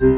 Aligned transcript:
Dirty 0.00 0.08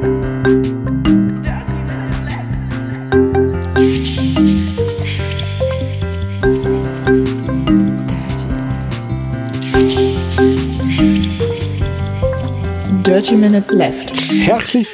Minutes 13.34 13.72
Left. 13.72 14.16
Herzlich 14.30 14.86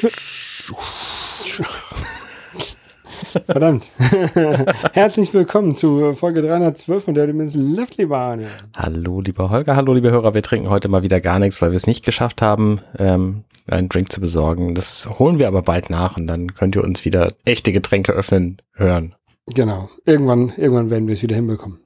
Verdammt. 3.44 3.90
Herzlich 4.94 5.34
willkommen 5.34 5.76
zu 5.76 6.14
Folge 6.14 6.40
312 6.40 7.04
von 7.04 7.12
Dirty 7.12 7.34
Minutes 7.34 7.56
Left, 7.56 7.98
lieber 7.98 8.16
Arne. 8.16 8.46
Hallo, 8.74 9.20
lieber 9.20 9.50
Holger, 9.50 9.76
hallo, 9.76 9.92
liebe 9.92 10.10
Hörer. 10.10 10.32
Wir 10.32 10.42
trinken 10.42 10.70
heute 10.70 10.88
mal 10.88 11.02
wieder 11.02 11.20
gar 11.20 11.38
nichts, 11.38 11.60
weil 11.60 11.72
wir 11.72 11.76
es 11.76 11.86
nicht 11.86 12.06
geschafft 12.06 12.40
haben, 12.40 12.80
ähm, 12.98 13.44
einen 13.70 13.88
Drink 13.88 14.12
zu 14.12 14.20
besorgen. 14.20 14.74
Das 14.74 15.08
holen 15.18 15.38
wir 15.38 15.48
aber 15.48 15.62
bald 15.62 15.90
nach 15.90 16.16
und 16.16 16.26
dann 16.26 16.54
könnt 16.54 16.76
ihr 16.76 16.84
uns 16.84 17.04
wieder 17.04 17.32
echte 17.44 17.72
Getränke 17.72 18.12
öffnen 18.12 18.60
hören. 18.72 19.14
Genau. 19.46 19.88
Irgendwann, 20.04 20.52
irgendwann 20.56 20.90
werden 20.90 21.06
wir 21.06 21.14
es 21.14 21.22
wieder 21.22 21.36
hinbekommen. 21.36 21.80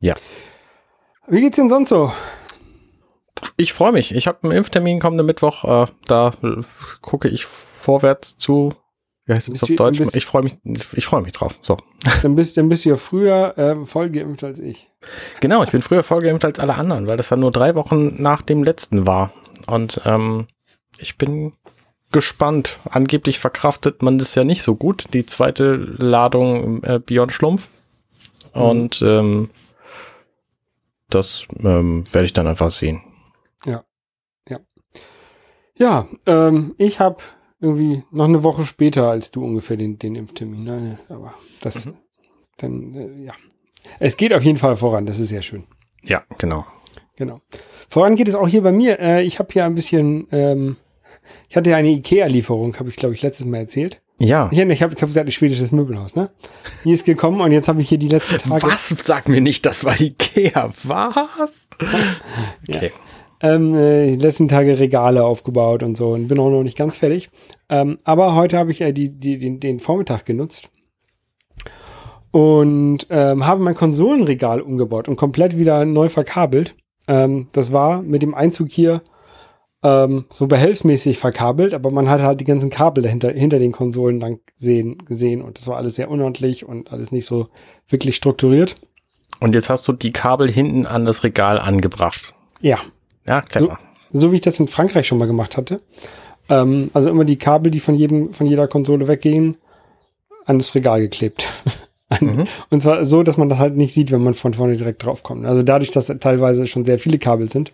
Ja. 0.00 0.14
Wie 1.28 1.40
geht's 1.40 1.56
denn 1.56 1.68
sonst 1.68 1.90
so? 1.90 2.12
Ich 3.56 3.72
freue 3.72 3.92
mich. 3.92 4.14
Ich 4.14 4.26
habe 4.26 4.38
einen 4.42 4.52
Impftermin 4.52 5.00
kommenden 5.00 5.26
Mittwoch. 5.26 5.64
Äh, 5.64 5.86
da 6.06 6.32
äh, 6.42 6.62
gucke 7.00 7.28
ich 7.28 7.46
vorwärts 7.46 8.36
zu. 8.36 8.72
Wie 9.24 9.34
heißt 9.34 9.52
das 9.52 9.62
auf 9.62 9.70
Deutsch? 9.70 10.00
Ich 10.14 10.26
freue 10.26 10.42
mich, 10.42 10.56
ich 10.64 11.06
freue 11.06 11.22
mich 11.22 11.32
drauf. 11.32 11.58
So. 11.62 11.76
Dann 12.22 12.34
bist, 12.34 12.56
dann 12.56 12.68
bist 12.68 12.84
du 12.84 12.90
ja 12.90 12.96
früher 12.96 13.56
äh, 13.56 13.86
voll 13.86 14.10
geimpft 14.10 14.42
als 14.42 14.58
ich. 14.58 14.90
Genau, 15.40 15.62
ich 15.62 15.70
bin 15.70 15.80
früher 15.82 16.02
voll 16.02 16.22
geimpft 16.22 16.44
als 16.44 16.58
alle 16.58 16.74
anderen, 16.74 17.06
weil 17.06 17.16
das 17.16 17.28
dann 17.28 17.40
nur 17.40 17.52
drei 17.52 17.76
Wochen 17.76 18.20
nach 18.20 18.42
dem 18.42 18.64
letzten 18.64 19.06
war. 19.06 19.32
Und 19.68 20.00
ähm, 20.04 20.48
ich 20.98 21.16
bin 21.18 21.52
gespannt. 22.12 22.78
Angeblich 22.84 23.38
verkraftet 23.38 24.02
man 24.02 24.18
das 24.18 24.34
ja 24.34 24.44
nicht 24.44 24.62
so 24.62 24.76
gut, 24.76 25.06
die 25.12 25.26
zweite 25.26 25.74
Ladung 25.74 26.82
äh, 26.84 27.00
Beyond 27.00 27.32
Schlumpf. 27.32 27.70
Mhm. 28.54 28.60
Und 28.62 29.02
ähm, 29.02 29.50
das 31.08 31.46
ähm, 31.60 32.04
werde 32.12 32.26
ich 32.26 32.32
dann 32.32 32.46
einfach 32.46 32.70
sehen. 32.70 33.02
Ja, 33.64 33.84
ja. 34.48 34.60
Ja, 35.76 36.06
ähm, 36.26 36.74
ich 36.78 37.00
habe 37.00 37.22
irgendwie 37.60 38.02
noch 38.10 38.26
eine 38.26 38.42
Woche 38.42 38.64
später 38.64 39.08
als 39.08 39.30
du 39.30 39.44
ungefähr 39.44 39.76
den, 39.76 39.98
den 39.98 40.16
Impftermin. 40.16 40.64
Ne? 40.64 40.98
Aber 41.08 41.34
das, 41.60 41.86
mhm. 41.86 41.94
dann, 42.58 42.94
äh, 42.94 43.24
ja. 43.24 43.32
Es 43.98 44.16
geht 44.16 44.32
auf 44.32 44.44
jeden 44.44 44.58
Fall 44.58 44.76
voran, 44.76 45.06
das 45.06 45.18
ist 45.18 45.30
sehr 45.30 45.42
schön. 45.42 45.64
Ja, 46.02 46.22
genau. 46.38 46.66
Genau. 47.16 47.40
Voran 47.88 48.16
geht 48.16 48.28
es 48.28 48.34
auch 48.34 48.48
hier 48.48 48.62
bei 48.62 48.72
mir. 48.72 48.98
Äh, 48.98 49.22
ich 49.22 49.38
habe 49.38 49.52
hier 49.52 49.64
ein 49.64 49.74
bisschen, 49.74 50.26
ähm, 50.32 50.76
ich 51.48 51.56
hatte 51.56 51.70
ja 51.70 51.76
eine 51.76 51.90
IKEA-Lieferung, 51.90 52.76
habe 52.78 52.88
ich 52.88 52.96
glaube 52.96 53.14
ich 53.14 53.22
letztes 53.22 53.46
Mal 53.46 53.58
erzählt. 53.58 54.00
Ja. 54.18 54.48
Ich, 54.52 54.58
ich 54.58 54.82
habe 54.82 54.94
hab 54.94 55.08
gesagt, 55.08 55.26
ein 55.26 55.32
schwedisches 55.32 55.72
Möbelhaus, 55.72 56.14
ne? 56.14 56.30
Hier 56.84 56.94
ist 56.94 57.04
gekommen 57.04 57.40
und 57.40 57.52
jetzt 57.52 57.68
habe 57.68 57.80
ich 57.80 57.88
hier 57.88 57.98
die 57.98 58.08
letzten 58.08 58.38
Tage. 58.38 58.62
Was? 58.62 58.88
Sag 58.88 59.28
mir 59.28 59.40
nicht, 59.40 59.66
das 59.66 59.84
war 59.84 60.00
Ikea. 60.00 60.70
Was? 60.84 61.68
okay. 62.68 62.92
Ja. 63.42 63.54
Ähm, 63.54 63.74
äh, 63.74 64.12
die 64.12 64.22
letzten 64.24 64.46
Tage 64.46 64.78
Regale 64.78 65.24
aufgebaut 65.24 65.82
und 65.82 65.96
so 65.96 66.10
und 66.10 66.28
bin 66.28 66.38
auch 66.38 66.50
noch 66.50 66.62
nicht 66.62 66.78
ganz 66.78 66.96
fertig. 66.96 67.30
Ähm, 67.68 67.98
aber 68.04 68.36
heute 68.36 68.56
habe 68.56 68.70
ich 68.70 68.80
äh, 68.80 68.92
die, 68.92 69.08
die, 69.08 69.38
den, 69.38 69.58
den 69.58 69.80
Vormittag 69.80 70.24
genutzt 70.24 70.68
und 72.30 73.06
ähm, 73.10 73.44
habe 73.46 73.62
mein 73.62 73.74
Konsolenregal 73.74 74.60
umgebaut 74.60 75.08
und 75.08 75.16
komplett 75.16 75.58
wieder 75.58 75.84
neu 75.84 76.08
verkabelt. 76.08 76.76
Ähm, 77.08 77.48
das 77.52 77.72
war 77.72 78.02
mit 78.02 78.22
dem 78.22 78.34
Einzug 78.34 78.70
hier 78.70 79.02
ähm, 79.82 80.26
so 80.32 80.46
behelfsmäßig 80.46 81.18
verkabelt, 81.18 81.74
aber 81.74 81.90
man 81.90 82.08
hat 82.08 82.20
halt 82.20 82.40
die 82.40 82.44
ganzen 82.44 82.70
Kabel 82.70 83.02
dahinter, 83.02 83.32
hinter 83.32 83.58
den 83.58 83.72
Konsolen 83.72 84.20
lang 84.20 84.40
sehen, 84.58 84.98
gesehen 85.06 85.42
und 85.42 85.58
das 85.58 85.66
war 85.66 85.76
alles 85.76 85.96
sehr 85.96 86.10
unordentlich 86.10 86.64
und 86.64 86.92
alles 86.92 87.10
nicht 87.10 87.26
so 87.26 87.48
wirklich 87.88 88.16
strukturiert. 88.16 88.76
Und 89.40 89.54
jetzt 89.54 89.70
hast 89.70 89.86
du 89.88 89.92
die 89.92 90.12
Kabel 90.12 90.50
hinten 90.50 90.86
an 90.86 91.04
das 91.04 91.24
Regal 91.24 91.58
angebracht. 91.58 92.34
Ja. 92.60 92.78
Ja, 93.26 93.40
clever. 93.40 93.78
So, 94.10 94.20
so 94.20 94.32
wie 94.32 94.36
ich 94.36 94.42
das 94.42 94.60
in 94.60 94.68
Frankreich 94.68 95.06
schon 95.06 95.18
mal 95.18 95.26
gemacht 95.26 95.56
hatte. 95.56 95.80
Ähm, 96.48 96.90
also 96.92 97.08
immer 97.10 97.24
die 97.24 97.38
Kabel, 97.38 97.70
die 97.70 97.80
von 97.80 97.94
jedem, 97.94 98.32
von 98.32 98.46
jeder 98.46 98.68
Konsole 98.68 99.08
weggehen, 99.08 99.56
an 100.44 100.58
das 100.58 100.74
Regal 100.74 101.00
geklebt. 101.00 101.48
mhm. 102.20 102.46
Und 102.70 102.80
zwar 102.80 103.04
so, 103.04 103.22
dass 103.22 103.36
man 103.36 103.48
das 103.48 103.58
halt 103.58 103.76
nicht 103.76 103.92
sieht, 103.92 104.12
wenn 104.12 104.22
man 104.22 104.34
von 104.34 104.54
vorne 104.54 104.76
direkt 104.76 105.04
draufkommt. 105.04 105.44
Also 105.44 105.62
dadurch, 105.62 105.90
dass 105.90 106.06
teilweise 106.06 106.66
schon 106.66 106.84
sehr 106.84 106.98
viele 106.98 107.18
Kabel 107.18 107.48
sind, 107.48 107.72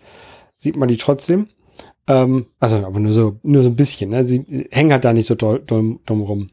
sieht 0.57 0.75
man 0.75 0.87
die 0.87 0.97
trotzdem. 0.97 1.49
Ähm, 2.09 2.47
also, 2.59 2.77
aber 2.77 2.99
nur 2.99 3.13
so, 3.13 3.37
nur 3.43 3.61
so 3.61 3.69
ein 3.69 3.75
bisschen. 3.75 4.09
Ne? 4.09 4.25
Sie 4.25 4.67
hängen 4.71 4.91
halt 4.91 5.05
da 5.05 5.13
nicht 5.13 5.27
so 5.27 5.35
doll, 5.35 5.59
doll, 5.65 5.99
dumm 6.07 6.21
rum. 6.21 6.49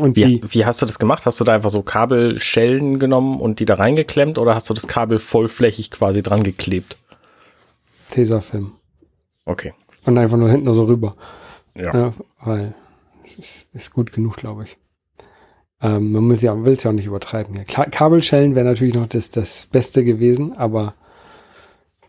Und 0.00 0.16
wie, 0.16 0.42
wie 0.48 0.66
hast 0.66 0.82
du 0.82 0.86
das 0.86 0.98
gemacht? 0.98 1.24
Hast 1.24 1.38
du 1.38 1.44
da 1.44 1.54
einfach 1.54 1.70
so 1.70 1.82
Kabelschellen 1.82 2.98
genommen 2.98 3.40
und 3.40 3.60
die 3.60 3.64
da 3.64 3.76
reingeklemmt 3.76 4.36
oder 4.36 4.56
hast 4.56 4.68
du 4.68 4.74
das 4.74 4.88
Kabel 4.88 5.20
vollflächig 5.20 5.92
quasi 5.92 6.24
dran 6.24 6.42
geklebt? 6.42 6.96
Tesafilm. 8.10 8.72
Okay. 9.44 9.72
Und 10.04 10.18
einfach 10.18 10.36
nur 10.36 10.50
hinten 10.50 10.64
nur 10.64 10.74
so 10.74 10.84
rüber. 10.84 11.14
Ja. 11.76 11.94
ja 11.94 12.12
weil 12.42 12.74
es 13.24 13.36
ist, 13.36 13.74
ist 13.74 13.92
gut 13.92 14.12
genug, 14.12 14.36
glaube 14.36 14.64
ich. 14.64 14.76
Ähm, 15.80 16.10
man 16.10 16.28
will 16.28 16.34
es 16.34 16.42
ja, 16.42 16.54
ja 16.56 16.90
auch 16.90 16.92
nicht 16.92 17.06
übertreiben. 17.06 17.54
Ja. 17.54 17.84
Kabelschellen 17.84 18.56
wäre 18.56 18.66
natürlich 18.66 18.94
noch 18.94 19.06
das, 19.06 19.30
das 19.30 19.66
Beste 19.66 20.04
gewesen, 20.04 20.56
aber 20.56 20.94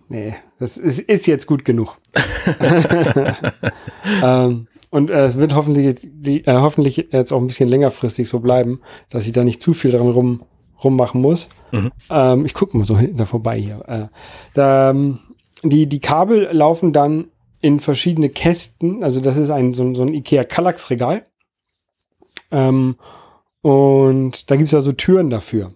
nee, 0.09 0.35
das 0.59 0.77
ist, 0.77 0.99
ist 0.99 1.27
jetzt 1.27 1.47
gut 1.47 1.65
genug. 1.65 1.97
ähm, 4.23 4.67
und 4.89 5.09
äh, 5.09 5.25
es 5.25 5.37
wird 5.37 5.53
hoffentlich, 5.53 6.07
die, 6.11 6.45
äh, 6.45 6.53
hoffentlich 6.53 7.09
jetzt 7.11 7.31
auch 7.31 7.41
ein 7.41 7.47
bisschen 7.47 7.69
längerfristig 7.69 8.27
so 8.27 8.39
bleiben, 8.39 8.81
dass 9.09 9.25
ich 9.25 9.31
da 9.33 9.43
nicht 9.43 9.61
zu 9.61 9.73
viel 9.73 9.91
dran 9.91 10.09
rum, 10.09 10.43
rummachen 10.83 11.21
muss. 11.21 11.49
Mhm. 11.71 11.91
Ähm, 12.09 12.45
ich 12.45 12.53
gucke 12.53 12.77
mal 12.77 12.85
so 12.85 12.97
hinten 12.97 13.17
da 13.17 13.25
vorbei 13.25 13.59
hier. 13.59 13.83
Äh, 13.87 14.07
da, 14.53 14.91
ähm, 14.91 15.19
die, 15.63 15.87
die 15.87 15.99
Kabel 15.99 16.49
laufen 16.51 16.93
dann 16.93 17.27
in 17.61 17.79
verschiedene 17.79 18.29
Kästen. 18.29 19.03
Also 19.03 19.19
das 19.19 19.37
ist 19.37 19.49
ein 19.49 19.73
so, 19.73 19.93
so 19.93 20.03
ein 20.03 20.13
Ikea 20.13 20.43
Kallax 20.43 20.89
Regal. 20.89 21.25
Ähm, 22.51 22.95
und 23.61 24.49
da 24.49 24.55
gibt 24.55 24.67
es 24.67 24.71
ja 24.71 24.81
so 24.81 24.93
Türen 24.93 25.29
dafür. 25.29 25.73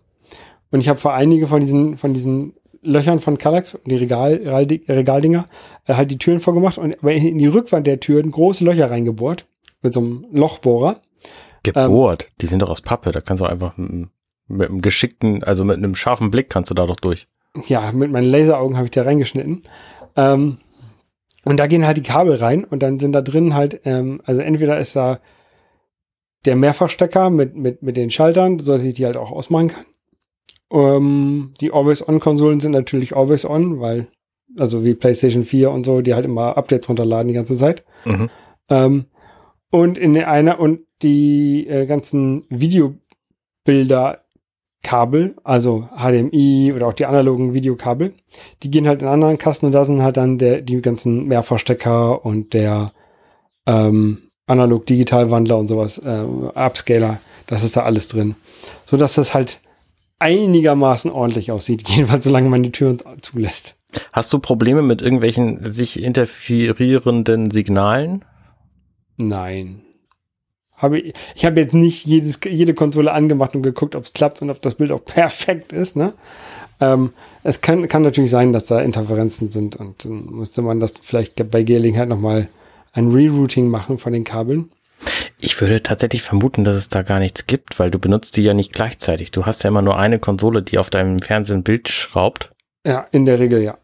Und 0.69 0.80
ich 0.80 0.88
habe 0.88 1.00
für 1.00 1.12
einige 1.12 1.48
von 1.48 1.59
diesen, 1.59 1.98
von 1.98 2.13
diesen 2.13 2.53
Löchern 2.81 3.19
von 3.19 3.38
Kallax, 3.38 3.78
die 3.86 3.96
Regal, 3.96 4.42
Regaldinger, 4.88 5.47
äh, 5.86 5.94
halt 5.94 6.12
die 6.12 6.18
Türen 6.18 6.40
vorgemacht 6.40 6.78
und 6.78 6.96
in 7.03 7.38
die 7.38 7.47
Rückwand 7.47 7.88
der 7.88 8.00
Türen 8.00 8.31
große 8.31 8.64
Löcher 8.64 8.90
reingebohrt. 8.90 9.46
Mit 9.84 9.94
so 9.94 10.00
einem 10.00 10.25
Lochbohrer. 10.31 11.02
Gebohrt? 11.64 12.24
Ähm, 12.24 12.34
die 12.42 12.47
sind 12.47 12.62
doch 12.62 12.69
aus 12.69 12.81
Pappe, 12.81 13.12
da 13.12 13.22
kannst 13.22 13.42
du 13.42 13.46
einfach 13.46 13.78
mit, 13.78 14.09
mit 14.47 14.69
einem 14.69 14.81
geschickten, 14.81 15.44
also 15.44 15.64
mit 15.64 15.78
einem 15.78 15.96
scharfen 15.96 16.31
Blick 16.31 16.50
kannst 16.50 16.69
du 16.69 16.75
da 16.75 16.86
doch 16.86 17.00
durch. 17.00 17.28
Ja, 17.68 17.92
mit 17.92 18.12
meinen 18.12 18.30
Laseraugen 18.30 18.78
habe 18.78 18.86
ich 18.86 18.92
da 18.92 19.03
reingeschnitten. 19.03 19.63
Ähm, 20.16 20.58
und 21.44 21.59
da 21.59 21.68
gehen 21.68 21.86
halt 21.86 21.98
die 21.98 22.03
Kabel 22.03 22.36
rein 22.36 22.63
und 22.63 22.84
dann 22.84 23.00
sind 23.00 23.13
da 23.13 23.22
drin 23.22 23.56
halt, 23.56 23.81
ähm, 23.86 24.22
also 24.25 24.42
entweder 24.42 24.80
ist 24.80 24.96
da 24.96 25.19
der 26.46 26.56
Mehrfachstecker 26.56 27.30
mit, 27.30 27.56
mit, 27.56 27.84
mit 27.84 27.98
den 27.98 28.09
Schaltern, 28.09 28.59
so 28.59 28.72
dass 28.72 28.84
ich 28.84 28.94
die 28.94 29.06
halt 29.06 29.18
auch 29.18 29.31
ausmachen 29.31 29.68
kann. 29.68 29.86
Ähm, 30.72 31.54
die 31.59 31.72
Always-On-Konsolen 31.72 32.59
sind 32.59 32.72
natürlich 32.72 33.16
Always-On, 33.16 33.80
weil, 33.80 34.08
also 34.58 34.84
wie 34.84 34.94
PlayStation 34.94 35.44
4 35.44 35.72
und 35.72 35.86
so, 35.86 36.02
die 36.02 36.14
halt 36.14 36.26
immer 36.26 36.58
Updates 36.58 36.88
runterladen 36.88 37.28
die 37.28 37.34
ganze 37.34 37.56
Zeit. 37.56 37.84
Mhm. 38.06 38.30
Ähm, 38.70 39.06
und 39.70 39.98
in 39.98 40.18
einer, 40.18 40.60
und 40.60 40.81
die 41.02 41.68
äh, 41.68 41.86
ganzen 41.86 42.46
Videobilder 42.50 44.22
Kabel, 44.84 45.36
also 45.44 45.88
HDMI 45.96 46.74
oder 46.76 46.88
auch 46.88 46.94
die 46.94 47.06
analogen 47.06 47.54
Videokabel, 47.54 48.14
die 48.64 48.72
gehen 48.72 48.88
halt 48.88 49.02
in 49.02 49.08
anderen 49.08 49.38
Kasten 49.38 49.68
und 49.68 49.74
da 49.74 49.86
sind 49.86 50.02
halt 50.02 50.18
dann 50.18 50.38
der, 50.38 50.62
die 50.62 50.81
ganzen 50.81 51.28
Mehrverstecker 51.28 52.26
und 52.26 52.54
der 52.54 52.92
ähm, 53.68 54.24
Analog-Digital-Wandler 54.48 55.57
und 55.57 55.68
sowas, 55.68 56.00
äh, 56.00 56.24
Upscaler, 56.56 57.19
das 57.48 57.63
ist 57.63 57.78
da 57.78 57.84
alles 57.84 58.07
drin. 58.07 58.36
So 58.86 58.98
dass 58.98 59.16
das 59.16 59.34
halt 59.34 59.60
einigermaßen 60.21 61.12
ordentlich 61.12 61.51
aussieht, 61.51 61.89
jedenfalls 61.89 62.23
solange 62.23 62.50
man 62.50 62.63
die 62.63 62.71
Tür 62.71 62.97
zulässt. 63.21 63.75
Hast 64.13 64.31
du 64.31 64.39
Probleme 64.39 64.81
mit 64.81 65.01
irgendwelchen 65.01 65.69
sich 65.69 66.01
interferierenden 66.01 67.51
Signalen? 67.51 68.23
Nein. 69.18 69.81
Habe 70.77 71.00
ich 71.00 71.13
ich 71.35 71.45
habe 71.45 71.59
jetzt 71.59 71.73
nicht 71.73 72.06
jedes, 72.06 72.39
jede 72.47 72.73
Konsole 72.73 73.12
angemacht 73.12 73.56
und 73.56 73.63
geguckt, 73.63 73.95
ob 73.95 74.06
es 74.06 74.13
klappt 74.13 74.41
und 74.41 74.50
ob 74.50 74.62
das 74.62 74.75
Bild 74.75 74.91
auch 74.91 75.03
perfekt 75.06 75.73
ist. 75.73 75.95
Ne? 75.97 76.13
Ähm, 76.79 77.12
es 77.44 77.62
kann, 77.62 77.88
kann 77.88 78.01
natürlich 78.01 78.31
sein, 78.31 78.53
dass 78.53 78.65
da 78.65 78.79
Interferenzen 78.79 79.51
sind 79.51 79.75
und 79.75 80.06
dann 80.06 80.25
müsste 80.25 80.62
man 80.62 80.79
das 80.79 80.94
vielleicht 81.01 81.50
bei 81.51 81.63
Gehling 81.63 82.07
nochmal 82.07 82.47
ein 82.94 83.12
Rerouting 83.12 83.68
machen 83.68 83.97
von 83.97 84.13
den 84.13 84.23
Kabeln. 84.23 84.71
Ich 85.39 85.59
würde 85.59 85.81
tatsächlich 85.83 86.21
vermuten, 86.21 86.63
dass 86.63 86.75
es 86.75 86.89
da 86.89 87.01
gar 87.01 87.19
nichts 87.19 87.48
gibt, 87.48 87.80
weil 87.80 87.89
du 87.92 88.00
benutzt 88.00 88.38
die 88.38 88.44
ja 88.44 88.53
nicht 88.53 88.74
gleichzeitig. 88.74 89.31
Du 89.31 89.45
hast 89.45 89.63
ja 89.63 89.69
immer 89.69 89.81
nur 89.81 89.98
eine 89.98 90.19
Konsole, 90.19 90.62
die 90.62 90.77
auf 90.77 90.89
deinem 90.89 91.19
Fernsehen 91.19 91.59
ein 91.59 91.63
Bild 91.63 91.89
schraubt. 91.89 92.51
Ja, 92.86 93.07
in 93.12 93.25
der 93.25 93.39
Regel 93.39 93.62
ja. 93.62 93.77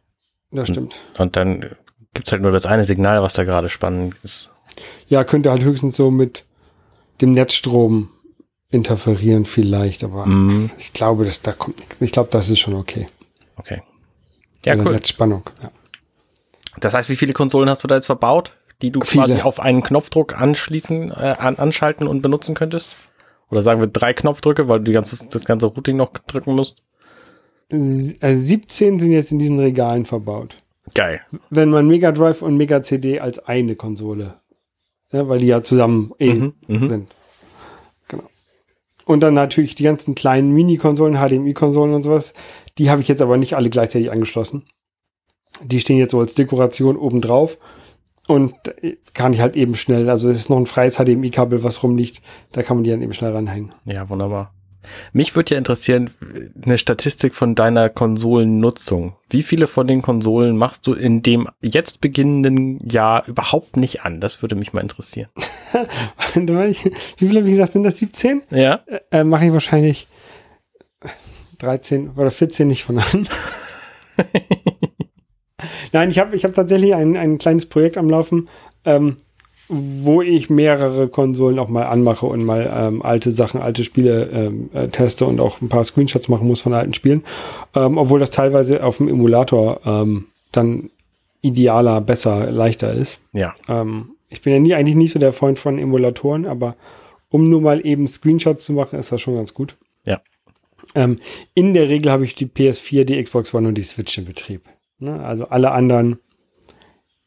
Das 0.51 0.69
stimmt. 0.69 0.95
Und, 1.15 1.19
und 1.19 1.35
dann 1.35 1.65
gibt's 2.13 2.31
halt 2.31 2.41
nur 2.41 2.51
das 2.51 2.65
eine 2.65 2.85
Signal, 2.85 3.21
was 3.21 3.33
da 3.33 3.43
gerade 3.43 3.69
spannend 3.69 4.15
ist. 4.23 4.51
Ja, 5.07 5.23
könnte 5.23 5.49
halt 5.49 5.63
höchstens 5.63 5.95
so 5.97 6.11
mit 6.11 6.45
dem 7.21 7.31
Netzstrom 7.31 8.09
interferieren 8.69 9.45
vielleicht, 9.45 10.03
aber 10.03 10.25
Mhm. 10.25 10.69
ich 10.77 10.93
glaube, 10.93 11.25
dass 11.25 11.41
da 11.41 11.51
kommt 11.53 11.79
nichts. 11.79 11.97
Ich 11.99 12.11
glaube, 12.11 12.29
das 12.31 12.49
ist 12.49 12.59
schon 12.59 12.75
okay. 12.75 13.07
Okay. 13.55 13.81
Ja, 14.65 14.73
Oder 14.75 14.85
cool. 14.85 14.91
Netzspannung. 14.93 15.49
Ja. 15.61 15.71
Das 16.79 16.93
heißt, 16.93 17.09
wie 17.09 17.15
viele 17.15 17.33
Konsolen 17.33 17.69
hast 17.69 17.83
du 17.83 17.87
da 17.87 17.95
jetzt 17.95 18.05
verbaut, 18.05 18.53
die 18.81 18.91
du 18.91 19.01
Viele. 19.01 19.25
quasi 19.25 19.41
auf 19.41 19.59
einen 19.59 19.81
Knopfdruck 19.83 20.39
anschließen, 20.39 21.12
äh, 21.12 21.35
an, 21.39 21.56
anschalten 21.57 22.07
und 22.07 22.21
benutzen 22.21 22.56
könntest? 22.56 22.95
Oder 23.50 23.62
sagen 23.62 23.79
wir 23.79 23.88
drei 23.88 24.13
Knopfdrücke, 24.13 24.68
weil 24.68 24.81
du 24.81 24.91
ganze, 24.91 25.27
das 25.27 25.45
ganze 25.45 25.68
Routing 25.68 25.97
noch 25.97 26.12
drücken 26.12 26.53
musst? 26.56 26.83
S- 27.69 28.15
Also 28.21 28.41
17 28.41 29.00
sind 29.00 29.12
jetzt 29.12 29.31
in 29.31 29.39
diesen 29.39 29.59
Regalen 29.59 30.06
verbaut. 30.06 30.56
Geil. 30.94 31.21
Wenn 31.50 31.69
man 31.69 31.88
Mega 31.88 32.12
Drive 32.12 32.41
und 32.41 32.56
Mega 32.57 32.81
CD 32.83 33.19
als 33.19 33.39
eine 33.39 33.75
Konsole, 33.75 34.35
ja, 35.12 35.27
weil 35.27 35.39
die 35.39 35.47
ja 35.47 35.62
zusammen 35.63 36.13
eh 36.19 36.33
Mhm, 36.33 36.53
mhm. 36.68 36.88
sind. 36.88 37.15
Genau. 38.07 38.23
Und 39.06 39.21
dann 39.21 39.33
natürlich 39.33 39.75
die 39.75 39.83
ganzen 39.83 40.15
kleinen 40.15 40.51
Mini-Konsolen, 40.53 41.15
HDMI-Konsolen 41.18 41.94
und 41.94 42.03
sowas, 42.03 42.33
die 42.77 42.89
habe 42.89 43.01
ich 43.01 43.07
jetzt 43.07 43.21
aber 43.21 43.38
nicht 43.38 43.56
alle 43.56 43.69
gleichzeitig 43.69 44.12
angeschlossen. 44.12 44.65
Die 45.63 45.80
stehen 45.80 45.97
jetzt 45.97 46.12
so 46.12 46.19
als 46.19 46.35
Dekoration 46.35 46.95
oben 46.97 47.19
drauf. 47.21 47.57
Und 48.27 48.53
jetzt 48.81 49.13
kann 49.13 49.33
ich 49.33 49.39
halt 49.39 49.56
eben 49.56 49.75
schnell, 49.75 50.09
also 50.09 50.29
es 50.29 50.38
ist 50.38 50.50
noch 50.50 50.57
ein 50.57 50.65
freies 50.65 50.97
HDMI-Kabel, 50.97 51.63
was 51.63 51.81
rumliegt, 51.81 52.21
da 52.51 52.62
kann 52.62 52.77
man 52.77 52.83
die 52.83 52.89
dann 52.89 53.01
eben 53.01 53.13
schnell 53.13 53.31
ranhängen. 53.31 53.74
Ja, 53.85 54.09
wunderbar. 54.09 54.53
Mich 55.13 55.35
würde 55.35 55.51
ja 55.51 55.57
interessieren, 55.57 56.09
eine 56.62 56.77
Statistik 56.77 57.35
von 57.35 57.56
deiner 57.56 57.89
Konsolennutzung. 57.89 59.15
Wie 59.29 59.44
viele 59.44 59.68
von 59.68 59.88
den 59.88 60.01
Konsolen 60.01 60.57
machst 60.57 60.88
du 60.88 60.94
in 60.94 61.21
dem 61.21 61.47
jetzt 61.62 62.01
beginnenden 62.01 62.88
Jahr 62.88 63.27
überhaupt 63.27 63.77
nicht 63.77 64.03
an? 64.03 64.21
Das 64.21 64.41
würde 64.41 64.56
mich 64.56 64.73
mal 64.73 64.81
interessieren. 64.81 65.30
Wie 66.35 67.27
viele, 67.27 67.45
wie 67.45 67.51
gesagt, 67.51 67.73
sind 67.73 67.83
das 67.83 67.97
17? 67.97 68.44
Ja? 68.51 68.81
Äh, 69.12 69.23
Mache 69.23 69.45
ich 69.47 69.51
wahrscheinlich 69.51 70.07
13 71.59 72.12
oder 72.12 72.31
14 72.31 72.68
nicht 72.68 72.83
von 72.83 73.00
an. 73.00 73.27
Nein, 75.92 76.12
ich 76.12 76.19
habe 76.19 76.36
ich 76.36 76.44
hab 76.44 76.54
tatsächlich 76.54 76.94
ein, 76.94 77.18
ein 77.18 77.38
kleines 77.38 77.65
Projekt 77.65 77.98
am 77.98 78.09
Laufen, 78.09 78.48
ähm, 78.86 79.18
wo 79.69 80.21
ich 80.21 80.50
mehrere 80.50 81.07
Konsolen 81.09 81.59
auch 81.59 81.68
mal 81.68 81.88
anmache 81.88 82.25
und 82.25 82.45
mal 82.45 82.71
ähm, 82.74 83.01
alte 83.01 83.31
Sachen, 83.31 83.62
alte 83.62 83.83
Spiele 83.83 84.30
ähm, 84.31 84.69
äh, 84.74 84.88
teste 84.88 85.25
und 85.25 85.39
auch 85.39 85.62
ein 85.62 85.69
paar 85.69 85.83
Screenshots 85.83 86.30
machen 86.30 86.48
muss 86.48 86.62
von 86.62 86.74
alten 86.74 86.94
Spielen. 86.94 87.24
Ähm, 87.75 87.98
obwohl 87.98 88.19
das 88.19 88.30
teilweise 88.30 88.83
auf 88.83 88.98
dem 88.98 89.09
Emulator 89.09 89.81
ähm, 89.86 90.27
dann 90.51 90.89
idealer, 91.42 92.01
besser, 92.01 92.50
leichter 92.51 92.94
ist. 92.94 93.19
Ja. 93.33 93.54
Ähm, 93.68 94.12
ich 94.30 94.42
bin 94.42 94.54
ja 94.54 94.59
nie, 94.59 94.74
eigentlich 94.74 94.95
nicht 94.95 95.12
so 95.12 95.19
der 95.19 95.33
Freund 95.33 95.59
von 95.59 95.80
Emulatoren, 95.80 96.48
aber 96.48 96.75
um 97.30 97.50
nur 97.50 97.62
mal 97.62 97.86
eben 97.86 98.07
Screenshots 98.07 98.65
zu 98.65 98.74
machen, 98.74 99.00
ist 99.00 99.12
das 99.12 99.21
schon 99.21 99.36
ganz 99.36 99.54
gut. 99.54 99.75
Ja. 100.06 100.21
In 101.54 101.74
der 101.74 101.89
Regel 101.89 102.12
habe 102.12 102.24
ich 102.24 102.36
die 102.36 102.48
PS4, 102.48 103.04
die 103.04 103.21
Xbox 103.21 103.54
One 103.54 103.68
und 103.68 103.75
die 103.75 103.83
Switch 103.83 104.18
in 104.18 104.25
Betrieb. 104.25 104.62
Ne? 104.99 105.19
Also 105.23 105.47
alle 105.49 105.71
anderen 105.71 106.19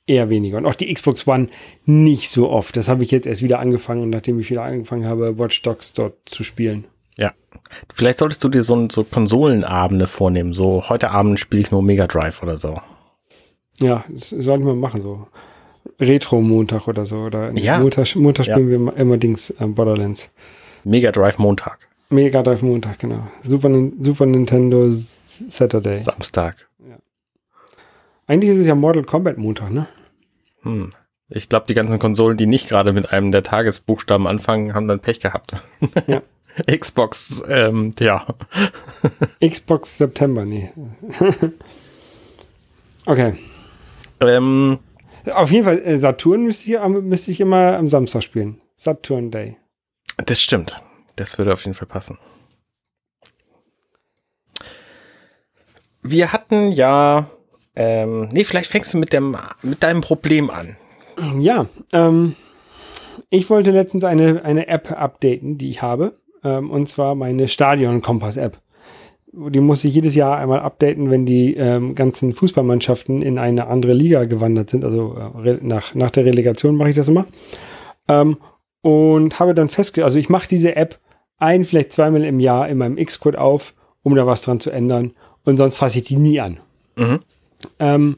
eher 0.06 0.28
weniger. 0.30 0.58
Und 0.58 0.66
auch 0.66 0.74
die 0.74 0.92
Xbox 0.92 1.26
One 1.28 1.48
nicht 1.84 2.28
so 2.30 2.50
oft. 2.50 2.76
Das 2.76 2.88
habe 2.88 3.02
ich 3.02 3.10
jetzt 3.10 3.26
erst 3.26 3.42
wieder 3.42 3.60
angefangen, 3.60 4.10
nachdem 4.10 4.40
ich 4.40 4.50
wieder 4.50 4.62
angefangen 4.62 5.06
habe, 5.06 5.38
Watch 5.38 5.62
Dogs 5.62 5.92
dort 5.92 6.14
zu 6.28 6.42
spielen. 6.42 6.84
Ja. 7.16 7.32
Vielleicht 7.94 8.18
solltest 8.18 8.42
du 8.42 8.48
dir 8.48 8.62
so, 8.62 8.88
so 8.90 9.04
Konsolenabende 9.04 10.06
vornehmen. 10.06 10.52
So, 10.52 10.88
heute 10.88 11.10
Abend 11.10 11.38
spiele 11.38 11.62
ich 11.62 11.70
nur 11.70 11.82
Mega 11.82 12.06
Drive 12.06 12.42
oder 12.42 12.56
so. 12.56 12.80
Ja, 13.78 14.04
das 14.08 14.30
sollten 14.30 14.66
wir 14.66 14.74
machen, 14.74 15.02
so. 15.02 15.26
Retro-Montag 16.00 16.88
oder 16.88 17.06
so. 17.06 17.18
Oder 17.18 17.52
Ja. 17.56 17.78
Montag, 17.78 18.14
Montag 18.16 18.46
Ja. 18.46 18.54
spielen 18.54 18.86
wir 18.86 18.96
immer- 18.96 19.16
Dings 19.18 19.50
äh, 19.50 19.66
Borderlands. 19.66 20.32
Mega 20.84 21.12
Drive 21.12 21.38
Montag. 21.38 21.78
Mega 22.08 22.42
Drive 22.42 22.62
Montag, 22.62 22.98
genau. 22.98 23.28
Super, 23.44 23.70
Super 24.00 24.26
Nintendo 24.26 24.86
Saturday. 24.90 26.00
Samstag. 26.00 26.68
Eigentlich 28.30 28.52
ist 28.52 28.58
es 28.58 28.66
ja 28.68 28.76
Mortal 28.76 29.02
Kombat 29.02 29.38
Montag, 29.38 29.72
ne? 29.72 29.88
Hm. 30.62 30.92
Ich 31.30 31.48
glaube, 31.48 31.66
die 31.66 31.74
ganzen 31.74 31.98
Konsolen, 31.98 32.36
die 32.36 32.46
nicht 32.46 32.68
gerade 32.68 32.92
mit 32.92 33.12
einem 33.12 33.32
der 33.32 33.42
Tagesbuchstaben 33.42 34.28
anfangen, 34.28 34.72
haben 34.72 34.86
dann 34.86 35.00
Pech 35.00 35.18
gehabt. 35.18 35.54
Ja. 36.06 36.22
Xbox, 36.78 37.42
ähm, 37.48 37.92
ja. 37.98 38.28
Xbox 39.44 39.98
September, 39.98 40.44
nee. 40.44 40.70
okay. 43.06 43.34
Ähm, 44.20 44.78
Auf 45.32 45.50
jeden 45.50 45.64
Fall, 45.64 45.80
äh, 45.80 45.98
Saturn 45.98 46.44
müsste 46.44 46.70
ich, 46.70 46.78
müsste 46.88 47.32
ich 47.32 47.40
immer 47.40 47.78
am 47.78 47.88
Samstag 47.88 48.22
spielen. 48.22 48.60
Saturn 48.76 49.32
Day. 49.32 49.56
das 50.18 50.40
stimmt. 50.40 50.80
Das 51.16 51.36
würde 51.36 51.52
auf 51.52 51.64
jeden 51.64 51.74
Fall 51.74 51.88
passen. 51.88 52.16
Wir 56.00 56.32
hatten 56.32 56.70
ja, 56.70 57.28
ähm, 57.76 58.28
nee, 58.32 58.44
vielleicht 58.44 58.70
fängst 58.70 58.94
du 58.94 58.98
mit 58.98 59.12
dem, 59.12 59.36
mit 59.62 59.82
deinem 59.82 60.00
Problem 60.00 60.50
an. 60.50 60.76
Ja, 61.38 61.66
ähm, 61.92 62.34
ich 63.28 63.50
wollte 63.50 63.70
letztens 63.70 64.04
eine, 64.04 64.44
eine 64.44 64.68
App 64.68 64.92
updaten, 64.92 65.58
die 65.58 65.70
ich 65.70 65.82
habe. 65.82 66.14
Ähm, 66.42 66.70
und 66.70 66.88
zwar 66.88 67.14
meine 67.14 67.48
Stadion-Kompass-App. 67.48 68.58
Die 69.32 69.60
muss 69.60 69.84
ich 69.84 69.94
jedes 69.94 70.16
Jahr 70.16 70.38
einmal 70.38 70.60
updaten, 70.60 71.10
wenn 71.10 71.24
die 71.24 71.54
ähm, 71.54 71.94
ganzen 71.94 72.32
Fußballmannschaften 72.32 73.22
in 73.22 73.38
eine 73.38 73.68
andere 73.68 73.92
Liga 73.92 74.24
gewandert 74.24 74.70
sind. 74.70 74.84
Also 74.84 75.16
äh, 75.44 75.58
nach, 75.60 75.94
nach 75.94 76.10
der 76.10 76.24
Relegation 76.24 76.76
mache 76.76 76.90
ich 76.90 76.96
das 76.96 77.08
immer. 77.08 77.26
Ähm, 78.08 78.38
und 78.82 79.38
habe 79.38 79.54
dann 79.54 79.68
festgestellt, 79.68 80.06
also 80.06 80.18
ich 80.18 80.30
mache 80.30 80.48
diese 80.48 80.74
App 80.74 80.98
ein, 81.36 81.64
vielleicht 81.64 81.92
zweimal 81.92 82.24
im 82.24 82.40
Jahr 82.40 82.68
in 82.68 82.78
meinem 82.78 82.96
Xcode 82.96 83.36
auf, 83.36 83.74
um 84.02 84.14
da 84.14 84.26
was 84.26 84.42
dran 84.42 84.58
zu 84.58 84.70
ändern. 84.70 85.12
Und 85.44 85.58
sonst 85.58 85.76
fasse 85.76 85.98
ich 85.98 86.04
die 86.04 86.16
nie 86.16 86.40
an. 86.40 86.58
Mhm. 86.96 87.20
Ähm, 87.78 88.16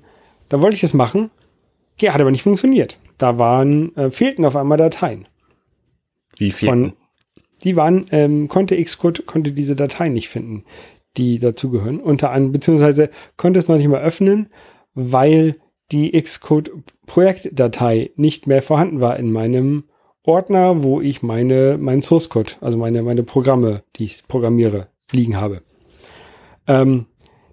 da 0.48 0.60
wollte 0.60 0.74
ich 0.74 0.80
das 0.80 0.94
machen. 0.94 1.30
Ja, 2.00 2.14
hat 2.14 2.20
aber 2.20 2.30
nicht 2.30 2.42
funktioniert. 2.42 2.98
Da 3.18 3.38
waren, 3.38 3.94
äh, 3.96 4.10
fehlten 4.10 4.44
auf 4.44 4.56
einmal 4.56 4.78
Dateien. 4.78 5.26
Wie 6.36 6.50
viel? 6.50 6.68
Von- 6.68 6.92
Die 7.64 7.76
waren, 7.76 8.06
ähm, 8.10 8.48
konnte 8.48 8.82
Xcode, 8.82 9.24
konnte 9.26 9.52
diese 9.52 9.76
Dateien 9.76 10.14
nicht 10.14 10.28
finden, 10.28 10.64
die 11.16 11.38
dazugehören. 11.38 12.00
Unter 12.00 12.30
anderem, 12.32 12.52
beziehungsweise 12.52 13.10
konnte 13.36 13.58
es 13.60 13.68
noch 13.68 13.76
nicht 13.76 13.86
mal 13.88 14.02
öffnen, 14.02 14.48
weil 14.94 15.56
die 15.92 16.10
Xcode-Projektdatei 16.20 18.10
nicht 18.16 18.46
mehr 18.46 18.62
vorhanden 18.62 19.00
war 19.00 19.16
in 19.18 19.30
meinem 19.30 19.84
Ordner, 20.24 20.82
wo 20.82 21.00
ich 21.00 21.22
meine, 21.22 21.78
meinen 21.78 22.02
Source 22.02 22.28
Code, 22.28 22.52
also 22.60 22.78
meine, 22.78 23.02
meine 23.02 23.22
Programme, 23.22 23.82
die 23.96 24.04
ich 24.04 24.22
programmiere, 24.26 24.88
liegen 25.10 25.36
habe. 25.36 25.62
Ähm, 26.66 27.06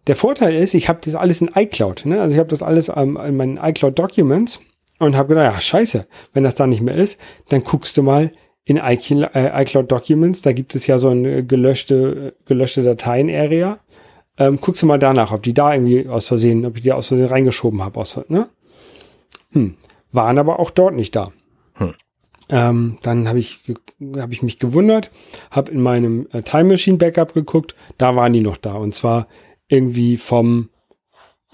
der 0.07 0.15
Vorteil 0.15 0.55
ist, 0.55 0.73
ich 0.73 0.89
habe 0.89 0.99
das 1.03 1.15
alles 1.15 1.41
in 1.41 1.51
iCloud. 1.53 2.05
Ne? 2.05 2.21
Also 2.21 2.33
ich 2.33 2.39
habe 2.39 2.49
das 2.49 2.61
alles 2.61 2.89
ähm, 2.95 3.17
in 3.17 3.37
meinen 3.37 3.57
iCloud 3.57 3.97
Documents 3.97 4.59
und 4.99 5.15
habe 5.15 5.29
gedacht, 5.29 5.53
ja, 5.53 5.61
scheiße, 5.61 6.07
wenn 6.33 6.43
das 6.43 6.55
da 6.55 6.67
nicht 6.67 6.81
mehr 6.81 6.95
ist, 6.95 7.19
dann 7.49 7.63
guckst 7.63 7.95
du 7.97 8.03
mal 8.03 8.31
in 8.65 8.77
äh, 8.77 9.61
iCloud 9.63 9.91
Documents, 9.91 10.41
da 10.43 10.53
gibt 10.53 10.75
es 10.75 10.85
ja 10.85 10.99
so 10.99 11.09
eine 11.09 11.43
gelöschte, 11.43 12.35
gelöschte 12.45 12.83
Dateien-Area. 12.83 13.79
Ähm, 14.37 14.59
guckst 14.61 14.83
du 14.83 14.85
mal 14.85 14.99
danach, 14.99 15.31
ob 15.31 15.43
die 15.43 15.53
da 15.53 15.73
irgendwie 15.73 16.07
aus 16.07 16.27
Versehen, 16.27 16.65
ob 16.65 16.77
ich 16.77 16.83
die 16.83 16.93
aus 16.93 17.07
Versehen 17.07 17.27
reingeschoben 17.27 17.81
habe. 17.81 17.99
Aus, 17.99 18.19
ne? 18.27 18.47
hm. 19.51 19.75
Waren 20.11 20.37
aber 20.37 20.59
auch 20.59 20.71
dort 20.71 20.95
nicht 20.95 21.15
da. 21.15 21.31
Hm. 21.75 21.93
Ähm, 22.49 22.97
dann 23.01 23.27
habe 23.27 23.39
ich, 23.39 23.59
hab 24.17 24.31
ich 24.31 24.43
mich 24.43 24.59
gewundert, 24.59 25.11
habe 25.51 25.71
in 25.71 25.81
meinem 25.81 26.27
äh, 26.31 26.41
Time 26.41 26.65
Machine 26.65 26.97
Backup 26.97 27.33
geguckt, 27.33 27.75
da 27.97 28.15
waren 28.15 28.33
die 28.33 28.41
noch 28.41 28.57
da. 28.57 28.73
Und 28.73 28.93
zwar 28.93 29.27
irgendwie 29.69 30.17
vom, 30.17 30.69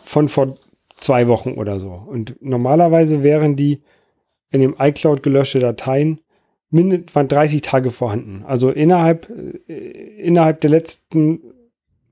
von 0.03 0.27
vor 0.29 0.57
zwei 0.97 1.27
Wochen 1.27 1.51
oder 1.51 1.79
so. 1.79 1.91
Und 1.91 2.35
normalerweise 2.41 3.21
wären 3.21 3.55
die 3.55 3.83
in 4.49 4.61
dem 4.61 4.75
iCloud 4.79 5.21
gelöschte 5.21 5.59
Dateien 5.59 6.21
mindestens 6.69 7.15
waren 7.15 7.27
30 7.27 7.61
Tage 7.61 7.91
vorhanden. 7.91 8.43
Also 8.45 8.69
innerhalb, 8.71 9.29
äh, 9.67 9.73
innerhalb 9.73 10.61
der 10.61 10.69
letzten 10.69 11.41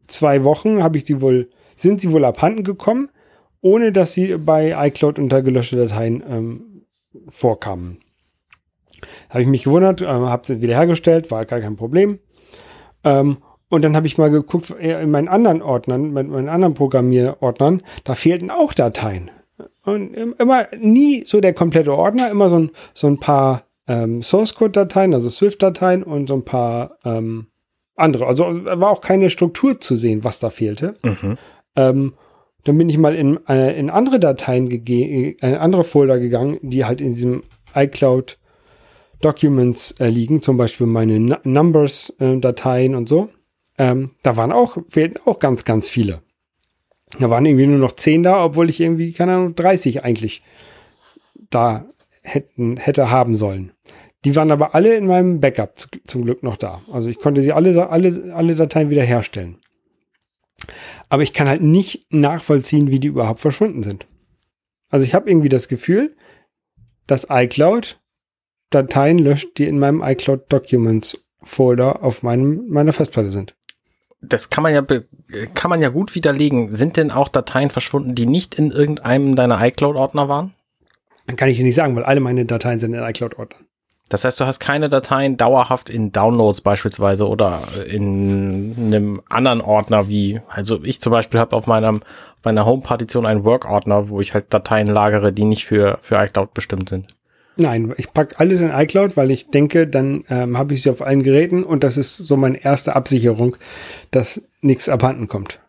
zwei 0.07 0.43
Wochen 0.43 0.83
habe 0.83 0.97
ich 0.97 1.05
sie 1.05 1.21
wohl, 1.21 1.49
sind 1.75 2.01
sie 2.01 2.11
wohl 2.11 2.25
abhanden 2.25 2.63
gekommen, 2.63 3.09
ohne 3.61 3.91
dass 3.91 4.13
sie 4.13 4.37
bei 4.37 4.75
iCloud 4.87 5.19
unter 5.19 5.41
gelöschte 5.41 5.75
Dateien 5.75 6.23
ähm, 6.27 6.85
vorkamen. 7.29 7.99
Habe 9.29 9.41
ich 9.41 9.47
mich 9.47 9.63
gewundert, 9.63 10.01
äh, 10.01 10.05
habe 10.05 10.45
sie 10.45 10.61
wiederhergestellt, 10.61 11.31
war 11.31 11.45
gar 11.45 11.59
kein 11.59 11.75
Problem. 11.75 12.19
Ähm, 13.03 13.37
und 13.73 13.81
dann 13.81 13.95
habe 13.95 14.07
ich 14.07 14.17
mal 14.17 14.29
geguckt, 14.29 14.71
äh, 14.79 15.01
in 15.01 15.11
meinen 15.11 15.27
anderen 15.27 15.61
Ordnern, 15.61 16.11
mit 16.13 16.27
meinen 16.29 16.47
anderen 16.49 16.73
Programmierordnern, 16.75 17.81
da 18.03 18.15
fehlten 18.15 18.49
auch 18.51 18.73
Dateien. 18.73 19.31
Und 19.83 20.13
im- 20.13 20.35
immer 20.39 20.67
nie 20.79 21.23
so 21.25 21.41
der 21.41 21.53
komplette 21.53 21.93
Ordner, 21.95 22.29
immer 22.31 22.49
so 22.49 22.59
ein, 22.59 22.71
so 22.93 23.07
ein 23.07 23.19
paar 23.19 23.63
ähm, 23.87 24.21
Source 24.21 24.55
Code 24.55 24.71
Dateien, 24.71 25.13
also 25.13 25.29
Swift 25.29 25.61
Dateien 25.61 26.03
und 26.03 26.27
so 26.29 26.35
ein 26.35 26.45
paar 26.45 26.97
ähm, 27.03 27.47
andere. 27.95 28.27
Also 28.27 28.53
da 28.59 28.79
war 28.79 28.91
auch 28.91 29.01
keine 29.01 29.29
Struktur 29.29 29.79
zu 29.79 29.95
sehen, 29.95 30.23
was 30.23 30.39
da 30.39 30.49
fehlte. 30.49 30.93
Mhm. 31.03 31.37
Ähm, 31.75 32.13
dann 32.63 32.77
bin 32.77 32.89
ich 32.89 32.97
mal 32.97 33.13
in, 33.15 33.39
äh, 33.49 33.77
in 33.77 33.89
andere 33.89 34.19
Dateien, 34.19 34.69
gege- 34.69 35.35
äh, 35.43 35.49
in 35.49 35.55
andere 35.55 35.83
Folder 35.83 36.17
gegangen, 36.19 36.59
die 36.61 36.85
halt 36.85 37.01
in 37.01 37.13
diesem 37.13 37.43
iCloud 37.75 38.37
Documents 39.21 39.91
äh, 39.99 40.09
liegen, 40.09 40.41
zum 40.41 40.57
Beispiel 40.57 40.87
meine 40.87 41.15
N 41.15 41.35
Numbers-Dateien 41.43 42.93
äh, 42.93 42.95
und 42.95 43.09
so. 43.09 43.29
Ähm, 43.77 44.11
da 44.21 44.37
waren 44.37 44.51
auch, 44.51 44.77
fehlten 44.89 45.19
auch 45.25 45.39
ganz, 45.39 45.65
ganz 45.65 45.89
viele. 45.89 46.21
Da 47.19 47.29
waren 47.29 47.45
irgendwie 47.45 47.67
nur 47.67 47.79
noch 47.79 47.93
10 47.93 48.23
da, 48.23 48.43
obwohl 48.43 48.69
ich 48.69 48.79
irgendwie, 48.79 49.13
keine 49.13 49.33
Ahnung, 49.33 49.55
30 49.55 50.03
eigentlich 50.03 50.43
da 51.49 51.85
hätten, 52.21 52.77
hätte 52.77 53.11
haben 53.11 53.35
sollen. 53.35 53.71
Die 54.25 54.35
waren 54.35 54.51
aber 54.51 54.73
alle 54.73 54.95
in 54.95 55.05
meinem 55.05 55.39
Backup 55.39 55.77
zu, 55.77 55.87
zum 56.05 56.23
Glück 56.23 56.43
noch 56.43 56.57
da. 56.57 56.81
Also 56.91 57.09
ich 57.09 57.19
konnte 57.19 57.43
sie 57.43 57.51
alle, 57.51 57.89
alle, 57.89 58.33
alle 58.33 58.55
Dateien 58.55 58.89
wiederherstellen. 58.89 59.57
Aber 61.09 61.23
ich 61.23 61.33
kann 61.33 61.49
halt 61.49 61.61
nicht 61.61 62.11
nachvollziehen, 62.11 62.89
wie 62.89 62.99
die 62.99 63.09
überhaupt 63.09 63.41
verschwunden 63.41 63.83
sind. 63.83 64.07
Also 64.89 65.05
ich 65.05 65.13
habe 65.13 65.29
irgendwie 65.29 65.49
das 65.49 65.67
Gefühl, 65.67 66.15
dass 67.05 67.27
iCloud 67.29 67.99
Dateien 68.69 69.19
löscht, 69.19 69.57
die 69.57 69.67
in 69.67 69.77
meinem 69.77 70.01
iCloud 70.01 70.51
Documents 70.51 71.27
Folder 71.43 72.01
auf 72.01 72.23
meinem, 72.23 72.67
meiner 72.69 72.93
Festplatte 72.93 73.29
sind. 73.29 73.55
Das 74.23 74.49
kann 74.49 74.63
man 74.63 74.73
ja 74.73 74.81
kann 75.53 75.69
man 75.69 75.81
ja 75.81 75.89
gut 75.89 76.15
widerlegen. 76.15 76.71
Sind 76.71 76.97
denn 76.97 77.11
auch 77.11 77.27
Dateien 77.27 77.69
verschwunden, 77.69 78.15
die 78.15 78.25
nicht 78.25 78.55
in 78.55 78.71
irgendeinem 78.71 79.35
deiner 79.35 79.63
iCloud 79.65 79.95
Ordner 79.95 80.29
waren? 80.29 80.53
Dann 81.27 81.35
kann 81.35 81.49
ich 81.49 81.57
dir 81.57 81.63
nicht 81.63 81.75
sagen, 81.75 81.95
weil 81.95 82.03
alle 82.03 82.19
meine 82.19 82.45
Dateien 82.45 82.79
sind 82.79 82.93
in 82.93 83.03
iCloud 83.03 83.37
Ordnern. 83.37 83.65
Das 84.09 84.25
heißt, 84.25 84.39
du 84.39 84.45
hast 84.45 84.59
keine 84.59 84.89
Dateien 84.89 85.37
dauerhaft 85.37 85.89
in 85.89 86.11
Downloads 86.11 86.61
beispielsweise 86.61 87.27
oder 87.27 87.61
in 87.87 88.75
einem 88.77 89.21
anderen 89.29 89.61
Ordner 89.61 90.07
wie, 90.07 90.41
also 90.49 90.83
ich 90.83 91.01
zum 91.01 91.11
Beispiel 91.11 91.39
habe 91.39 91.55
auf 91.55 91.65
meinem, 91.65 92.03
meiner 92.43 92.65
Home-Partition 92.65 93.25
einen 93.25 93.43
Work-Ordner, 93.43 94.09
wo 94.09 94.21
ich 94.21 94.33
halt 94.33 94.53
Dateien 94.53 94.87
lagere, 94.87 95.33
die 95.33 95.45
nicht 95.45 95.65
für, 95.65 95.97
für 96.01 96.23
iCloud 96.23 96.53
bestimmt 96.53 96.89
sind. 96.89 97.15
Nein, 97.55 97.93
ich 97.97 98.13
packe 98.13 98.39
alles 98.39 98.61
in 98.61 98.71
iCloud, 98.71 99.15
weil 99.15 99.29
ich 99.31 99.49
denke, 99.49 99.87
dann 99.87 100.23
ähm, 100.29 100.57
habe 100.57 100.73
ich 100.73 100.81
sie 100.81 100.89
auf 100.89 101.01
allen 101.01 101.23
Geräten 101.23 101.63
und 101.63 101.83
das 101.83 101.97
ist 101.97 102.17
so 102.17 102.35
meine 102.35 102.63
erste 102.63 102.95
Absicherung, 102.95 103.57
dass 104.11 104.41
nichts 104.61 104.89
abhanden 104.89 105.27
kommt. 105.27 105.59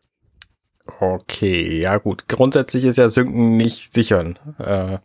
Okay, 1.00 1.80
ja 1.80 1.96
gut. 1.96 2.28
Grundsätzlich 2.28 2.84
ist 2.84 2.98
ja 2.98 3.08
Synken 3.08 3.56
nicht 3.56 3.92
sichern. 3.92 4.38
Äh, 4.58 4.98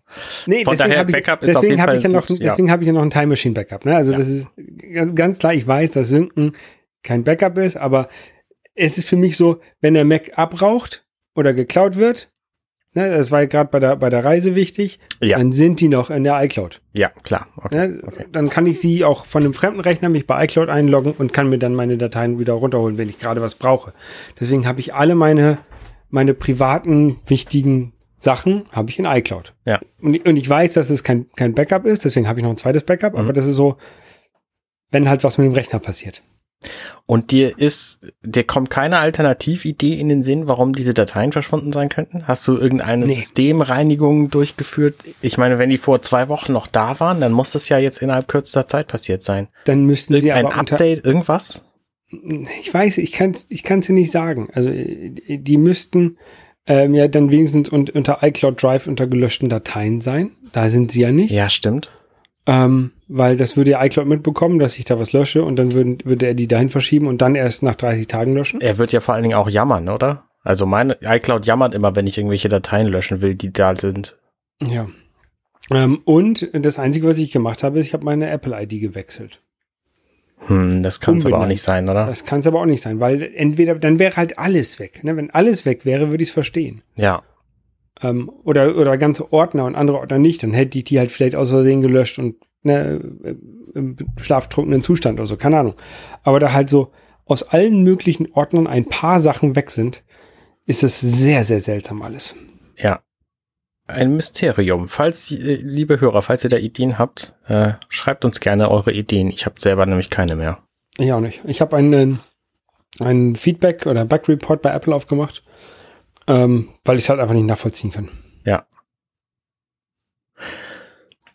nee, 0.46 0.66
von 0.66 0.76
daher 0.76 1.06
ich, 1.08 1.12
Backup 1.14 1.42
ist 1.42 1.56
deswegen 1.56 1.82
habe 1.82 1.96
ich 1.96 2.04
ja 2.04 2.10
noch, 2.10 2.28
gut, 2.28 2.40
deswegen 2.42 2.68
ja. 2.68 2.74
habe 2.74 2.84
ich 2.84 2.88
ja 2.88 2.94
noch 2.94 3.02
ein 3.02 3.10
Time 3.10 3.28
Machine 3.28 3.54
Backup. 3.54 3.86
Ne? 3.86 3.96
Also 3.96 4.12
ja. 4.12 4.18
das 4.18 4.28
ist 4.28 4.48
ganz 5.16 5.40
klar. 5.40 5.54
Ich 5.54 5.66
weiß, 5.66 5.92
dass 5.92 6.10
Synken 6.10 6.52
kein 7.04 7.24
Backup 7.24 7.58
ist, 7.58 7.78
aber 7.78 8.10
es 8.76 8.98
ist 8.98 9.08
für 9.08 9.16
mich 9.16 9.38
so, 9.38 9.62
wenn 9.80 9.94
der 9.94 10.06
Mac 10.06 10.38
abraucht 10.38 11.06
oder 11.34 11.54
geklaut 11.54 11.96
wird, 11.96 12.30
ne, 12.93 13.10
das 13.12 13.31
war 13.31 13.41
ja 13.41 13.46
gerade 13.48 13.69
bei 13.69 13.79
der 13.79 13.96
bei 13.96 14.10
der 14.10 14.24
Reise 14.24 14.55
wichtig, 14.55 15.00
ja. 15.22 15.38
dann 15.38 15.51
sind 15.51 15.79
die 15.79 15.88
noch 15.88 16.10
in 16.10 16.24
der 16.24 16.41
iCloud. 16.43 16.81
Ja, 16.93 17.10
klar. 17.24 17.48
Okay. 17.58 17.75
Ne? 17.75 18.01
okay. 18.05 18.25
Dann 18.31 18.50
kann 18.50 18.65
ich 18.65 18.79
sie 18.79 19.03
auch 19.03 19.25
von 19.25 19.43
einem 19.43 19.53
fremden 19.53 19.79
Rechner 19.79 20.10
mich 20.10 20.27
bei 20.27 20.43
iCloud 20.46 20.69
einloggen 20.69 21.13
und 21.17 21.34
kann 21.34 21.50
mir 21.50 21.60
dann 21.60 21.75
meine 21.75 21.98
Dateien 21.98 22.39
wieder 22.39 22.53
runterholen, 22.53 22.98
wenn 22.98 23.10
ich 23.10 23.19
gerade 23.19 23.41
was 23.41 23.55
brauche. 23.55 23.93
Deswegen 24.39 24.67
habe 24.67 24.79
ich 24.79 24.93
alle 24.93 25.15
meine 25.15 25.58
meine 26.10 26.34
privaten 26.34 27.17
wichtigen 27.27 27.93
Sachen 28.19 28.65
habe 28.72 28.89
ich 28.89 29.00
in 29.00 29.05
iCloud. 29.05 29.53
Ja. 29.65 29.79
Und, 30.01 30.25
und 30.25 30.38
ich 30.38 30.50
weiß, 30.50 30.74
dass 30.74 30.89
es 30.89 31.03
kein, 31.03 31.29
kein 31.36 31.55
Backup 31.55 31.86
ist, 31.86 32.03
deswegen 32.03 32.27
habe 32.27 32.39
ich 32.39 32.43
noch 32.43 32.51
ein 32.51 32.58
zweites 32.58 32.84
Backup, 32.84 33.13
mhm. 33.13 33.19
aber 33.19 33.34
das 33.34 33.46
ist 33.46 33.55
so, 33.55 33.77
wenn 34.91 35.10
halt 35.10 35.24
was 35.24 35.38
mit 35.38 35.46
dem 35.46 35.53
Rechner 35.53 35.79
passiert. 35.79 36.22
Und 37.06 37.32
dir 37.32 37.58
ist, 37.58 38.13
dir 38.24 38.44
kommt 38.44 38.70
keine 38.70 39.00
Alternatividee 39.00 39.94
in 39.94 40.10
den 40.10 40.22
Sinn, 40.22 40.48
warum 40.48 40.74
diese 40.74 40.94
Dateien 40.94 41.32
verschwunden 41.32 41.72
sein 41.72 41.89
könnten? 41.89 42.28
Hast 42.28 42.48
du 42.48 42.58
irgendeine 42.58 43.06
nee. 43.08 43.16
Systemreinigung 43.16 44.30
durchgeführt? 44.30 44.96
Ich 45.22 45.38
meine, 45.38 45.58
wenn 45.58 45.70
die 45.70 45.78
vor 45.78 46.01
zwei 46.01 46.28
Wochen 46.28 46.54
noch 46.54 46.68
da 46.68 47.00
waren, 47.00 47.22
dann 47.22 47.32
muss 47.32 47.54
das 47.54 47.70
ja 47.70 47.78
jetzt 47.78 48.01
innerhalb 48.01 48.28
kürzester 48.28 48.68
Zeit 48.68 48.88
passiert 48.88 49.24
sein. 49.24 49.48
Dann 49.66 49.86
müssten 49.86 50.13
Irgendein 50.13 50.42
sie 50.42 50.48
aber 50.48 50.54
ein 50.54 50.60
Update, 50.60 51.06
irgendwas? 51.06 51.63
ich 52.62 52.74
weiß, 52.74 52.98
ich 52.98 53.12
kann 53.12 53.32
es 53.32 53.46
ich 53.50 53.63
kann's 53.63 53.88
dir 53.88 53.94
nicht 53.94 54.12
sagen. 54.12 54.50
Also 54.54 54.72
die 54.72 55.58
müssten 55.58 56.18
ähm, 56.66 56.94
ja 56.94 57.08
dann 57.08 57.32
wenigstens 57.32 57.72
un 57.72 57.88
unter 57.89 58.20
iCloud 58.22 58.62
Drive 58.62 58.88
unter 58.88 59.08
gelöschten 59.08 59.50
Dateien 59.50 60.01
sein. 60.01 60.32
Da 60.51 60.70
sind 60.70 60.92
sie 60.92 61.01
ja 61.01 61.12
nicht. 61.12 61.32
Ja, 61.32 61.50
stimmt. 61.50 61.92
Ähm, 62.50 62.94
weil 63.08 63.38
das 63.38 63.58
würde 63.58 63.72
ja 63.72 63.86
iCloud 63.86 64.08
mitbekommen, 64.08 64.58
dass 64.58 64.79
ich 64.79 64.86
da 64.86 65.00
was 65.00 65.13
lösche 65.13 65.44
und 65.44 65.56
dann 65.58 65.74
würden, 65.74 66.00
würde 66.03 66.25
er 66.25 66.34
die 66.34 66.48
dahin 66.48 66.70
verschieben 66.70 67.06
und 67.06 67.22
dann 67.22 67.36
erst 67.36 67.62
nach 67.62 67.75
30 67.75 68.08
Tagen 68.08 68.34
löschen. 68.34 68.60
Er 68.60 68.79
wird 68.79 68.91
ja 68.91 69.01
vor 69.01 69.13
allen 69.13 69.22
Dingen 69.22 69.36
auch 69.36 69.50
jammern, 69.50 69.88
oder? 69.88 70.24
Also 70.41 70.65
meine 70.65 70.98
iCloud 71.03 71.46
jammert 71.46 71.75
immer, 71.75 71.96
wenn 71.96 72.08
ich 72.08 72.18
irgendwelche 72.18 72.50
Dateien 72.50 72.88
löschen 72.88 73.22
will, 73.22 73.36
die 73.36 73.53
da 73.53 73.75
sind. 73.75 74.18
Ja. 74.63 74.88
Ähm, 75.70 76.01
und 76.06 76.50
das 76.53 76.79
Einzige, 76.79 77.08
was 77.08 77.20
ich 77.20 77.32
gemacht 77.32 77.62
habe, 77.62 77.79
ist, 77.79 77.86
ich 77.86 77.94
habe 77.94 78.03
meine 78.03 78.27
Apple-ID 78.32 78.82
gewechselt. 78.82 79.44
Hm, 80.48 80.82
das 80.82 81.00
kann 81.00 81.18
es 81.18 81.27
aber 81.27 81.41
auch 81.41 81.46
nicht 81.46 81.62
sein, 81.62 81.88
oder? 81.88 82.08
Das 82.08 82.25
kann 82.25 82.39
es 82.39 82.48
aber 82.48 82.62
auch 82.62 82.65
nicht 82.65 82.82
sein, 82.82 83.00
weil 83.00 83.22
entweder, 83.36 83.75
dann 83.75 84.00
wäre 84.00 84.15
halt 84.15 84.39
alles 84.39 84.79
weg. 84.79 85.03
Ne? 85.03 85.15
Wenn 85.15 85.29
alles 85.29 85.68
weg 85.68 85.86
wäre, 85.86 86.10
würde 86.10 86.24
ich 86.24 86.29
es 86.29 86.34
verstehen. 86.34 86.82
Ja. 86.96 87.22
Ähm, 88.01 88.29
oder, 88.44 88.75
oder 88.77 88.98
ganze 88.98 89.32
Ordner 89.34 89.65
und 89.65 89.75
andere 89.75 90.00
Ordner 90.00 90.20
nicht, 90.20 90.44
dann 90.44 90.53
hätte 90.53 90.77
ich 90.77 90.86
die 90.86 91.00
halt 91.00 91.12
vielleicht 91.12 91.36
aus 91.36 91.50
Versehen 91.50 91.82
gelöscht 91.82 92.20
und 92.20 92.36
ne, 92.63 93.00
im 93.74 93.96
schlaftrunkenen 94.18 94.84
Zustand 94.84 95.20
oder 95.20 95.27
so, 95.27 95.38
keine 95.38 95.60
Ahnung. 95.60 95.75
Aber 96.24 96.39
da 96.39 96.53
halt 96.53 96.70
so 96.70 96.91
aus 97.25 97.44
allen 97.44 97.84
möglichen 97.84 98.32
Ordnern 98.32 98.68
ein 98.68 98.86
paar 98.86 99.22
Sachen 99.22 99.56
weg 99.56 99.70
sind, 99.70 100.03
ist 100.65 100.84
es 100.84 101.00
sehr, 101.00 101.44
sehr 101.44 101.60
seltsam 101.60 102.01
alles. 102.01 102.36
Ja 102.77 103.01
ein 103.89 104.15
Mysterium. 104.15 104.88
Falls, 104.88 105.32
äh, 105.32 105.56
liebe 105.56 106.00
Hörer, 106.00 106.22
falls 106.22 106.44
ihr 106.44 106.50
da 106.50 106.58
Ideen 106.58 106.98
habt, 106.98 107.36
äh, 107.48 107.74
schreibt 107.89 108.24
uns 108.24 108.39
gerne 108.39 108.70
eure 108.70 108.91
Ideen. 108.91 109.29
Ich 109.29 109.46
habe 109.46 109.60
selber 109.60 109.86
nämlich 109.86 110.10
keine 110.10 110.36
mehr. 110.36 110.60
Ich 110.98 111.12
auch 111.12 111.20
nicht. 111.20 111.41
Ich 111.46 111.62
habe 111.62 111.75
einen, 111.75 112.20
einen 113.00 113.36
Feedback 113.36 113.86
oder 113.86 114.06
Bug-Report 114.06 114.62
bei 114.62 114.74
Apple 114.74 114.94
aufgemacht, 114.94 115.44
ähm, 116.30 116.70
weil 116.86 116.98
ich 116.98 117.04
es 117.04 117.10
halt 117.10 117.20
einfach 117.20 117.34
nicht 117.34 117.48
nachvollziehen 117.48 117.92
kann. 117.92 118.08
Ja. 118.46 118.66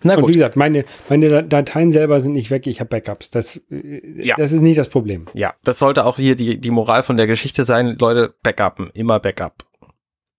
Na 0.03 0.15
gut. 0.15 0.25
Und 0.25 0.29
wie 0.31 0.35
gesagt, 0.35 0.57
meine, 0.57 0.85
meine 1.09 1.43
Dateien 1.43 1.91
selber 1.91 2.21
sind 2.21 2.33
nicht 2.33 2.51
weg, 2.51 2.67
ich 2.67 2.79
habe 2.81 2.89
Backups. 2.89 3.31
Das, 3.31 3.57
äh, 3.71 4.25
ja. 4.25 4.37
das 4.37 4.53
ist 4.53 4.61
nicht 4.61 4.79
das 4.79 4.89
Problem. 4.89 5.27
Ja, 5.35 5.55
das 5.65 5.79
sollte 5.79 6.05
auch 6.05 6.17
hier 6.17 6.37
die, 6.37 6.61
die 6.61 6.71
Moral 6.71 7.03
von 7.03 7.17
der 7.17 7.27
Geschichte 7.27 7.65
sein. 7.65 7.97
Leute, 7.99 8.35
Backuppen, 8.43 8.91
immer 8.95 9.19
Backup. 9.19 9.65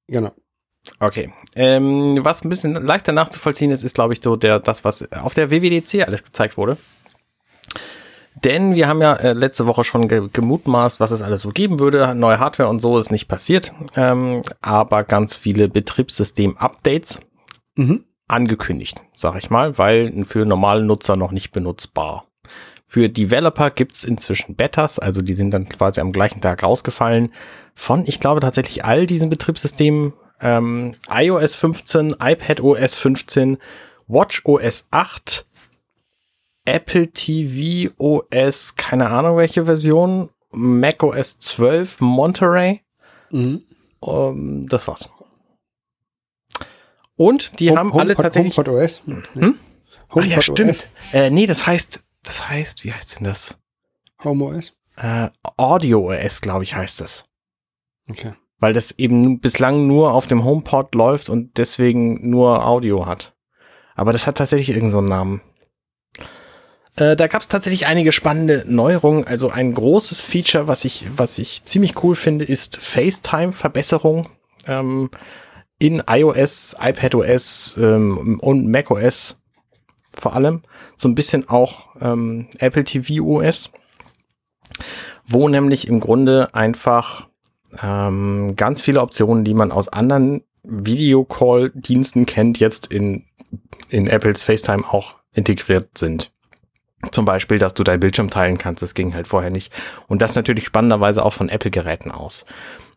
Genau. 0.08 0.32
Okay. 1.00 1.34
Ähm, 1.56 2.24
was 2.24 2.44
ein 2.44 2.50
bisschen 2.50 2.76
leichter 2.76 3.12
nachzuvollziehen 3.12 3.72
ist, 3.72 3.84
ist, 3.84 3.96
glaube 3.96 4.14
ich, 4.14 4.22
so 4.22 4.36
der, 4.36 4.60
das, 4.60 4.86
was 4.86 5.12
auf 5.12 5.34
der 5.34 5.50
WWDC 5.52 6.06
alles 6.06 6.24
gezeigt 6.24 6.58
wurde. 6.58 6.78
Denn 8.44 8.76
wir 8.76 8.88
haben 8.88 9.02
ja 9.02 9.14
äh, 9.14 9.34
letzte 9.34 9.66
Woche 9.66 9.84
schon 9.84 10.08
ge 10.08 10.28
gemutmaßt, 10.32 11.00
was 11.00 11.12
es 11.12 11.22
alles 11.22 11.42
so 11.42 11.50
geben 11.50 11.80
würde. 11.80 12.14
Neue 12.16 12.40
Hardware 12.40 12.70
und 12.70 12.80
so 12.80 12.98
ist 12.98 13.12
nicht 13.12 13.28
passiert. 13.28 13.74
Ähm, 13.96 14.44
aber 14.62 15.04
ganz 15.04 15.36
viele 15.36 15.70
Betriebssystem-Updates 15.70 17.22
mhm. 17.76 18.04
angekündigt, 18.28 19.02
sag 19.16 19.38
ich 19.38 19.50
mal, 19.50 19.78
weil 19.78 20.26
für 20.26 20.46
normale 20.46 20.84
Nutzer 20.84 21.16
noch 21.16 21.32
nicht 21.32 21.52
benutzbar. 21.52 22.26
Für 22.86 23.10
Developer 23.10 23.72
gibt's 23.72 24.04
inzwischen 24.04 24.56
Betas, 24.56 25.00
also 25.00 25.22
die 25.22 25.34
sind 25.34 25.52
dann 25.52 25.68
quasi 25.68 26.02
am 26.02 26.12
gleichen 26.12 26.42
Tag 26.42 26.62
rausgefallen. 26.62 27.34
Von, 27.74 28.06
ich 28.06 28.20
glaube 28.20 28.42
tatsächlich 28.42 28.86
all 28.86 29.06
diesen 29.06 29.30
Betriebssystemen 29.30 30.14
ähm, 30.40 30.94
iOS 31.10 31.56
15, 31.56 32.16
iPadOS 32.22 32.98
15, 32.98 33.58
WatchOS 34.08 34.88
8, 34.92 35.46
Apple 36.66 37.12
TV 37.12 37.94
OS, 37.98 38.76
keine 38.76 39.10
Ahnung 39.10 39.38
welche 39.38 39.66
Version, 39.66 40.30
macOS 40.52 41.40
12, 41.40 42.02
Monterey. 42.02 42.82
Mhm. 43.32 43.64
Um, 44.00 44.38
ähm, 44.38 44.68
das 44.68 44.88
war's. 44.88 45.10
Und 47.16 47.60
die 47.60 47.70
Home, 47.70 47.80
haben 47.80 47.94
alle 47.94 48.02
HomePod, 48.10 48.24
tatsächlich. 48.24 48.58
HomePod 48.58 48.76
OS. 48.76 49.02
Hm? 49.06 49.24
HomePod 49.34 49.60
ah, 50.16 50.26
ja, 50.26 50.42
stimmt. 50.42 50.88
Äh, 51.14 51.30
nee, 51.30 51.46
das 51.46 51.66
heißt, 51.66 52.02
das 52.24 52.50
heißt, 52.50 52.84
wie 52.84 52.94
heißt 52.94 53.18
denn 53.18 53.24
das? 53.24 53.58
Home 54.24 54.46
OS? 54.46 54.74
Äh, 54.98 55.30
Audio 55.58 56.12
OS, 56.12 56.42
glaube 56.42 56.64
ich, 56.64 56.76
heißt 56.76 57.00
das. 57.00 57.26
Okay 58.10 58.34
weil 58.60 58.74
das 58.74 58.98
eben 58.98 59.40
bislang 59.40 59.88
nur 59.88 60.14
auf 60.14 60.28
dem 60.28 60.44
HomePod 60.44 60.96
läuft 60.96 61.30
und 61.30 61.58
deswegen 61.58 62.30
nur 62.30 62.66
Audio 62.66 63.06
hat. 63.06 63.36
Aber 63.96 64.14
das 64.14 64.28
hat 64.28 64.38
tatsächlich 64.38 64.70
irgendeinen 64.70 64.92
so 64.92 65.02
Namen. 65.02 65.42
Äh, 66.98 67.16
da 67.16 67.28
gab 67.28 67.42
es 67.42 67.48
tatsächlich 67.48 67.88
einige 67.88 68.12
spannende 68.12 68.64
Neuerungen. 68.68 69.26
Also 69.28 69.50
ein 69.50 69.74
großes 69.74 70.22
Feature, 70.22 70.68
was 70.68 70.86
ich, 70.86 71.06
was 71.16 71.38
ich 71.38 71.64
ziemlich 71.66 72.04
cool 72.04 72.16
finde, 72.16 72.46
ist 72.46 72.78
FaceTime-Verbesserung 72.78 74.30
ähm, 74.68 75.10
in 75.78 76.04
iOS, 76.08 76.76
iPadOS 76.80 77.76
ähm, 77.78 78.40
und 78.40 78.70
macOS 78.70 79.38
vor 80.14 80.34
allem. 80.34 80.62
So 80.96 81.10
ein 81.10 81.16
bisschen 81.16 81.50
auch 81.50 81.90
ähm, 82.00 82.48
Apple 82.60 82.86
TV 82.86 83.24
OS, 83.24 83.70
wo 85.26 85.50
nämlich 85.50 85.88
im 85.88 86.00
Grunde 86.00 86.54
einfach 86.54 87.28
ähm, 87.84 88.56
ganz 88.56 88.82
viele 88.82 89.02
Optionen, 89.02 89.44
die 89.44 89.54
man 89.54 89.74
aus 89.74 89.90
anderen 89.90 90.44
Videocall-Diensten 90.64 92.26
kennt, 92.26 92.60
jetzt 92.60 92.88
in, 92.88 93.26
in 93.90 94.08
Apples 94.08 94.44
FaceTime 94.44 94.86
auch 94.90 95.16
integriert 95.34 95.98
sind. 95.98 96.32
Zum 97.12 97.26
Beispiel, 97.26 97.60
dass 97.60 97.74
du 97.74 97.84
dein 97.84 98.00
Bildschirm 98.00 98.30
teilen 98.30 98.58
kannst, 98.58 98.82
das 98.82 98.94
ging 98.94 99.14
halt 99.14 99.28
vorher 99.28 99.52
nicht. 99.52 99.72
Und 100.08 100.22
das 100.22 100.36
natürlich 100.36 100.66
spannenderweise 100.66 101.24
auch 101.24 101.34
von 101.34 101.50
Apple-Geräten 101.50 102.12
aus. 102.12 102.46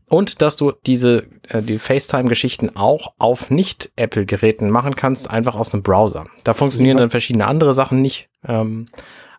Und 0.09 0.41
dass 0.41 0.57
du 0.57 0.73
diese 0.87 1.27
äh, 1.49 1.63
die 1.63 1.79
FaceTime-Geschichten 1.79 2.77
auch 2.77 3.13
auf 3.19 3.51
Nicht-Apple-Geräten 3.51 4.71
machen 4.71 4.97
kannst, 4.97 5.31
einfach 5.31 5.55
aus 5.55 5.75
einem 5.75 5.83
Browser. 5.83 6.25
Da 6.45 6.55
funktionieren 6.55 6.97
ja. 6.97 7.03
dann 7.03 7.11
verschiedene 7.11 7.47
andere 7.47 7.75
Sachen 7.75 8.01
nicht. 8.01 8.29
Ähm, 8.47 8.89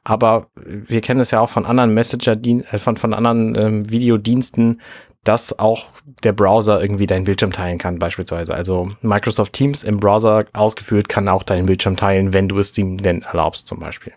aber 0.03 0.47
wir 0.55 1.01
kennen 1.01 1.19
es 1.19 1.31
ja 1.31 1.39
auch 1.39 1.49
von 1.49 1.65
anderen 1.65 1.93
Messenger, 1.93 2.37
äh, 2.43 2.77
von, 2.77 2.97
von 2.97 3.13
anderen 3.13 3.55
ähm, 3.55 3.89
Videodiensten, 3.89 4.81
dass 5.23 5.57
auch 5.59 5.87
der 6.23 6.33
Browser 6.33 6.81
irgendwie 6.81 7.05
deinen 7.05 7.25
Bildschirm 7.25 7.51
teilen 7.51 7.77
kann, 7.77 7.99
beispielsweise. 7.99 8.53
Also 8.53 8.89
Microsoft 9.01 9.53
Teams 9.53 9.83
im 9.83 9.99
Browser 9.99 10.45
ausgeführt 10.53 11.09
kann 11.09 11.27
auch 11.27 11.43
deinen 11.43 11.65
Bildschirm 11.65 11.97
teilen, 11.97 12.33
wenn 12.33 12.47
du 12.47 12.59
es 12.59 12.77
ihm 12.77 12.97
denn 12.97 13.23
erlaubst, 13.23 13.67
zum 13.67 13.79
Beispiel. 13.79 14.13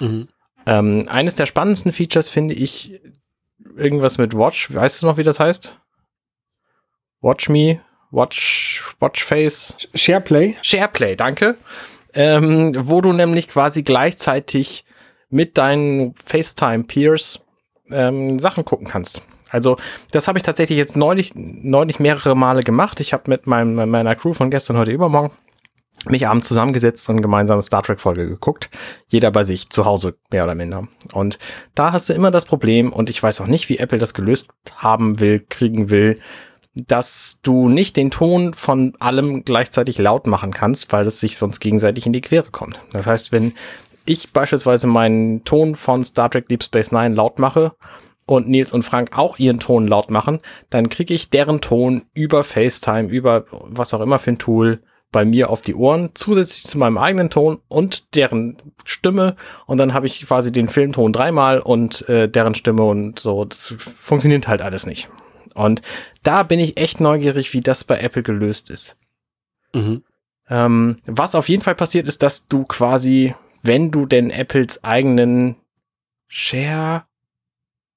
Mhm. 0.00 0.28
Ähm, 0.66 1.08
eines 1.08 1.36
der 1.36 1.46
spannendsten 1.46 1.92
Features 1.92 2.28
finde 2.28 2.54
ich 2.54 3.00
irgendwas 3.76 4.18
mit 4.18 4.36
Watch. 4.36 4.74
Weißt 4.74 5.02
du 5.02 5.06
noch, 5.06 5.16
wie 5.16 5.22
das 5.22 5.38
heißt? 5.38 5.78
Watch 7.20 7.48
Me, 7.48 7.80
Watch, 8.10 8.94
Watchface. 9.00 9.76
SharePlay. 9.94 10.56
SharePlay, 10.62 11.16
danke. 11.16 11.56
Ähm, 12.14 12.74
wo 12.78 13.00
du 13.00 13.12
nämlich 13.12 13.48
quasi 13.48 13.82
gleichzeitig 13.82 14.84
mit 15.28 15.58
deinen 15.58 16.14
FaceTime-Peers 16.14 17.40
ähm, 17.90 18.38
Sachen 18.38 18.64
gucken 18.64 18.86
kannst. 18.86 19.22
Also 19.50 19.76
das 20.12 20.26
habe 20.26 20.38
ich 20.38 20.42
tatsächlich 20.42 20.78
jetzt 20.78 20.96
neulich, 20.96 21.32
neulich 21.34 22.00
mehrere 22.00 22.34
Male 22.34 22.62
gemacht. 22.62 23.00
Ich 23.00 23.12
habe 23.12 23.24
mit 23.26 23.46
meinem, 23.46 23.88
meiner 23.90 24.16
Crew 24.16 24.32
von 24.32 24.50
gestern, 24.50 24.76
heute, 24.76 24.90
übermorgen 24.90 25.32
mich 26.10 26.26
abends 26.26 26.48
zusammengesetzt 26.48 27.08
und 27.08 27.22
gemeinsam 27.22 27.62
Star 27.62 27.82
Trek 27.82 28.00
Folge 28.00 28.28
geguckt. 28.28 28.70
Jeder 29.08 29.30
bei 29.30 29.44
sich 29.44 29.70
zu 29.70 29.84
Hause, 29.84 30.16
mehr 30.30 30.44
oder 30.44 30.54
minder. 30.54 30.88
Und 31.12 31.38
da 31.74 31.92
hast 31.92 32.08
du 32.08 32.12
immer 32.12 32.30
das 32.30 32.44
Problem, 32.44 32.92
und 32.92 33.10
ich 33.10 33.22
weiß 33.22 33.40
auch 33.40 33.46
nicht, 33.46 33.68
wie 33.68 33.78
Apple 33.78 33.98
das 33.98 34.14
gelöst 34.14 34.48
haben 34.76 35.20
will, 35.20 35.44
kriegen 35.48 35.90
will, 35.90 36.18
dass 36.74 37.40
du 37.42 37.68
nicht 37.68 37.96
den 37.96 38.10
Ton 38.10 38.52
von 38.52 38.94
allem 39.00 39.44
gleichzeitig 39.44 39.98
laut 39.98 40.26
machen 40.26 40.52
kannst, 40.52 40.92
weil 40.92 41.06
es 41.06 41.20
sich 41.20 41.38
sonst 41.38 41.60
gegenseitig 41.60 42.06
in 42.06 42.12
die 42.12 42.20
Quere 42.20 42.50
kommt. 42.50 42.82
Das 42.92 43.06
heißt, 43.06 43.32
wenn 43.32 43.54
ich 44.04 44.32
beispielsweise 44.32 44.86
meinen 44.86 45.42
Ton 45.44 45.74
von 45.74 46.04
Star 46.04 46.30
Trek 46.30 46.48
Deep 46.48 46.62
Space 46.62 46.92
Nine 46.92 47.14
laut 47.14 47.38
mache 47.38 47.72
und 48.26 48.48
Nils 48.48 48.72
und 48.72 48.82
Frank 48.82 49.16
auch 49.16 49.38
ihren 49.38 49.58
Ton 49.58 49.88
laut 49.88 50.10
machen, 50.10 50.40
dann 50.68 50.88
kriege 50.88 51.14
ich 51.14 51.30
deren 51.30 51.60
Ton 51.60 52.02
über 52.12 52.44
FaceTime, 52.44 53.08
über 53.08 53.46
was 53.50 53.94
auch 53.94 54.00
immer 54.00 54.18
für 54.18 54.32
ein 54.32 54.38
Tool 54.38 54.82
bei 55.12 55.24
mir 55.24 55.50
auf 55.50 55.62
die 55.62 55.74
Ohren, 55.74 56.10
zusätzlich 56.14 56.64
zu 56.64 56.78
meinem 56.78 56.98
eigenen 56.98 57.30
Ton 57.30 57.60
und 57.68 58.14
deren 58.14 58.56
Stimme. 58.84 59.36
Und 59.66 59.78
dann 59.78 59.94
habe 59.94 60.06
ich 60.06 60.26
quasi 60.26 60.52
den 60.52 60.68
Filmton 60.68 61.12
dreimal 61.12 61.60
und 61.60 62.08
äh, 62.08 62.28
deren 62.28 62.54
Stimme 62.54 62.82
und 62.82 63.18
so. 63.18 63.44
Das 63.44 63.74
funktioniert 63.78 64.48
halt 64.48 64.62
alles 64.62 64.86
nicht. 64.86 65.08
Und 65.54 65.80
da 66.22 66.42
bin 66.42 66.60
ich 66.60 66.76
echt 66.76 67.00
neugierig, 67.00 67.52
wie 67.54 67.62
das 67.62 67.84
bei 67.84 67.98
Apple 67.98 68.22
gelöst 68.22 68.68
ist. 68.68 68.96
Mhm. 69.72 70.02
Ähm, 70.48 70.98
was 71.06 71.34
auf 71.34 71.48
jeden 71.48 71.62
Fall 71.62 71.74
passiert 71.74 72.06
ist, 72.06 72.22
dass 72.22 72.48
du 72.48 72.64
quasi, 72.64 73.34
wenn 73.62 73.90
du 73.90 74.06
denn 74.06 74.30
Apples 74.30 74.84
eigenen 74.84 75.56
Share 76.28 77.04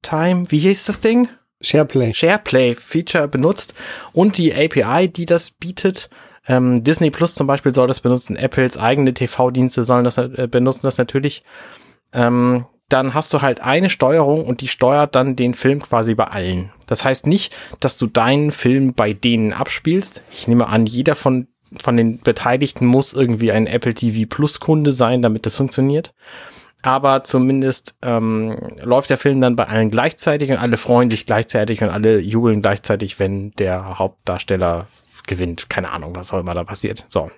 Time, 0.02 0.50
wie 0.52 0.60
hieß 0.60 0.86
das 0.86 1.02
Ding? 1.02 1.28
SharePlay. 1.62 2.14
SharePlay 2.14 2.76
Feature 2.76 3.28
benutzt 3.28 3.74
und 4.14 4.38
die 4.38 4.54
API, 4.54 5.10
die 5.10 5.26
das 5.26 5.52
bietet. 5.52 6.10
Ähm, 6.48 6.84
Disney 6.84 7.12
Plus 7.12 7.36
zum 7.36 7.48
Beispiel 7.48 7.74
soll 7.74 7.88
das 7.88 8.00
benutzen, 8.00 8.36
Apples 8.36 8.78
eigene 8.78 9.14
TV-Dienste 9.14 9.84
sollen 9.84 10.04
das 10.04 10.18
äh, 10.18 10.48
benutzen 10.50 10.82
das 10.84 10.98
natürlich. 10.98 11.44
Ähm, 12.14 12.66
dann 12.90 13.14
hast 13.14 13.32
du 13.34 13.42
halt 13.42 13.62
eine 13.62 13.90
Steuerung 13.90 14.44
und 14.46 14.62
die 14.62 14.68
steuert 14.68 15.14
dann 15.14 15.36
den 15.36 15.54
Film 15.54 15.80
quasi 15.80 16.16
bei 16.16 16.26
allen. 16.26 16.72
Das 16.88 17.06
heißt 17.06 17.28
nicht, 17.28 17.56
dass 17.80 17.98
du 17.98 18.08
deinen 18.08 18.52
Film 18.52 18.96
bei 18.96 19.14
denen 19.14 19.54
abspielst. 19.54 20.24
Ich 20.32 20.48
nehme 20.48 20.68
an, 20.68 20.88
jeder 20.88 21.14
von, 21.14 21.48
von 21.80 21.96
den 21.96 22.20
Beteiligten 22.20 22.88
muss 22.88 23.14
irgendwie 23.14 23.52
ein 23.52 23.68
Apple 23.68 23.94
TV 23.94 24.28
Plus 24.28 24.60
Kunde 24.60 24.92
sein, 24.92 25.22
damit 25.22 25.46
das 25.46 25.56
funktioniert. 25.56 26.16
Aber 26.82 27.24
zumindest 27.24 27.98
ähm, 28.02 28.58
läuft 28.82 29.10
der 29.10 29.18
Film 29.18 29.42
dann 29.42 29.56
bei 29.56 29.68
allen 29.68 29.92
gleichzeitig 29.92 30.50
und 30.50 30.58
alle 30.58 30.78
freuen 30.78 31.10
sich 31.10 31.26
gleichzeitig 31.26 31.84
und 31.84 31.90
alle 31.90 32.20
jubeln 32.20 32.62
gleichzeitig, 32.62 33.20
wenn 33.20 33.52
der 33.52 34.00
Hauptdarsteller 34.00 34.88
gewinnt. 35.30 35.70
Keine 35.70 35.92
Ahnung, 35.92 36.16
was 36.16 36.34
auch 36.34 36.40
immer 36.40 36.54
da 36.54 36.66
passiert. 36.66 37.06
So. 37.08 37.32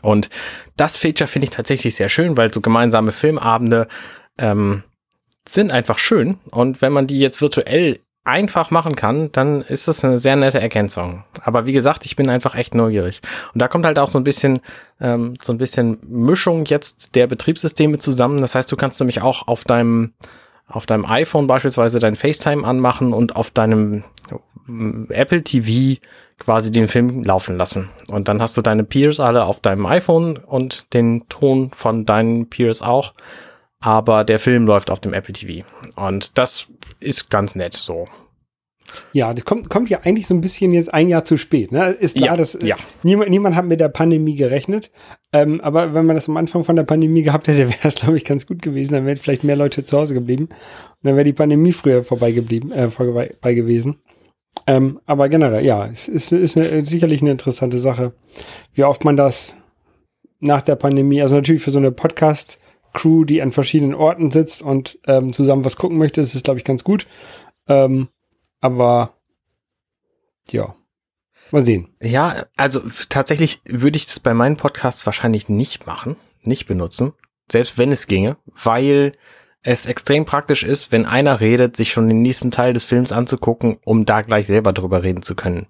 Und 0.00 0.30
das 0.76 0.96
Feature 0.96 1.28
finde 1.28 1.44
ich 1.44 1.50
tatsächlich 1.50 1.94
sehr 1.94 2.08
schön, 2.08 2.36
weil 2.38 2.50
so 2.50 2.62
gemeinsame 2.62 3.12
Filmabende 3.12 3.88
ähm, 4.38 4.84
sind 5.46 5.70
einfach 5.70 5.98
schön. 5.98 6.38
Und 6.50 6.80
wenn 6.80 6.92
man 6.92 7.06
die 7.06 7.18
jetzt 7.18 7.42
virtuell 7.42 7.98
einfach 8.24 8.70
machen 8.70 8.94
kann, 8.94 9.32
dann 9.32 9.62
ist 9.62 9.88
das 9.88 10.04
eine 10.04 10.18
sehr 10.18 10.36
nette 10.36 10.60
Ergänzung. 10.60 11.24
Aber 11.42 11.66
wie 11.66 11.72
gesagt, 11.72 12.06
ich 12.06 12.14
bin 12.14 12.30
einfach 12.30 12.54
echt 12.54 12.74
neugierig. 12.74 13.20
Und 13.52 13.60
da 13.60 13.66
kommt 13.66 13.84
halt 13.84 13.98
auch 13.98 14.08
so 14.08 14.18
ein 14.18 14.24
bisschen, 14.24 14.60
ähm, 15.00 15.34
so 15.42 15.52
ein 15.52 15.58
bisschen 15.58 15.98
Mischung 16.06 16.64
jetzt 16.66 17.16
der 17.16 17.26
Betriebssysteme 17.26 17.98
zusammen. 17.98 18.40
Das 18.40 18.54
heißt, 18.54 18.70
du 18.70 18.76
kannst 18.76 19.00
nämlich 19.00 19.22
auch 19.22 19.48
auf 19.48 19.64
deinem, 19.64 20.12
auf 20.68 20.86
deinem 20.86 21.04
iPhone 21.04 21.48
beispielsweise 21.48 21.98
dein 21.98 22.14
FaceTime 22.14 22.64
anmachen 22.64 23.12
und 23.12 23.34
auf 23.34 23.50
deinem 23.50 24.04
äh, 24.30 25.12
Apple 25.12 25.42
TV 25.42 26.00
quasi 26.44 26.72
den 26.72 26.88
Film 26.88 27.24
laufen 27.24 27.56
lassen. 27.56 27.88
Und 28.08 28.28
dann 28.28 28.42
hast 28.42 28.56
du 28.56 28.62
deine 28.62 28.84
Peers 28.84 29.20
alle 29.20 29.44
auf 29.44 29.60
deinem 29.60 29.86
iPhone 29.86 30.36
und 30.36 30.92
den 30.94 31.28
Ton 31.28 31.70
von 31.72 32.04
deinen 32.04 32.48
Peers 32.48 32.82
auch 32.82 33.14
aber 33.82 34.24
der 34.24 34.38
Film 34.38 34.64
läuft 34.64 34.90
auf 34.90 35.00
dem 35.00 35.12
Apple 35.12 35.34
TV. 35.34 35.66
Und 35.96 36.38
das 36.38 36.68
ist 37.00 37.28
ganz 37.28 37.54
nett 37.54 37.74
so. 37.74 38.08
Ja, 39.12 39.32
das 39.32 39.44
kommt, 39.44 39.70
kommt 39.70 39.90
ja 39.90 40.00
eigentlich 40.04 40.26
so 40.26 40.34
ein 40.34 40.40
bisschen 40.40 40.72
jetzt 40.72 40.92
ein 40.92 41.08
Jahr 41.08 41.24
zu 41.24 41.36
spät. 41.36 41.72
Ne? 41.72 41.90
Ist 41.92 42.16
klar, 42.16 42.30
ja, 42.30 42.36
dass 42.36 42.58
ja. 42.62 42.76
niemand, 43.02 43.30
niemand 43.30 43.56
hat 43.56 43.64
mit 43.64 43.80
der 43.80 43.88
Pandemie 43.88 44.36
gerechnet. 44.36 44.90
Ähm, 45.32 45.60
aber 45.62 45.94
wenn 45.94 46.06
man 46.06 46.14
das 46.14 46.28
am 46.28 46.36
Anfang 46.36 46.62
von 46.62 46.76
der 46.76 46.84
Pandemie 46.84 47.22
gehabt 47.22 47.48
hätte, 47.48 47.68
wäre 47.70 47.78
das, 47.82 47.96
glaube 47.96 48.16
ich, 48.16 48.24
ganz 48.24 48.46
gut 48.46 48.62
gewesen. 48.62 48.92
Dann 48.92 49.06
wären 49.06 49.16
vielleicht 49.16 49.44
mehr 49.44 49.56
Leute 49.56 49.84
zu 49.84 49.98
Hause 49.98 50.14
geblieben. 50.14 50.44
Und 50.44 51.02
dann 51.02 51.16
wäre 51.16 51.24
die 51.24 51.32
Pandemie 51.32 51.72
früher 51.72 52.04
vorbei 52.04 52.32
geblieben, 52.32 52.70
äh, 52.70 52.90
vorbei 52.90 53.54
gewesen. 53.54 53.98
Ähm, 54.66 55.00
aber 55.06 55.28
generell, 55.28 55.64
ja, 55.64 55.86
es 55.86 56.08
ist, 56.08 56.32
ist 56.32 56.56
eine, 56.56 56.84
sicherlich 56.84 57.20
eine 57.20 57.32
interessante 57.32 57.78
Sache, 57.78 58.12
wie 58.74 58.84
oft 58.84 59.04
man 59.04 59.16
das 59.16 59.56
nach 60.40 60.62
der 60.62 60.76
Pandemie, 60.76 61.22
also 61.22 61.36
natürlich 61.36 61.62
für 61.62 61.70
so 61.70 61.78
eine 61.78 61.92
Podcast- 61.92 62.58
Crew, 62.92 63.24
die 63.24 63.42
an 63.42 63.52
verschiedenen 63.52 63.94
Orten 63.94 64.30
sitzt 64.30 64.62
und 64.62 64.98
ähm, 65.06 65.32
zusammen 65.32 65.64
was 65.64 65.76
gucken 65.76 65.98
möchte, 65.98 66.20
ist 66.20 66.34
es, 66.34 66.42
glaube 66.42 66.58
ich, 66.58 66.64
ganz 66.64 66.84
gut. 66.84 67.06
Ähm, 67.68 68.08
aber 68.60 69.14
ja, 70.50 70.74
mal 71.50 71.62
sehen. 71.62 71.88
Ja, 72.02 72.44
also 72.56 72.80
tatsächlich 73.08 73.62
würde 73.64 73.96
ich 73.96 74.06
das 74.06 74.20
bei 74.20 74.34
meinen 74.34 74.56
Podcasts 74.56 75.06
wahrscheinlich 75.06 75.48
nicht 75.48 75.86
machen, 75.86 76.16
nicht 76.42 76.66
benutzen, 76.66 77.12
selbst 77.50 77.78
wenn 77.78 77.92
es 77.92 78.06
ginge, 78.06 78.36
weil 78.46 79.12
es 79.62 79.86
extrem 79.86 80.24
praktisch 80.24 80.62
ist, 80.64 80.92
wenn 80.92 81.06
einer 81.06 81.40
redet, 81.40 81.76
sich 81.76 81.92
schon 81.92 82.08
den 82.08 82.22
nächsten 82.22 82.50
Teil 82.50 82.72
des 82.72 82.84
Films 82.84 83.12
anzugucken, 83.12 83.78
um 83.84 84.04
da 84.04 84.22
gleich 84.22 84.46
selber 84.46 84.72
drüber 84.72 85.02
reden 85.02 85.22
zu 85.22 85.34
können. 85.34 85.66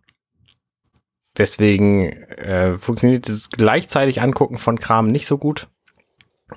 Deswegen 1.37 2.09
äh, 2.11 2.79
funktioniert 2.79 3.29
das 3.29 3.51
gleichzeitig 3.51 4.21
Angucken 4.21 4.59
von 4.59 4.79
Kram 4.79 5.07
nicht 5.07 5.27
so 5.27 5.39
gut. 5.39 5.69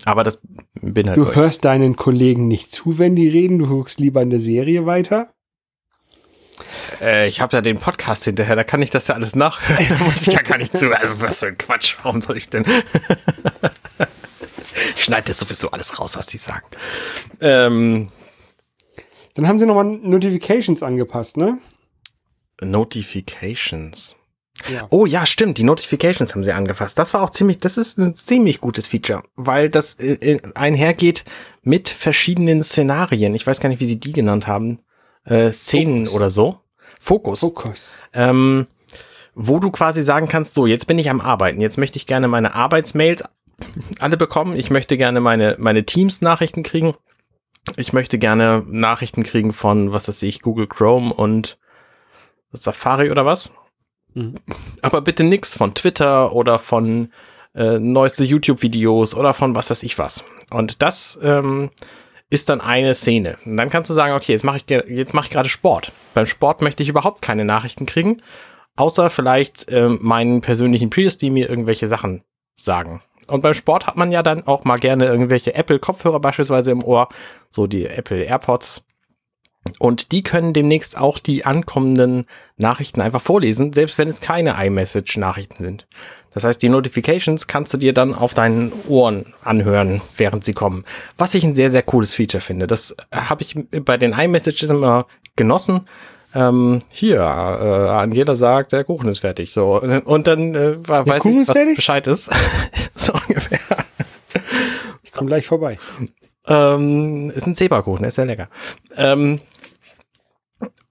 Aber 0.04 0.24
das 0.24 0.42
bin 0.82 1.08
halt. 1.08 1.18
Du 1.18 1.30
euch. 1.30 1.36
hörst 1.36 1.64
deinen 1.64 1.96
Kollegen 1.96 2.48
nicht 2.50 2.70
zu, 2.70 3.00
wenn 3.00 3.16
die 3.16 3.30
reden, 3.30 3.60
du 3.60 3.68
guckst 3.68 4.00
lieber 4.00 4.22
in 4.22 4.30
der 4.30 4.42
Serie 4.42 4.86
weiter. 4.86 5.34
Äh, 7.02 7.28
ich 7.30 7.40
habe 7.40 7.56
ja 7.56 7.62
den 7.62 7.80
Podcast 7.80 8.26
hinterher, 8.26 8.58
da 8.58 8.64
kann 8.66 8.82
ich 8.82 8.90
das 8.90 9.08
ja 9.08 9.16
alles 9.16 9.36
nachhören. 9.36 9.86
Da 9.88 10.04
muss 10.04 10.28
ich 10.28 10.34
ja 10.34 10.42
gar 10.42 10.58
nicht 10.58 10.78
zu. 10.78 10.92
Also 10.92 11.22
was 11.22 11.40
für 11.40 11.48
ein 11.48 11.58
Quatsch, 11.58 11.96
warum 12.04 12.22
soll 12.22 12.38
ich 12.38 12.50
denn? 12.50 12.66
ich 14.98 15.04
schneide 15.04 15.28
das 15.28 15.40
sowieso 15.40 15.72
alles 15.72 16.00
raus, 16.00 16.18
was 16.18 16.28
die 16.28 16.38
sagen. 16.38 16.66
Ähm, 17.42 18.12
Dann 19.36 19.48
haben 19.48 19.60
sie 19.60 19.66
nochmal 19.66 19.86
Notifications 19.86 20.84
angepasst, 20.84 21.38
ne? 21.38 21.58
Notifications. 22.62 24.16
Ja. 24.72 24.88
Oh 24.90 25.06
ja, 25.06 25.26
stimmt. 25.26 25.58
Die 25.58 25.64
Notifications 25.64 26.34
haben 26.34 26.44
sie 26.44 26.54
angefasst. 26.54 26.98
Das 26.98 27.14
war 27.14 27.22
auch 27.22 27.30
ziemlich, 27.30 27.58
das 27.58 27.78
ist 27.78 27.98
ein 27.98 28.16
ziemlich 28.16 28.60
gutes 28.60 28.88
Feature, 28.88 29.24
weil 29.36 29.70
das 29.70 30.00
äh, 30.00 30.40
einhergeht 30.56 31.26
mit 31.62 31.90
verschiedenen 31.90 32.64
Szenarien. 32.64 33.36
Ich 33.36 33.46
weiß 33.46 33.60
gar 33.60 33.70
nicht, 33.70 33.82
wie 33.82 33.86
sie 33.86 34.00
die 34.00 34.14
genannt 34.14 34.48
haben. 34.48 34.80
Äh, 35.26 35.52
Szenen 35.52 36.06
Focus. 36.06 36.16
oder 36.16 36.30
so. 36.30 36.60
Fokus. 37.00 37.40
Fokus. 37.42 37.90
Ähm, 38.14 38.68
wo 39.34 39.60
du 39.60 39.70
quasi 39.72 40.02
sagen 40.02 40.30
kannst, 40.30 40.54
so, 40.54 40.66
jetzt 40.66 40.88
bin 40.88 40.98
ich 40.98 41.10
am 41.10 41.20
Arbeiten. 41.20 41.60
Jetzt 41.60 41.78
möchte 41.78 41.98
ich 41.98 42.08
gerne 42.08 42.28
meine 42.28 42.56
Arbeitsmails 42.56 43.24
alle 44.00 44.18
bekommen. 44.18 44.56
Ich 44.56 44.70
möchte 44.70 44.98
gerne 44.98 45.22
meine, 45.22 45.56
meine 45.60 45.86
Teams-Nachrichten 45.86 46.64
kriegen. 46.64 46.96
Ich 47.78 47.94
möchte 47.94 48.18
gerne 48.18 48.64
Nachrichten 48.68 49.24
kriegen 49.24 49.54
von, 49.54 49.92
was 49.92 50.08
weiß 50.08 50.22
ich, 50.24 50.42
Google 50.42 50.68
Chrome 50.68 51.14
und 51.14 51.58
Safari 52.52 53.12
oder 53.12 53.26
was. 53.26 53.52
Mhm. 54.14 54.36
Aber 54.82 55.02
bitte 55.02 55.24
nix 55.24 55.58
von 55.58 55.74
Twitter 55.74 56.34
oder 56.34 56.60
von 56.60 57.12
äh, 57.54 57.80
neueste 57.80 58.24
YouTube-Videos 58.24 59.16
oder 59.16 59.34
von 59.34 59.56
was 59.56 59.70
weiß 59.70 59.84
ich 59.84 59.98
was. 59.98 60.24
Und 60.52 60.82
das 60.82 61.20
ähm, 61.24 61.72
ist 62.30 62.50
dann 62.50 62.62
eine 62.62 62.94
Szene. 62.94 63.38
Und 63.46 63.58
dann 63.58 63.70
kannst 63.70 63.90
du 63.90 63.94
sagen, 63.94 64.14
okay, 64.14 64.32
jetzt 64.32 64.44
mache 64.44 64.58
ich 64.58 64.70
jetzt 64.70 65.14
mache 65.14 65.26
ich 65.26 65.32
gerade 65.32 65.50
Sport. 65.50 65.92
Beim 66.14 66.26
Sport 66.26 66.62
möchte 66.62 66.84
ich 66.84 66.90
überhaupt 66.90 67.22
keine 67.22 67.46
Nachrichten 67.46 67.86
kriegen, 67.86 68.22
außer 68.76 69.10
vielleicht 69.10 69.70
äh, 69.70 69.90
meinen 69.90 70.42
persönlichen 70.42 70.90
Prius, 70.90 71.18
die 71.18 71.30
mir 71.30 71.50
irgendwelche 71.50 71.88
Sachen 71.88 72.24
sagen. 72.56 73.02
Und 73.28 73.42
beim 73.42 73.54
Sport 73.54 73.88
hat 73.88 73.98
man 73.98 74.12
ja 74.12 74.24
dann 74.24 74.46
auch 74.46 74.64
mal 74.64 74.78
gerne 74.78 75.06
irgendwelche 75.06 75.56
Apple-Kopfhörer 75.56 76.20
beispielsweise 76.20 76.72
im 76.72 76.84
Ohr, 76.84 77.10
so 77.50 77.68
die 77.68 77.86
Apple 77.86 78.24
AirPods. 78.24 78.84
Und 79.80 80.12
die 80.12 80.22
können 80.22 80.54
demnächst 80.54 80.98
auch 80.98 81.18
die 81.18 81.46
ankommenden 81.46 82.28
Nachrichten 82.58 83.02
einfach 83.02 83.22
vorlesen, 83.22 83.74
selbst 83.74 83.98
wenn 83.98 84.08
es 84.08 84.22
keine 84.22 84.64
iMessage-Nachrichten 84.64 85.64
sind. 85.64 85.88
Das 86.36 86.44
heißt, 86.44 86.62
die 86.62 86.70
Notifications 86.70 87.48
kannst 87.48 87.74
du 87.74 87.78
dir 87.78 87.94
dann 87.94 88.14
auf 88.14 88.34
deinen 88.34 88.74
Ohren 88.90 89.34
anhören, 89.42 90.02
während 90.18 90.44
sie 90.44 90.54
kommen. 90.54 90.84
Was 91.18 91.34
ich 91.34 91.46
ein 91.46 91.56
sehr, 91.56 91.72
sehr 91.72 91.82
cooles 91.82 92.14
Feature 92.14 92.42
finde. 92.42 92.68
Das 92.68 92.96
habe 93.12 93.42
ich 93.42 93.56
bei 93.72 93.98
den 93.98 94.12
iMessages 94.12 94.70
immer 94.70 95.08
genossen. 95.38 95.88
Ähm, 96.36 96.80
hier, 96.90 97.20
äh, 97.22 97.90
Angela 97.90 98.36
sagt, 98.36 98.74
der 98.74 98.84
Kuchen 98.84 99.08
ist 99.08 99.20
fertig. 99.20 99.54
So. 99.54 99.82
Und 100.06 100.28
dann 100.28 100.54
äh, 100.54 100.78
der 100.78 101.08
weiß 101.08 101.22
Kuchen 101.22 101.42
ich, 101.42 101.48
was 101.48 101.58
fertig? 101.58 101.76
Bescheid 101.78 102.06
ist. 102.08 102.30
so 102.94 103.14
ungefähr. 103.14 103.60
Ich 105.04 105.14
komme 105.14 105.30
gleich 105.30 105.48
vorbei. 105.48 105.80
Ähm, 106.48 107.32
ist 107.32 107.48
ein 107.48 107.56
Zebrakuchen, 107.56 108.06
ist 108.06 108.16
sehr 108.16 108.26
lecker. 108.26 108.50
Ähm, 108.98 109.40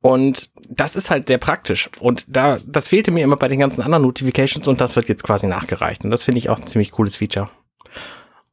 und 0.00 0.50
das 0.68 0.96
ist 0.96 1.10
halt 1.10 1.28
sehr 1.28 1.38
praktisch. 1.38 1.90
Und 2.00 2.24
da, 2.26 2.58
das 2.66 2.88
fehlte 2.88 3.10
mir 3.10 3.22
immer 3.22 3.36
bei 3.36 3.48
den 3.48 3.60
ganzen 3.60 3.82
anderen 3.82 4.02
Notifications 4.02 4.66
und 4.66 4.80
das 4.80 4.96
wird 4.96 5.08
jetzt 5.08 5.24
quasi 5.24 5.46
nachgereicht. 5.46 6.04
Und 6.04 6.10
das 6.10 6.24
finde 6.24 6.38
ich 6.38 6.48
auch 6.48 6.58
ein 6.58 6.66
ziemlich 6.66 6.90
cooles 6.90 7.16
Feature. 7.16 7.50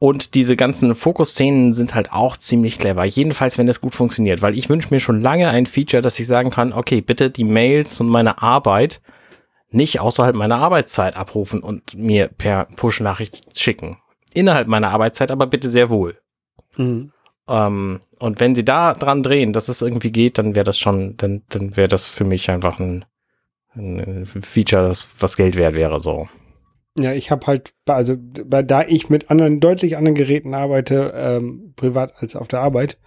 Und 0.04 0.34
diese 0.34 0.56
ganzen 0.56 0.96
Fokusszenen 0.96 1.74
sind 1.74 1.94
halt 1.94 2.12
auch 2.12 2.36
ziemlich 2.36 2.80
clever. 2.80 3.06
Jedenfalls, 3.06 3.60
wenn 3.60 3.68
das 3.68 3.82
gut 3.82 3.94
funktioniert. 3.94 4.42
Weil 4.42 4.58
ich 4.58 4.68
wünsche 4.68 4.88
mir 4.90 5.00
schon 5.00 5.22
lange 5.22 5.48
ein 5.50 5.68
Feature, 5.68 6.02
dass 6.02 6.20
ich 6.20 6.26
sagen 6.26 6.50
kann, 6.50 6.74
okay, 6.74 7.02
bitte 7.02 7.30
die 7.30 7.44
Mails 7.44 7.98
von 7.98 8.08
meiner 8.08 8.42
Arbeit 8.42 9.00
nicht 9.70 10.00
außerhalb 10.00 10.36
meiner 10.36 10.58
Arbeitszeit 10.58 11.16
abrufen 11.16 11.62
und 11.62 11.96
mir 11.96 12.30
per 12.30 12.66
Push-Nachricht 12.76 13.60
schicken. 13.60 14.00
Innerhalb 14.34 14.68
meiner 14.68 14.90
Arbeitszeit 14.90 15.30
aber 15.30 15.46
bitte 15.46 15.70
sehr 15.70 15.92
wohl. 15.92 16.18
Mhm. 16.78 17.12
Ähm, 17.48 18.00
und 18.18 18.40
wenn 18.40 18.56
sie 18.56 18.66
da 18.66 18.96
dran 18.96 19.22
drehen, 19.22 19.54
dass 19.54 19.70
es 19.70 19.84
irgendwie 19.84 20.12
geht, 20.12 20.40
dann 20.40 20.56
wäre 20.56 20.66
das 20.66 20.80
schon, 20.80 21.16
dann, 21.18 21.44
dann 21.50 21.78
wäre 21.78 21.90
das 21.90 22.08
für 22.08 22.24
mich 22.24 22.50
einfach 22.50 22.80
ein, 22.80 23.06
ein 23.76 24.26
Feature, 24.26 24.88
das 24.88 25.14
was 25.20 25.38
Geld 25.38 25.56
wert 25.58 25.76
wäre, 25.76 26.00
so. 26.00 26.28
Ja, 26.98 27.14
ich 27.14 27.32
habe 27.32 27.48
halt, 27.48 27.74
also 27.86 28.16
da 28.18 28.82
ich 28.84 29.10
mit 29.10 29.32
anderen, 29.32 29.60
deutlich 29.60 29.96
anderen 29.96 30.16
Geräten 30.16 30.54
arbeite, 30.54 31.14
ähm, 31.16 31.74
privat 31.76 32.14
als 32.18 32.36
auf 32.36 32.50
der 32.50 32.60
Arbeit, 32.60 32.98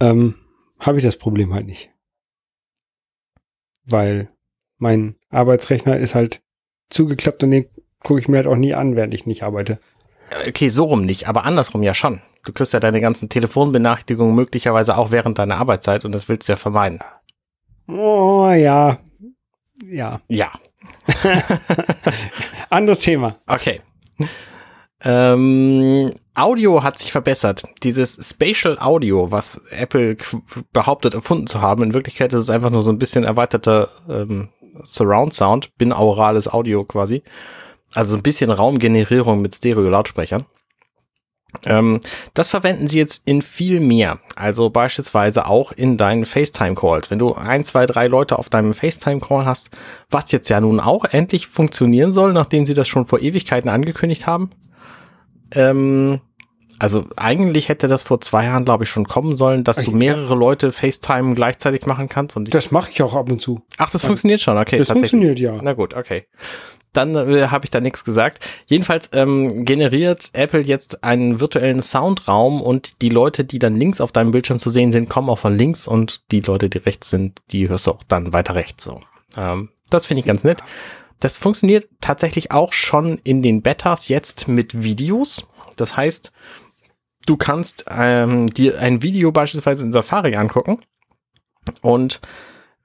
ähm, 0.00 0.36
habe 0.78 0.98
ich 0.98 1.04
das 1.04 1.16
Problem 1.16 1.52
halt 1.52 1.66
nicht. 1.66 1.90
Weil 3.84 4.30
mein 4.78 5.16
Arbeitsrechner 5.28 5.98
ist 5.98 6.14
halt 6.14 6.42
zugeklappt 6.88 7.44
und 7.44 7.50
den 7.50 7.66
gucke 8.02 8.20
ich 8.20 8.28
mir 8.28 8.38
halt 8.38 8.46
auch 8.46 8.56
nie 8.56 8.74
an, 8.74 8.96
während 8.96 9.12
ich 9.12 9.26
nicht 9.26 9.42
arbeite. 9.42 9.78
Okay, 10.48 10.70
so 10.70 10.84
rum 10.84 11.04
nicht, 11.04 11.28
aber 11.28 11.44
andersrum 11.44 11.82
ja 11.82 11.92
schon. 11.92 12.22
Du 12.44 12.52
kriegst 12.52 12.72
ja 12.72 12.80
deine 12.80 13.02
ganzen 13.02 13.28
Telefonbenachrichtigungen 13.28 14.34
möglicherweise 14.34 14.96
auch 14.96 15.10
während 15.10 15.38
deiner 15.38 15.58
Arbeitszeit 15.58 16.06
und 16.06 16.12
das 16.12 16.28
willst 16.28 16.48
du 16.48 16.52
ja 16.52 16.56
vermeiden. 16.56 17.00
Oh 17.86 18.48
ja. 18.48 18.98
Ja. 19.84 20.22
Ja. 20.28 20.52
Anderes 22.70 23.00
Thema. 23.00 23.34
Okay. 23.46 23.80
Ähm, 25.02 26.12
Audio 26.34 26.82
hat 26.82 26.98
sich 26.98 27.12
verbessert. 27.12 27.64
Dieses 27.82 28.18
Spatial 28.22 28.78
Audio, 28.78 29.30
was 29.30 29.60
Apple 29.70 30.16
behauptet 30.72 31.14
erfunden 31.14 31.46
zu 31.46 31.60
haben, 31.60 31.82
in 31.82 31.94
Wirklichkeit 31.94 32.32
ist 32.32 32.44
es 32.44 32.50
einfach 32.50 32.70
nur 32.70 32.82
so 32.82 32.90
ein 32.90 32.98
bisschen 32.98 33.24
erweiterter 33.24 33.88
ähm, 34.08 34.50
Surround 34.84 35.34
Sound, 35.34 35.76
binaurales 35.76 36.48
Audio 36.48 36.84
quasi. 36.84 37.22
Also 37.92 38.16
ein 38.16 38.22
bisschen 38.22 38.50
Raumgenerierung 38.50 39.42
mit 39.42 39.54
Stereo-Lautsprechern. 39.54 40.46
Ähm, 41.66 42.00
das 42.34 42.48
verwenden 42.48 42.88
sie 42.88 42.98
jetzt 42.98 43.22
in 43.24 43.42
viel 43.42 43.80
mehr. 43.80 44.18
Also 44.36 44.70
beispielsweise 44.70 45.46
auch 45.46 45.72
in 45.72 45.96
deinen 45.96 46.24
FaceTime-Calls. 46.24 47.10
Wenn 47.10 47.18
du 47.18 47.34
ein, 47.34 47.64
zwei, 47.64 47.86
drei 47.86 48.06
Leute 48.06 48.38
auf 48.38 48.48
deinem 48.48 48.72
FaceTime-Call 48.72 49.44
hast, 49.44 49.70
was 50.10 50.32
jetzt 50.32 50.48
ja 50.48 50.60
nun 50.60 50.80
auch 50.80 51.04
endlich 51.04 51.46
funktionieren 51.46 52.12
soll, 52.12 52.32
nachdem 52.32 52.66
sie 52.66 52.74
das 52.74 52.88
schon 52.88 53.04
vor 53.04 53.20
Ewigkeiten 53.20 53.68
angekündigt 53.68 54.26
haben. 54.26 54.50
Ähm, 55.52 56.20
also 56.78 57.04
eigentlich 57.16 57.68
hätte 57.68 57.88
das 57.88 58.02
vor 58.02 58.22
zwei 58.22 58.44
Jahren, 58.44 58.64
glaube 58.64 58.84
ich, 58.84 58.90
schon 58.90 59.06
kommen 59.06 59.36
sollen, 59.36 59.64
dass 59.64 59.76
ich 59.76 59.86
du 59.86 59.90
mehrere 59.90 60.34
Leute 60.34 60.72
FaceTime 60.72 61.34
gleichzeitig 61.34 61.84
machen 61.84 62.08
kannst. 62.08 62.36
Und 62.36 62.54
das 62.54 62.70
mache 62.70 62.90
ich 62.90 63.02
auch 63.02 63.14
ab 63.14 63.30
und 63.30 63.40
zu. 63.40 63.60
Ach, 63.76 63.90
das 63.90 64.06
funktioniert 64.06 64.40
schon, 64.40 64.56
okay. 64.56 64.78
Das 64.78 64.88
funktioniert, 64.88 65.38
ja. 65.38 65.58
Na 65.60 65.74
gut, 65.74 65.94
okay 65.94 66.26
dann 66.92 67.14
äh, 67.14 67.48
habe 67.48 67.64
ich 67.64 67.70
da 67.70 67.80
nichts 67.80 68.04
gesagt. 68.04 68.44
Jedenfalls 68.66 69.10
ähm, 69.12 69.64
generiert 69.64 70.30
Apple 70.32 70.60
jetzt 70.60 71.04
einen 71.04 71.40
virtuellen 71.40 71.82
Soundraum 71.82 72.60
und 72.60 73.02
die 73.02 73.08
Leute, 73.08 73.44
die 73.44 73.58
dann 73.58 73.76
links 73.76 74.00
auf 74.00 74.12
deinem 74.12 74.32
Bildschirm 74.32 74.58
zu 74.58 74.70
sehen 74.70 74.92
sind, 74.92 75.08
kommen 75.08 75.28
auch 75.28 75.38
von 75.38 75.56
links 75.56 75.86
und 75.86 76.30
die 76.32 76.40
Leute, 76.40 76.68
die 76.68 76.78
rechts 76.78 77.10
sind, 77.10 77.40
die 77.52 77.68
hörst 77.68 77.86
du 77.86 77.92
auch 77.92 78.04
dann 78.04 78.32
weiter 78.32 78.54
rechts 78.54 78.84
so. 78.84 79.00
Ähm, 79.36 79.70
das 79.88 80.06
finde 80.06 80.20
ich 80.20 80.26
ganz 80.26 80.44
nett. 80.44 80.62
Das 81.20 81.38
funktioniert 81.38 81.88
tatsächlich 82.00 82.50
auch 82.50 82.72
schon 82.72 83.18
in 83.18 83.42
den 83.42 83.62
Betas 83.62 84.08
jetzt 84.08 84.48
mit 84.48 84.82
Videos. 84.82 85.46
Das 85.76 85.96
heißt, 85.96 86.32
du 87.26 87.36
kannst 87.36 87.84
ähm, 87.88 88.48
dir 88.48 88.80
ein 88.80 89.02
Video 89.02 89.30
beispielsweise 89.30 89.84
in 89.84 89.92
Safari 89.92 90.34
angucken 90.36 90.80
und 91.82 92.20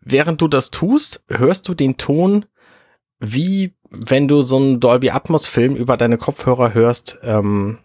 während 0.02 0.42
du 0.42 0.48
das 0.48 0.70
tust, 0.70 1.24
hörst 1.30 1.68
du 1.68 1.74
den 1.74 1.98
Ton 1.98 2.46
wie 3.20 3.74
wenn 3.98 4.28
du 4.28 4.42
so 4.42 4.58
einen 4.58 4.80
Dolby 4.80 5.10
Atmos 5.10 5.46
Film 5.48 5.76
über 5.76 5.98
deine 5.98 6.18
Kopfhörer 6.18 6.74
hörst, 6.74 7.18
ähm, 7.24 7.80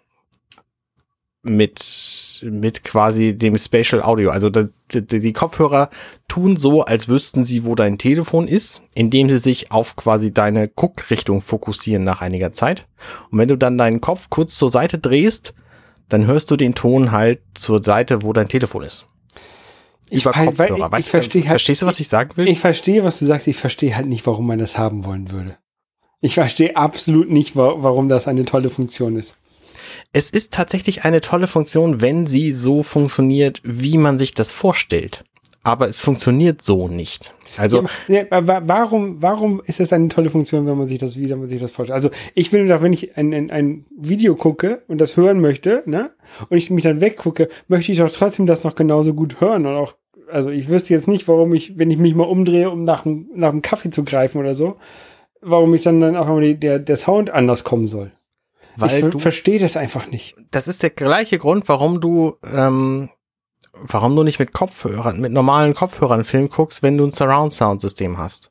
mit, 1.42 2.42
mit 2.42 2.84
quasi 2.84 3.34
dem 3.34 3.56
Spatial 3.56 4.02
Audio. 4.02 4.30
Also 4.30 4.50
die, 4.50 4.68
die, 4.92 5.20
die, 5.20 5.32
Kopfhörer 5.32 5.88
tun 6.28 6.56
so, 6.56 6.82
als 6.82 7.08
wüssten 7.08 7.44
sie, 7.44 7.64
wo 7.64 7.74
dein 7.74 7.96
Telefon 7.96 8.46
ist, 8.46 8.82
indem 8.94 9.28
sie 9.28 9.38
sich 9.38 9.72
auf 9.72 9.96
quasi 9.96 10.32
deine 10.32 10.68
Guckrichtung 10.68 11.40
fokussieren 11.40 12.04
nach 12.04 12.20
einiger 12.20 12.52
Zeit. 12.52 12.86
Und 13.30 13.38
wenn 13.38 13.48
du 13.48 13.56
dann 13.56 13.78
deinen 13.78 14.00
Kopf 14.00 14.28
kurz 14.28 14.54
zur 14.54 14.68
Seite 14.68 14.98
drehst, 14.98 15.54
dann 16.10 16.26
hörst 16.26 16.50
du 16.50 16.56
den 16.56 16.74
Ton 16.74 17.10
halt 17.10 17.40
zur 17.54 17.82
Seite, 17.82 18.22
wo 18.22 18.32
dein 18.32 18.48
Telefon 18.48 18.82
ist. 18.82 19.06
Ich, 20.10 20.26
weil, 20.26 20.58
weil 20.58 20.74
ich, 20.74 20.80
weißt, 20.80 21.06
ich 21.06 21.10
verstehe 21.10 21.42
halt, 21.42 21.50
Verstehst 21.50 21.82
du, 21.82 21.86
was 21.86 22.00
ich 22.00 22.08
sagen 22.08 22.36
will? 22.36 22.48
Ich 22.48 22.58
verstehe, 22.58 23.04
was 23.04 23.20
du 23.20 23.26
sagst. 23.26 23.46
Ich 23.46 23.56
verstehe 23.56 23.94
halt 23.94 24.06
nicht, 24.06 24.26
warum 24.26 24.46
man 24.46 24.58
das 24.58 24.76
haben 24.76 25.04
wollen 25.04 25.30
würde. 25.30 25.56
Ich 26.20 26.34
verstehe 26.34 26.76
absolut 26.76 27.30
nicht, 27.30 27.56
warum 27.56 28.08
das 28.08 28.28
eine 28.28 28.44
tolle 28.44 28.70
Funktion 28.70 29.16
ist. 29.16 29.36
Es 30.12 30.30
ist 30.30 30.52
tatsächlich 30.52 31.04
eine 31.04 31.20
tolle 31.20 31.46
Funktion, 31.46 32.00
wenn 32.00 32.26
sie 32.26 32.52
so 32.52 32.82
funktioniert, 32.82 33.60
wie 33.64 33.96
man 33.96 34.18
sich 34.18 34.34
das 34.34 34.52
vorstellt. 34.52 35.24
Aber 35.62 35.88
es 35.88 36.00
funktioniert 36.00 36.62
so 36.62 36.88
nicht. 36.88 37.34
Also 37.58 37.84
ja, 38.08 38.24
warum, 38.30 39.20
warum 39.20 39.60
ist 39.66 39.78
das 39.78 39.92
eine 39.92 40.08
tolle 40.08 40.30
Funktion, 40.30 40.66
wenn 40.66 40.78
man 40.78 40.88
sich 40.88 40.98
das 40.98 41.16
wieder, 41.16 41.36
man 41.36 41.48
sich 41.48 41.60
das 41.60 41.70
vorstellt? 41.70 41.94
Also 41.94 42.10
ich 42.34 42.50
will 42.52 42.66
doch, 42.66 42.80
wenn 42.80 42.94
ich 42.94 43.16
ein, 43.18 43.34
ein, 43.34 43.50
ein 43.50 43.84
Video 43.94 44.36
gucke 44.36 44.82
und 44.88 45.00
das 45.00 45.18
hören 45.18 45.40
möchte, 45.40 45.82
ne, 45.84 46.12
und 46.48 46.56
ich 46.56 46.70
mich 46.70 46.84
dann 46.84 47.02
weggucke, 47.02 47.48
möchte 47.68 47.92
ich 47.92 47.98
doch 47.98 48.10
trotzdem 48.10 48.46
das 48.46 48.64
noch 48.64 48.74
genauso 48.74 49.12
gut 49.12 49.40
hören 49.40 49.66
und 49.66 49.74
auch 49.74 49.94
also 50.30 50.50
ich 50.50 50.68
wüsste 50.68 50.94
jetzt 50.94 51.08
nicht, 51.08 51.26
warum 51.26 51.52
ich, 51.54 51.76
wenn 51.76 51.90
ich 51.90 51.98
mich 51.98 52.14
mal 52.14 52.24
umdrehe, 52.24 52.70
um 52.70 52.84
nach, 52.84 53.04
nach 53.04 53.48
einem 53.48 53.62
Kaffee 53.62 53.90
zu 53.90 54.04
greifen 54.04 54.38
oder 54.38 54.54
so, 54.54 54.76
warum 55.40 55.74
ich 55.74 55.82
dann, 55.82 56.00
dann 56.00 56.16
auch 56.16 56.28
immer 56.28 56.40
die, 56.40 56.58
der, 56.58 56.78
der 56.78 56.96
Sound 56.96 57.30
anders 57.30 57.64
kommen 57.64 57.86
soll. 57.86 58.12
Weil 58.76 59.08
ich 59.08 59.22
verstehe 59.22 59.58
das 59.58 59.76
einfach 59.76 60.06
nicht. 60.06 60.36
Das 60.50 60.68
ist 60.68 60.82
der 60.82 60.90
gleiche 60.90 61.38
Grund, 61.38 61.68
warum 61.68 62.00
du, 62.00 62.36
ähm, 62.44 63.10
warum 63.72 64.16
du 64.16 64.22
nicht 64.22 64.38
mit 64.38 64.52
Kopfhörern, 64.52 65.20
mit 65.20 65.32
normalen 65.32 65.74
Kopfhörern 65.74 66.24
Film 66.24 66.48
guckst, 66.48 66.82
wenn 66.82 66.96
du 66.96 67.04
ein 67.04 67.10
Surround 67.10 67.52
Sound 67.52 67.80
System 67.80 68.16
hast 68.16 68.49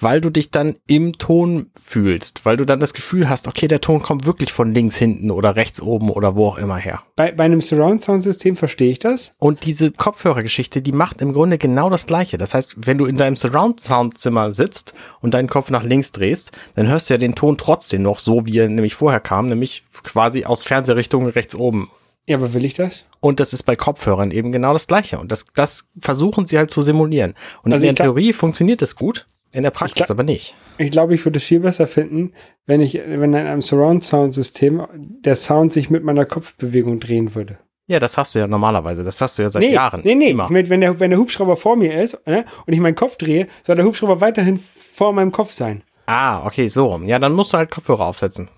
weil 0.00 0.20
du 0.20 0.30
dich 0.30 0.50
dann 0.50 0.76
im 0.86 1.12
Ton 1.12 1.70
fühlst, 1.80 2.44
weil 2.44 2.56
du 2.56 2.64
dann 2.64 2.80
das 2.80 2.94
Gefühl 2.94 3.28
hast, 3.28 3.46
okay, 3.46 3.68
der 3.68 3.80
Ton 3.80 4.02
kommt 4.02 4.26
wirklich 4.26 4.52
von 4.52 4.74
links 4.74 4.96
hinten 4.96 5.30
oder 5.30 5.56
rechts 5.56 5.80
oben 5.80 6.10
oder 6.10 6.34
wo 6.34 6.46
auch 6.46 6.58
immer 6.58 6.78
her. 6.78 7.02
Bei, 7.16 7.32
bei 7.32 7.44
einem 7.44 7.60
Surround-Sound-System 7.60 8.56
verstehe 8.56 8.90
ich 8.90 8.98
das. 8.98 9.34
Und 9.38 9.66
diese 9.66 9.90
Kopfhörergeschichte, 9.92 10.80
die 10.82 10.92
macht 10.92 11.20
im 11.20 11.32
Grunde 11.32 11.58
genau 11.58 11.90
das 11.90 12.06
Gleiche. 12.06 12.38
Das 12.38 12.54
heißt, 12.54 12.86
wenn 12.86 12.98
du 12.98 13.06
in 13.06 13.16
deinem 13.16 13.36
Surround-Sound-Zimmer 13.36 14.52
sitzt 14.52 14.94
und 15.20 15.34
deinen 15.34 15.48
Kopf 15.48 15.70
nach 15.70 15.84
links 15.84 16.12
drehst, 16.12 16.52
dann 16.74 16.88
hörst 16.88 17.10
du 17.10 17.14
ja 17.14 17.18
den 17.18 17.34
Ton 17.34 17.58
trotzdem 17.58 18.02
noch 18.02 18.18
so, 18.18 18.46
wie 18.46 18.58
er 18.58 18.68
nämlich 18.68 18.94
vorher 18.94 19.20
kam, 19.20 19.46
nämlich 19.46 19.84
quasi 20.02 20.44
aus 20.44 20.64
Fernsehrichtung 20.64 21.26
rechts 21.26 21.54
oben. 21.54 21.90
Ja, 22.26 22.36
aber 22.36 22.54
will 22.54 22.64
ich 22.64 22.74
das? 22.74 23.04
Und 23.18 23.40
das 23.40 23.52
ist 23.52 23.64
bei 23.64 23.76
Kopfhörern 23.76 24.30
eben 24.30 24.52
genau 24.52 24.72
das 24.72 24.86
Gleiche. 24.86 25.18
Und 25.18 25.32
das, 25.32 25.46
das 25.54 25.88
versuchen 25.98 26.46
sie 26.46 26.58
halt 26.58 26.70
zu 26.70 26.80
simulieren. 26.80 27.34
Und 27.62 27.72
also 27.72 27.84
in 27.84 27.94
der 27.94 28.04
Theorie 28.04 28.32
funktioniert 28.32 28.82
das 28.82 28.94
gut. 28.94 29.26
In 29.52 29.62
der 29.62 29.70
Praxis 29.70 29.96
glaub- 29.96 30.10
aber 30.10 30.22
nicht. 30.22 30.54
Ich 30.78 30.90
glaube, 30.90 31.14
ich 31.14 31.24
würde 31.24 31.38
es 31.38 31.44
viel 31.44 31.60
besser 31.60 31.86
finden, 31.86 32.32
wenn 32.66 32.80
ich, 32.80 32.94
wenn 32.94 33.34
in 33.34 33.34
einem 33.34 33.62
Surround-Sound-System 33.62 34.86
der 35.24 35.34
Sound 35.34 35.72
sich 35.72 35.90
mit 35.90 36.04
meiner 36.04 36.24
Kopfbewegung 36.24 37.00
drehen 37.00 37.34
würde. 37.34 37.58
Ja, 37.86 37.98
das 37.98 38.16
hast 38.16 38.34
du 38.34 38.38
ja 38.38 38.46
normalerweise. 38.46 39.02
Das 39.02 39.20
hast 39.20 39.36
du 39.36 39.42
ja 39.42 39.50
seit 39.50 39.62
nee, 39.62 39.72
Jahren. 39.72 40.02
Nee, 40.04 40.14
nee, 40.14 40.30
Immer. 40.30 40.48
Mit, 40.50 40.70
wenn, 40.70 40.80
der, 40.80 41.00
wenn 41.00 41.10
der 41.10 41.18
Hubschrauber 41.18 41.56
vor 41.56 41.76
mir 41.76 42.00
ist 42.00 42.24
ne, 42.26 42.44
und 42.64 42.72
ich 42.72 42.78
meinen 42.78 42.94
Kopf 42.94 43.16
drehe, 43.16 43.48
soll 43.64 43.74
der 43.74 43.84
Hubschrauber 43.84 44.20
weiterhin 44.20 44.60
vor 44.94 45.12
meinem 45.12 45.32
Kopf 45.32 45.52
sein. 45.52 45.82
Ah, 46.06 46.46
okay, 46.46 46.68
so 46.68 46.86
rum. 46.86 47.06
Ja, 47.06 47.18
dann 47.18 47.32
musst 47.32 47.52
du 47.52 47.58
halt 47.58 47.70
Kopfhörer 47.70 48.06
aufsetzen. 48.06 48.48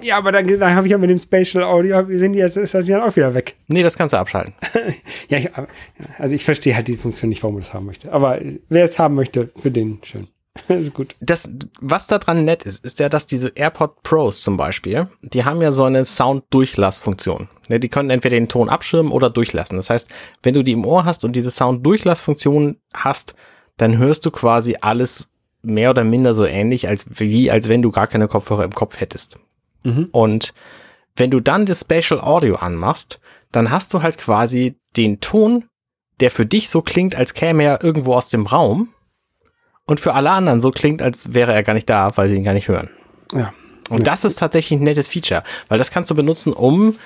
Ja, 0.00 0.18
aber 0.18 0.32
dann, 0.32 0.46
dann 0.46 0.74
habe 0.74 0.86
ich 0.86 0.92
ja 0.92 0.98
mit 0.98 1.10
dem 1.10 1.18
Spatial 1.18 1.64
Audio, 1.64 2.04
sind 2.08 2.32
die 2.32 2.38
jetzt, 2.38 2.56
ist 2.56 2.74
das 2.74 2.88
ja 2.88 3.04
auch 3.04 3.14
wieder 3.16 3.34
weg. 3.34 3.56
Nee, 3.68 3.82
das 3.82 3.96
kannst 3.96 4.12
du 4.12 4.18
abschalten. 4.18 4.54
Ja, 5.28 5.38
ich, 5.38 5.50
also 6.18 6.34
ich 6.34 6.44
verstehe 6.44 6.76
halt 6.76 6.88
die 6.88 6.96
Funktion 6.96 7.28
nicht, 7.28 7.42
warum 7.42 7.54
man 7.54 7.62
das 7.62 7.74
haben 7.74 7.86
möchte. 7.86 8.12
Aber 8.12 8.40
wer 8.68 8.84
es 8.84 8.98
haben 8.98 9.14
möchte, 9.14 9.50
für 9.56 9.70
den 9.70 9.98
schön. 10.04 10.28
ist 10.68 10.94
gut. 10.94 11.14
Das, 11.20 11.52
was 11.80 12.06
da 12.06 12.18
dran 12.18 12.44
nett 12.44 12.62
ist, 12.62 12.84
ist 12.84 12.98
ja, 12.98 13.08
dass 13.08 13.26
diese 13.26 13.48
AirPod 13.48 14.02
Pros 14.02 14.42
zum 14.42 14.56
Beispiel, 14.56 15.08
die 15.22 15.44
haben 15.44 15.60
ja 15.60 15.72
so 15.72 15.84
eine 15.84 16.04
Sound-Durchlassfunktion. 16.04 17.48
Ne, 17.68 17.80
die 17.80 17.88
können 17.88 18.10
entweder 18.10 18.36
den 18.36 18.48
Ton 18.48 18.68
abschirmen 18.68 19.12
oder 19.12 19.30
durchlassen. 19.30 19.76
Das 19.76 19.90
heißt, 19.90 20.10
wenn 20.42 20.54
du 20.54 20.62
die 20.62 20.72
im 20.72 20.86
Ohr 20.86 21.04
hast 21.04 21.24
und 21.24 21.34
diese 21.34 21.50
Sound-Durchlassfunktion 21.50 22.76
hast, 22.94 23.34
dann 23.76 23.98
hörst 23.98 24.24
du 24.24 24.30
quasi 24.30 24.76
alles 24.80 25.30
mehr 25.62 25.90
oder 25.90 26.04
minder 26.04 26.32
so 26.32 26.46
ähnlich, 26.46 26.88
als 26.88 27.06
wie 27.08 27.50
als 27.50 27.68
wenn 27.68 27.82
du 27.82 27.90
gar 27.90 28.06
keine 28.06 28.28
Kopfhörer 28.28 28.64
im 28.64 28.74
Kopf 28.74 29.00
hättest. 29.00 29.38
Mhm. 29.86 30.08
Und 30.12 30.54
wenn 31.16 31.30
du 31.30 31.40
dann 31.40 31.66
das 31.66 31.80
Spatial 31.80 32.20
Audio 32.20 32.56
anmachst, 32.56 33.20
dann 33.52 33.70
hast 33.70 33.94
du 33.94 34.02
halt 34.02 34.18
quasi 34.18 34.76
den 34.96 35.20
Ton, 35.20 35.64
der 36.20 36.30
für 36.30 36.46
dich 36.46 36.68
so 36.68 36.82
klingt, 36.82 37.14
als 37.14 37.34
käme 37.34 37.64
er 37.64 37.84
irgendwo 37.84 38.14
aus 38.14 38.28
dem 38.28 38.46
Raum 38.46 38.88
und 39.86 40.00
für 40.00 40.14
alle 40.14 40.30
anderen 40.30 40.60
so 40.60 40.70
klingt, 40.70 41.00
als 41.02 41.34
wäre 41.34 41.52
er 41.52 41.62
gar 41.62 41.74
nicht 41.74 41.88
da, 41.88 42.16
weil 42.16 42.28
sie 42.28 42.36
ihn 42.36 42.44
gar 42.44 42.54
nicht 42.54 42.68
hören. 42.68 42.90
Ja. 43.32 43.52
Und 43.88 43.98
Ja. 44.00 44.04
das 44.04 44.24
ist 44.24 44.36
tatsächlich 44.38 44.80
ein 44.80 44.84
nettes 44.84 45.08
Feature, 45.08 45.44
weil 45.68 45.78
das 45.78 45.90
kannst 45.90 46.10
du 46.10 46.14
benutzen, 46.14 46.52
um 46.52 46.96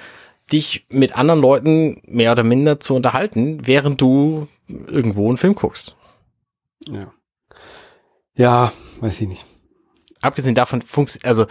dich 0.52 0.86
mit 0.90 1.16
anderen 1.16 1.40
Leuten 1.40 2.00
mehr 2.06 2.32
oder 2.32 2.42
minder 2.42 2.80
zu 2.80 2.94
unterhalten, 2.96 3.66
während 3.66 4.00
du 4.00 4.48
irgendwo 4.68 5.28
einen 5.28 5.36
Film 5.36 5.54
guckst. 5.54 5.94
Ja. 6.88 7.12
Ja, 8.34 8.72
weiß 9.00 9.20
ich 9.20 9.28
nicht. 9.28 9.46
Abgesehen 10.22 10.54
davon, 10.54 10.80
funks- 10.82 11.22
also 11.24 11.46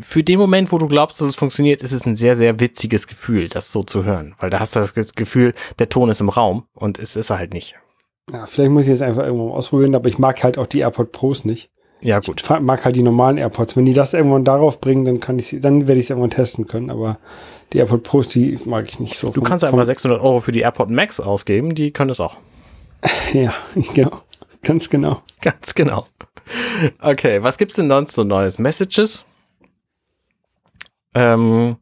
für 0.00 0.24
den 0.24 0.38
Moment, 0.38 0.72
wo 0.72 0.78
du 0.78 0.88
glaubst, 0.88 1.20
dass 1.20 1.28
es 1.28 1.36
funktioniert, 1.36 1.82
ist 1.82 1.92
es 1.92 2.06
ein 2.06 2.16
sehr, 2.16 2.36
sehr 2.36 2.60
witziges 2.60 3.06
Gefühl, 3.06 3.48
das 3.48 3.70
so 3.72 3.82
zu 3.82 4.04
hören. 4.04 4.34
Weil 4.38 4.50
da 4.50 4.60
hast 4.60 4.74
du 4.74 4.80
das 4.80 5.14
Gefühl, 5.14 5.54
der 5.78 5.88
Ton 5.88 6.10
ist 6.10 6.20
im 6.20 6.28
Raum 6.28 6.64
und 6.74 6.98
es 6.98 7.16
ist 7.16 7.30
er 7.30 7.38
halt 7.38 7.52
nicht. 7.52 7.76
Ja, 8.32 8.46
vielleicht 8.46 8.72
muss 8.72 8.84
ich 8.84 8.90
jetzt 8.90 9.02
einfach 9.02 9.22
irgendwann 9.22 9.52
ausprobieren, 9.52 9.94
aber 9.94 10.08
ich 10.08 10.18
mag 10.18 10.42
halt 10.42 10.58
auch 10.58 10.66
die 10.66 10.80
AirPod 10.80 11.12
Pros 11.12 11.44
nicht. 11.44 11.70
Ja, 12.00 12.18
gut. 12.20 12.42
Ich 12.42 12.60
mag 12.60 12.84
halt 12.84 12.96
die 12.96 13.02
normalen 13.02 13.38
AirPods. 13.38 13.76
Wenn 13.76 13.86
die 13.86 13.94
das 13.94 14.12
irgendwann 14.12 14.44
darauf 14.44 14.80
bringen, 14.80 15.04
dann 15.04 15.20
kann 15.20 15.38
ich 15.38 15.46
sie, 15.46 15.60
dann 15.60 15.86
werde 15.88 15.98
ich 15.98 16.06
es 16.06 16.10
irgendwann 16.10 16.30
testen 16.30 16.66
können. 16.66 16.90
Aber 16.90 17.18
die 17.72 17.78
AirPod 17.78 18.02
Pros, 18.02 18.28
die 18.28 18.58
mag 18.64 18.88
ich 18.88 18.98
nicht 18.98 19.16
so. 19.16 19.30
Du 19.30 19.40
kannst 19.40 19.64
einfach 19.64 19.84
600 19.84 20.20
Euro 20.20 20.40
für 20.40 20.52
die 20.52 20.60
AirPod 20.60 20.90
Max 20.90 21.20
ausgeben, 21.20 21.74
die 21.74 21.92
können 21.92 22.08
das 22.08 22.20
auch. 22.20 22.36
Ja, 23.32 23.54
genau. 23.94 24.22
Ganz 24.62 24.90
genau. 24.90 25.22
Ganz 25.40 25.74
genau. 25.74 26.06
Okay, 27.00 27.42
was 27.42 27.58
gibt's 27.58 27.76
denn 27.76 27.88
sonst 27.88 28.14
so 28.14 28.24
Neues? 28.24 28.58
Messages? 28.58 29.24
Ähm, 31.16 31.76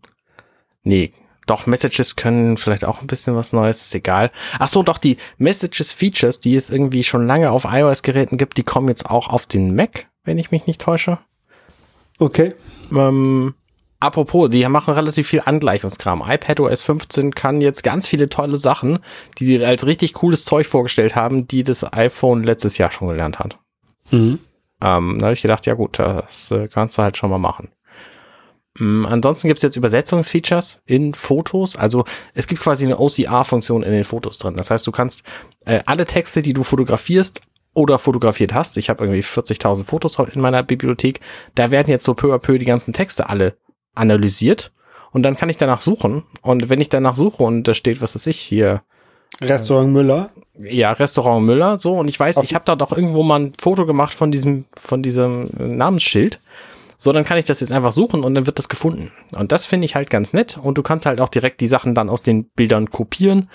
nee, 0.85 1.13
doch, 1.47 1.67
Messages 1.67 2.15
können 2.15 2.57
vielleicht 2.57 2.85
auch 2.85 3.01
ein 3.01 3.09
bisschen 3.09 3.35
was 3.35 3.53
Neues, 3.53 3.83
ist 3.83 3.95
egal. 3.95 4.31
Ach 4.61 4.69
so, 4.69 4.83
doch, 4.83 4.99
die 4.99 5.19
Messages-Features, 5.39 6.39
die 6.41 6.55
es 6.55 6.71
irgendwie 6.71 7.03
schon 7.03 7.27
lange 7.27 7.51
auf 7.51 7.67
iOS-Geräten 7.69 8.39
gibt, 8.39 8.57
die 8.57 8.63
kommen 8.63 8.89
jetzt 8.89 9.11
auch 9.11 9.29
auf 9.29 9.45
den 9.45 9.75
Mac, 9.75 10.07
wenn 10.23 10.39
ich 10.39 10.53
mich 10.53 10.67
nicht 10.67 10.81
täusche. 10.81 11.19
Okay. 12.19 12.55
Ähm, 12.93 13.55
apropos, 13.99 14.49
die 14.51 14.67
machen 14.69 14.95
relativ 14.95 15.27
viel 15.27 15.43
Angleichungskram. 15.45 16.23
iPadOS 16.25 16.83
15 16.83 17.35
kann 17.35 17.61
jetzt 17.61 17.83
ganz 17.83 18.07
viele 18.07 18.29
tolle 18.29 18.57
Sachen, 18.57 19.01
die 19.39 19.45
sie 19.45 19.65
als 19.65 19.85
richtig 19.85 20.15
cooles 20.15 20.45
Zeug 20.45 20.69
vorgestellt 20.69 21.17
haben, 21.17 21.49
die 21.49 21.65
das 21.65 21.93
iPhone 21.93 22.45
letztes 22.45 22.79
Jahr 22.79 22.93
schon 22.93 23.09
gelernt 23.09 23.41
hat. 23.41 23.59
Mhm. 24.13 24.39
Ähm, 24.81 25.19
da 25.19 25.27
habe 25.27 25.35
ich 25.35 25.43
gedacht, 25.43 25.67
ja 25.67 25.75
gut, 25.75 25.99
das 25.99 26.53
äh, 26.53 26.69
kannst 26.69 26.99
du 26.99 27.03
halt 27.03 27.17
schon 27.17 27.31
mal 27.31 27.39
machen. 27.39 27.69
Ähm, 28.81 29.07
ansonsten 29.07 29.49
gibt 29.49 29.59
es 29.59 29.63
jetzt 29.63 29.77
Übersetzungsfeatures 29.77 30.81
in 30.87 31.15
Fotos. 31.15 31.77
Also 31.77 32.05
es 32.35 32.47
gibt 32.47 32.61
quasi 32.63 32.85
eine 32.85 32.99
OCR-Funktion 32.99 33.83
in 33.83 33.93
den 33.93 34.05
Fotos 34.05 34.39
drin. 34.39 34.57
Das 34.57 34.71
heißt, 34.71 34.87
du 34.87 34.93
kannst 34.93 35.23
äh, 35.65 35.81
alle 35.87 36.05
Texte, 36.07 36.43
die 36.43 36.53
du 36.53 36.63
fotografierst 36.65 37.41
oder 37.75 37.99
fotografiert 37.99 38.55
hast, 38.55 38.77
ich 38.77 38.89
habe 38.89 39.05
irgendwie 39.05 39.23
40.000 39.23 39.85
Fotos 39.85 40.19
in 40.33 40.41
meiner 40.41 40.63
Bibliothek, 40.63 41.19
da 41.57 41.73
werden 41.73 41.91
jetzt 41.91 42.05
so 42.05 42.15
peu 42.15 42.33
à 42.33 42.39
peu 42.39 42.57
die 42.59 42.65
ganzen 42.67 42.93
Texte 42.93 43.29
alle 43.29 43.57
analysiert. 43.95 44.73
Und 45.13 45.23
dann 45.23 45.37
kann 45.37 45.49
ich 45.49 45.57
danach 45.57 45.81
suchen. 45.81 46.25
Und 46.43 46.69
wenn 46.69 46.81
ich 46.81 46.89
danach 46.89 47.15
suche 47.17 47.43
und 47.45 47.69
da 47.69 47.75
steht, 47.75 48.01
was 48.03 48.15
weiß 48.15 48.27
ich, 48.29 48.39
hier, 48.41 48.83
Restaurant 49.41 49.93
Müller. 49.93 50.31
ja, 50.59 50.93
Restaurant 50.93 51.45
Müller, 51.45 51.77
so, 51.77 51.93
und 51.93 52.07
ich 52.09 52.19
weiß, 52.19 52.39
Auf- 52.39 52.45
ich 52.45 52.55
habe 52.55 52.65
da 52.65 52.77
doch 52.77 52.93
irgendwo 52.97 53.23
mal 53.25 53.41
ein 53.41 53.53
Foto 53.61 53.87
gemacht 53.87 54.15
von 54.15 54.31
diesem, 54.31 54.65
von 54.77 55.03
diesem 55.03 55.51
äh, 55.59 55.65
Namensschild. 55.67 56.39
So, 57.05 57.13
dann 57.13 57.27
kann 57.27 57.37
ich 57.37 57.45
das 57.45 57.61
jetzt 57.61 57.71
einfach 57.71 57.93
suchen 57.93 58.25
und 58.25 58.35
dann 58.35 58.47
wird 58.47 58.59
das 58.59 58.71
gefunden. 58.71 59.13
Und 59.33 59.53
das 59.53 59.67
finde 59.67 59.85
ich 59.85 59.95
halt 59.95 60.09
ganz 60.09 60.33
nett. 60.33 60.57
Und 60.57 60.79
du 60.79 60.83
kannst 60.83 61.05
halt 61.05 61.21
auch 61.21 61.29
direkt 61.29 61.61
die 61.61 61.67
Sachen 61.67 61.95
dann 61.95 62.09
aus 62.09 62.23
den 62.23 62.47
Bildern 62.47 62.89
kopieren 62.89 63.51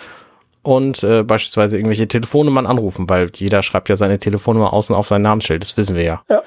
und 0.61 1.03
äh, 1.03 1.23
beispielsweise 1.23 1.75
irgendwelche 1.75 2.07
Telefonnummern 2.07 2.67
anrufen, 2.67 3.09
weil 3.09 3.31
jeder 3.35 3.63
schreibt 3.63 3.89
ja 3.89 3.95
seine 3.95 4.19
Telefonnummer 4.19 4.71
außen 4.71 4.93
auf 4.93 5.07
sein 5.07 5.23
Namensschild, 5.23 5.63
das 5.63 5.77
wissen 5.77 5.95
wir 5.95 6.03
ja. 6.03 6.23
Ja. 6.29 6.43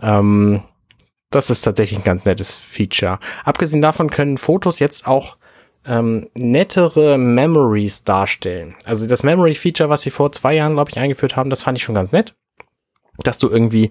Ähm, 0.00 0.62
das 1.30 1.50
ist 1.50 1.62
tatsächlich 1.62 1.98
ein 1.98 2.04
ganz 2.04 2.24
nettes 2.26 2.52
Feature. 2.52 3.18
Abgesehen 3.44 3.82
davon 3.82 4.08
können 4.08 4.38
Fotos 4.38 4.78
jetzt 4.78 5.08
auch 5.08 5.38
ähm, 5.84 6.30
nettere 6.34 7.18
Memories 7.18 8.04
darstellen. 8.04 8.76
Also 8.84 9.08
das 9.08 9.24
Memory-Feature, 9.24 9.90
was 9.90 10.02
sie 10.02 10.12
vor 10.12 10.30
zwei 10.30 10.54
Jahren, 10.54 10.74
glaube 10.74 10.92
ich, 10.92 10.98
eingeführt 11.00 11.34
haben, 11.34 11.50
das 11.50 11.64
fand 11.64 11.76
ich 11.76 11.82
schon 11.82 11.96
ganz 11.96 12.12
nett. 12.12 12.36
Dass 13.24 13.38
du 13.38 13.48
irgendwie 13.48 13.90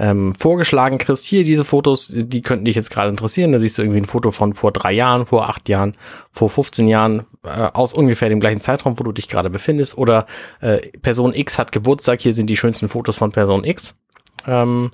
ähm, 0.00 0.34
vorgeschlagen 0.34 0.96
kriegst, 0.96 1.26
hier 1.26 1.44
diese 1.44 1.64
Fotos, 1.64 2.10
die 2.10 2.40
könnten 2.40 2.64
dich 2.64 2.74
jetzt 2.74 2.90
gerade 2.90 3.10
interessieren. 3.10 3.52
Da 3.52 3.58
siehst 3.58 3.76
du 3.76 3.82
irgendwie 3.82 4.00
ein 4.00 4.06
Foto 4.06 4.30
von 4.30 4.54
vor 4.54 4.72
drei 4.72 4.92
Jahren, 4.92 5.26
vor 5.26 5.50
acht 5.50 5.68
Jahren, 5.68 5.94
vor 6.30 6.48
15 6.48 6.88
Jahren, 6.88 7.26
äh, 7.44 7.68
aus 7.74 7.92
ungefähr 7.92 8.30
dem 8.30 8.40
gleichen 8.40 8.62
Zeitraum, 8.62 8.98
wo 8.98 9.04
du 9.04 9.12
dich 9.12 9.28
gerade 9.28 9.50
befindest. 9.50 9.98
Oder 9.98 10.26
äh, 10.62 10.78
Person 11.02 11.34
X 11.34 11.58
hat 11.58 11.70
Geburtstag, 11.70 12.22
hier 12.22 12.32
sind 12.32 12.48
die 12.48 12.56
schönsten 12.56 12.88
Fotos 12.88 13.16
von 13.16 13.30
Person 13.30 13.62
X. 13.62 13.98
Ähm, 14.46 14.90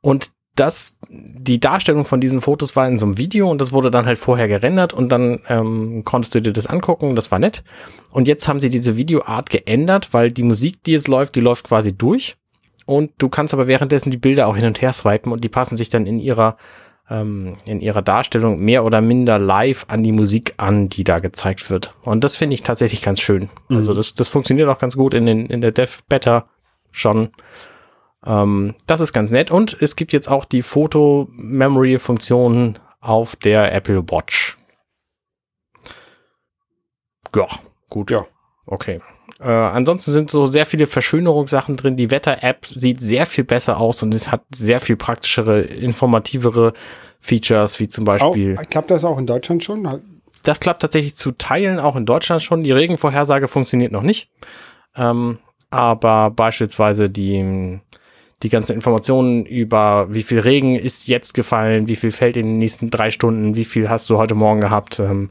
und 0.00 0.30
das, 0.54 0.98
die 1.10 1.60
Darstellung 1.60 2.06
von 2.06 2.20
diesen 2.20 2.40
Fotos 2.40 2.74
war 2.74 2.88
in 2.88 2.98
so 2.98 3.04
einem 3.04 3.18
Video 3.18 3.50
und 3.50 3.60
das 3.60 3.72
wurde 3.72 3.90
dann 3.90 4.06
halt 4.06 4.18
vorher 4.18 4.48
gerendert 4.48 4.94
und 4.94 5.10
dann 5.10 5.40
ähm, 5.48 6.04
konntest 6.04 6.34
du 6.34 6.40
dir 6.40 6.52
das 6.52 6.66
angucken, 6.66 7.14
das 7.14 7.30
war 7.30 7.38
nett. 7.38 7.62
Und 8.10 8.26
jetzt 8.26 8.48
haben 8.48 8.60
sie 8.60 8.70
diese 8.70 8.96
Videoart 8.96 9.50
geändert, 9.50 10.08
weil 10.12 10.32
die 10.32 10.42
Musik, 10.42 10.82
die 10.84 10.92
jetzt 10.92 11.06
läuft, 11.06 11.36
die 11.36 11.40
läuft 11.40 11.68
quasi 11.68 11.96
durch. 11.96 12.38
Und 12.88 13.12
du 13.18 13.28
kannst 13.28 13.52
aber 13.52 13.66
währenddessen 13.66 14.10
die 14.10 14.16
Bilder 14.16 14.46
auch 14.46 14.56
hin 14.56 14.64
und 14.64 14.80
her 14.80 14.94
swipen 14.94 15.30
und 15.30 15.44
die 15.44 15.50
passen 15.50 15.76
sich 15.76 15.90
dann 15.90 16.06
in 16.06 16.18
ihrer, 16.18 16.56
ähm, 17.10 17.58
in 17.66 17.82
ihrer 17.82 18.00
Darstellung 18.00 18.60
mehr 18.60 18.82
oder 18.82 19.02
minder 19.02 19.38
live 19.38 19.84
an 19.88 20.02
die 20.02 20.12
Musik 20.12 20.54
an, 20.56 20.88
die 20.88 21.04
da 21.04 21.18
gezeigt 21.18 21.68
wird. 21.68 21.94
Und 22.00 22.24
das 22.24 22.36
finde 22.36 22.54
ich 22.54 22.62
tatsächlich 22.62 23.02
ganz 23.02 23.20
schön. 23.20 23.50
Also 23.68 23.92
das, 23.92 24.14
das 24.14 24.30
funktioniert 24.30 24.70
auch 24.70 24.78
ganz 24.78 24.96
gut 24.96 25.12
in, 25.12 25.26
den, 25.26 25.50
in 25.50 25.60
der 25.60 25.72
Dev 25.72 25.98
Beta 26.08 26.48
schon. 26.90 27.28
Ähm, 28.24 28.74
das 28.86 29.00
ist 29.00 29.12
ganz 29.12 29.32
nett. 29.32 29.50
Und 29.50 29.76
es 29.82 29.94
gibt 29.94 30.14
jetzt 30.14 30.30
auch 30.30 30.46
die 30.46 30.62
Foto-Memory-Funktion 30.62 32.78
auf 33.00 33.36
der 33.36 33.74
Apple 33.74 34.10
Watch. 34.10 34.56
Ja, 37.36 37.48
gut. 37.90 38.10
Ja. 38.10 38.24
Okay. 38.64 39.02
Äh, 39.40 39.50
ansonsten 39.50 40.10
sind 40.10 40.30
so 40.30 40.46
sehr 40.46 40.66
viele 40.66 40.86
Verschönerungssachen 40.86 41.76
drin. 41.76 41.96
Die 41.96 42.10
Wetter-App 42.10 42.66
sieht 42.66 43.00
sehr 43.00 43.26
viel 43.26 43.44
besser 43.44 43.78
aus 43.78 44.02
und 44.02 44.12
es 44.14 44.30
hat 44.30 44.42
sehr 44.52 44.80
viel 44.80 44.96
praktischere, 44.96 45.60
informativere 45.60 46.72
Features, 47.20 47.78
wie 47.80 47.88
zum 47.88 48.04
Auch, 48.04 48.18
Beispiel. 48.18 48.56
klappt 48.68 48.90
das 48.90 49.04
auch 49.04 49.18
in 49.18 49.26
Deutschland 49.26 49.62
schon? 49.62 50.00
Das 50.42 50.60
klappt 50.60 50.82
tatsächlich 50.82 51.16
zu 51.16 51.32
Teilen 51.32 51.78
auch 51.78 51.96
in 51.96 52.06
Deutschland 52.06 52.42
schon. 52.42 52.62
Die 52.64 52.72
Regenvorhersage 52.72 53.48
funktioniert 53.48 53.92
noch 53.92 54.02
nicht. 54.02 54.30
Ähm, 54.96 55.38
aber 55.70 56.30
beispielsweise 56.30 57.10
die, 57.10 57.80
die 58.42 58.48
ganzen 58.48 58.74
Informationen 58.74 59.44
über 59.44 60.06
wie 60.10 60.22
viel 60.22 60.40
Regen 60.40 60.76
ist 60.76 61.08
jetzt 61.08 61.34
gefallen, 61.34 61.88
wie 61.88 61.96
viel 61.96 62.12
fällt 62.12 62.36
in 62.36 62.46
den 62.46 62.58
nächsten 62.58 62.90
drei 62.90 63.10
Stunden, 63.10 63.56
wie 63.56 63.64
viel 63.64 63.88
hast 63.90 64.08
du 64.10 64.16
heute 64.16 64.34
Morgen 64.34 64.60
gehabt, 64.60 64.98
ähm, 64.98 65.30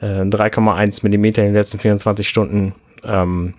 äh, 0.00 0.22
3,1 0.22 1.02
Millimeter 1.02 1.42
in 1.42 1.48
den 1.48 1.54
letzten 1.54 1.78
24 1.78 2.28
Stunden, 2.28 2.74
ähm, 3.04 3.54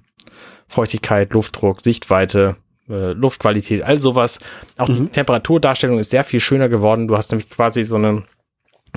Feuchtigkeit, 0.67 1.33
Luftdruck, 1.33 1.81
Sichtweite, 1.81 2.55
äh, 2.89 3.11
Luftqualität, 3.11 3.83
all 3.83 3.97
sowas. 3.99 4.39
Auch 4.77 4.87
die 4.89 5.01
Mhm. 5.01 5.11
Temperaturdarstellung 5.11 5.99
ist 5.99 6.11
sehr 6.11 6.23
viel 6.23 6.39
schöner 6.39 6.69
geworden. 6.69 7.07
Du 7.07 7.17
hast 7.17 7.31
nämlich 7.31 7.49
quasi 7.49 7.83
so 7.83 7.95
eine 7.97 8.23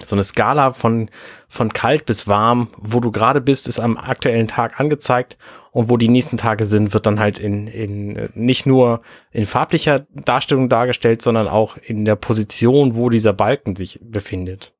so 0.02 0.16
eine 0.16 0.24
Skala 0.24 0.72
von, 0.72 1.08
von 1.48 1.72
kalt 1.72 2.04
bis 2.04 2.26
warm, 2.26 2.68
wo 2.76 2.98
du 2.98 3.12
gerade 3.12 3.40
bist, 3.40 3.68
ist 3.68 3.78
am 3.78 3.96
aktuellen 3.96 4.48
Tag 4.48 4.80
angezeigt 4.80 5.38
und 5.70 5.88
wo 5.88 5.96
die 5.96 6.08
nächsten 6.08 6.36
Tage 6.36 6.64
sind, 6.64 6.94
wird 6.94 7.06
dann 7.06 7.20
halt 7.20 7.38
in, 7.38 7.68
in 7.68 8.28
nicht 8.34 8.66
nur 8.66 9.02
in 9.30 9.46
farblicher 9.46 10.06
Darstellung 10.12 10.68
dargestellt, 10.68 11.22
sondern 11.22 11.46
auch 11.46 11.76
in 11.76 12.04
der 12.04 12.16
Position, 12.16 12.96
wo 12.96 13.08
dieser 13.08 13.32
Balken 13.32 13.76
sich 13.76 14.00
befindet. 14.02 14.74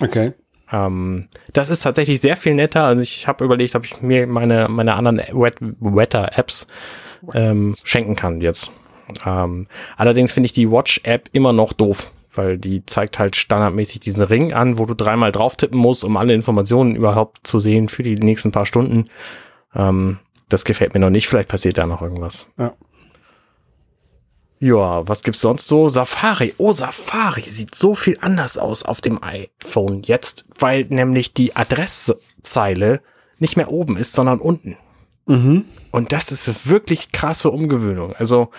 Okay. 0.00 0.34
Ähm, 0.72 1.28
das 1.52 1.68
ist 1.68 1.80
tatsächlich 1.80 2.20
sehr 2.20 2.36
viel 2.36 2.54
netter. 2.54 2.84
Also 2.84 3.02
ich 3.02 3.26
habe 3.26 3.44
überlegt, 3.44 3.74
ob 3.74 3.84
ich 3.84 4.00
mir 4.02 4.26
meine, 4.26 4.68
meine 4.68 4.94
anderen 4.94 5.18
Wet 5.18 5.56
Wetter-Apps 5.60 6.66
ähm, 7.34 7.74
schenken 7.84 8.16
kann 8.16 8.40
jetzt. 8.40 8.70
Ähm, 9.26 9.66
allerdings 9.96 10.32
finde 10.32 10.46
ich 10.46 10.52
die 10.52 10.70
Watch-App 10.70 11.28
immer 11.32 11.52
noch 11.52 11.72
doof, 11.72 12.12
weil 12.34 12.58
die 12.58 12.86
zeigt 12.86 13.18
halt 13.18 13.36
standardmäßig 13.36 14.00
diesen 14.00 14.22
Ring 14.22 14.52
an, 14.52 14.78
wo 14.78 14.86
du 14.86 14.94
dreimal 14.94 15.32
drauf 15.32 15.56
tippen 15.56 15.78
musst, 15.78 16.04
um 16.04 16.16
alle 16.16 16.34
Informationen 16.34 16.94
überhaupt 16.94 17.46
zu 17.46 17.60
sehen 17.60 17.88
für 17.88 18.02
die 18.02 18.14
nächsten 18.14 18.52
paar 18.52 18.66
Stunden. 18.66 19.06
Ähm, 19.74 20.18
das 20.48 20.64
gefällt 20.64 20.94
mir 20.94 21.00
noch 21.00 21.10
nicht. 21.10 21.28
Vielleicht 21.28 21.48
passiert 21.48 21.78
da 21.78 21.86
noch 21.86 22.02
irgendwas. 22.02 22.46
Ja. 22.58 22.72
Ja, 24.62 25.08
was 25.08 25.22
gibt's 25.22 25.40
sonst 25.40 25.66
so? 25.66 25.88
Safari. 25.88 26.54
Oh, 26.58 26.74
Safari 26.74 27.42
sieht 27.42 27.74
so 27.74 27.94
viel 27.94 28.18
anders 28.20 28.58
aus 28.58 28.82
auf 28.82 29.00
dem 29.00 29.18
iPhone 29.22 30.02
jetzt, 30.02 30.44
weil 30.58 30.84
nämlich 30.90 31.32
die 31.32 31.56
Adresszeile 31.56 33.00
nicht 33.38 33.56
mehr 33.56 33.72
oben 33.72 33.96
ist, 33.96 34.12
sondern 34.12 34.38
unten. 34.38 34.76
Mhm. 35.24 35.64
Und 35.92 36.12
das 36.12 36.30
ist 36.30 36.68
wirklich 36.68 37.10
krasse 37.10 37.50
Umgewöhnung. 37.50 38.14
Also 38.16 38.50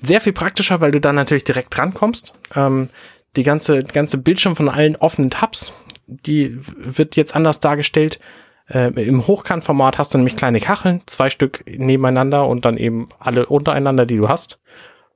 sehr 0.00 0.22
viel 0.22 0.32
praktischer, 0.32 0.80
weil 0.80 0.90
du 0.90 1.02
dann 1.02 1.16
natürlich 1.16 1.44
direkt 1.44 1.76
rankommst. 1.78 2.32
Ähm, 2.56 2.88
die 3.36 3.42
ganze, 3.42 3.84
ganze 3.84 4.16
Bildschirm 4.16 4.56
von 4.56 4.70
allen 4.70 4.96
offenen 4.96 5.30
Tabs, 5.30 5.74
die 6.06 6.58
wird 6.76 7.14
jetzt 7.16 7.36
anders 7.36 7.60
dargestellt. 7.60 8.20
Äh, 8.68 8.88
Im 9.02 9.26
Hochkantformat 9.26 9.98
hast 9.98 10.14
du 10.14 10.18
nämlich 10.18 10.36
kleine 10.36 10.60
Kacheln, 10.60 11.02
zwei 11.04 11.28
Stück 11.28 11.62
nebeneinander 11.66 12.48
und 12.48 12.64
dann 12.64 12.78
eben 12.78 13.10
alle 13.18 13.44
untereinander, 13.46 14.06
die 14.06 14.16
du 14.16 14.30
hast. 14.30 14.58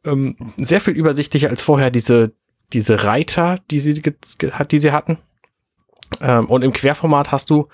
Ähm, 0.07 0.37
sehr 0.57 0.81
viel 0.81 0.95
übersichtlicher 0.95 1.51
als 1.51 1.63
vorher 1.63 1.91
diese, 1.91 2.33
diese 2.73 3.05
Reiter, 3.05 3.57
die 3.71 3.81
sie, 3.81 4.01
hat, 4.53 4.73
die 4.73 4.79
sie 4.79 4.93
hatten. 4.93 5.19
Ähm, 6.21 6.47
und 6.47 6.63
im 6.63 6.73
Querformat 6.73 7.33
hast 7.33 7.51
du 7.51 7.69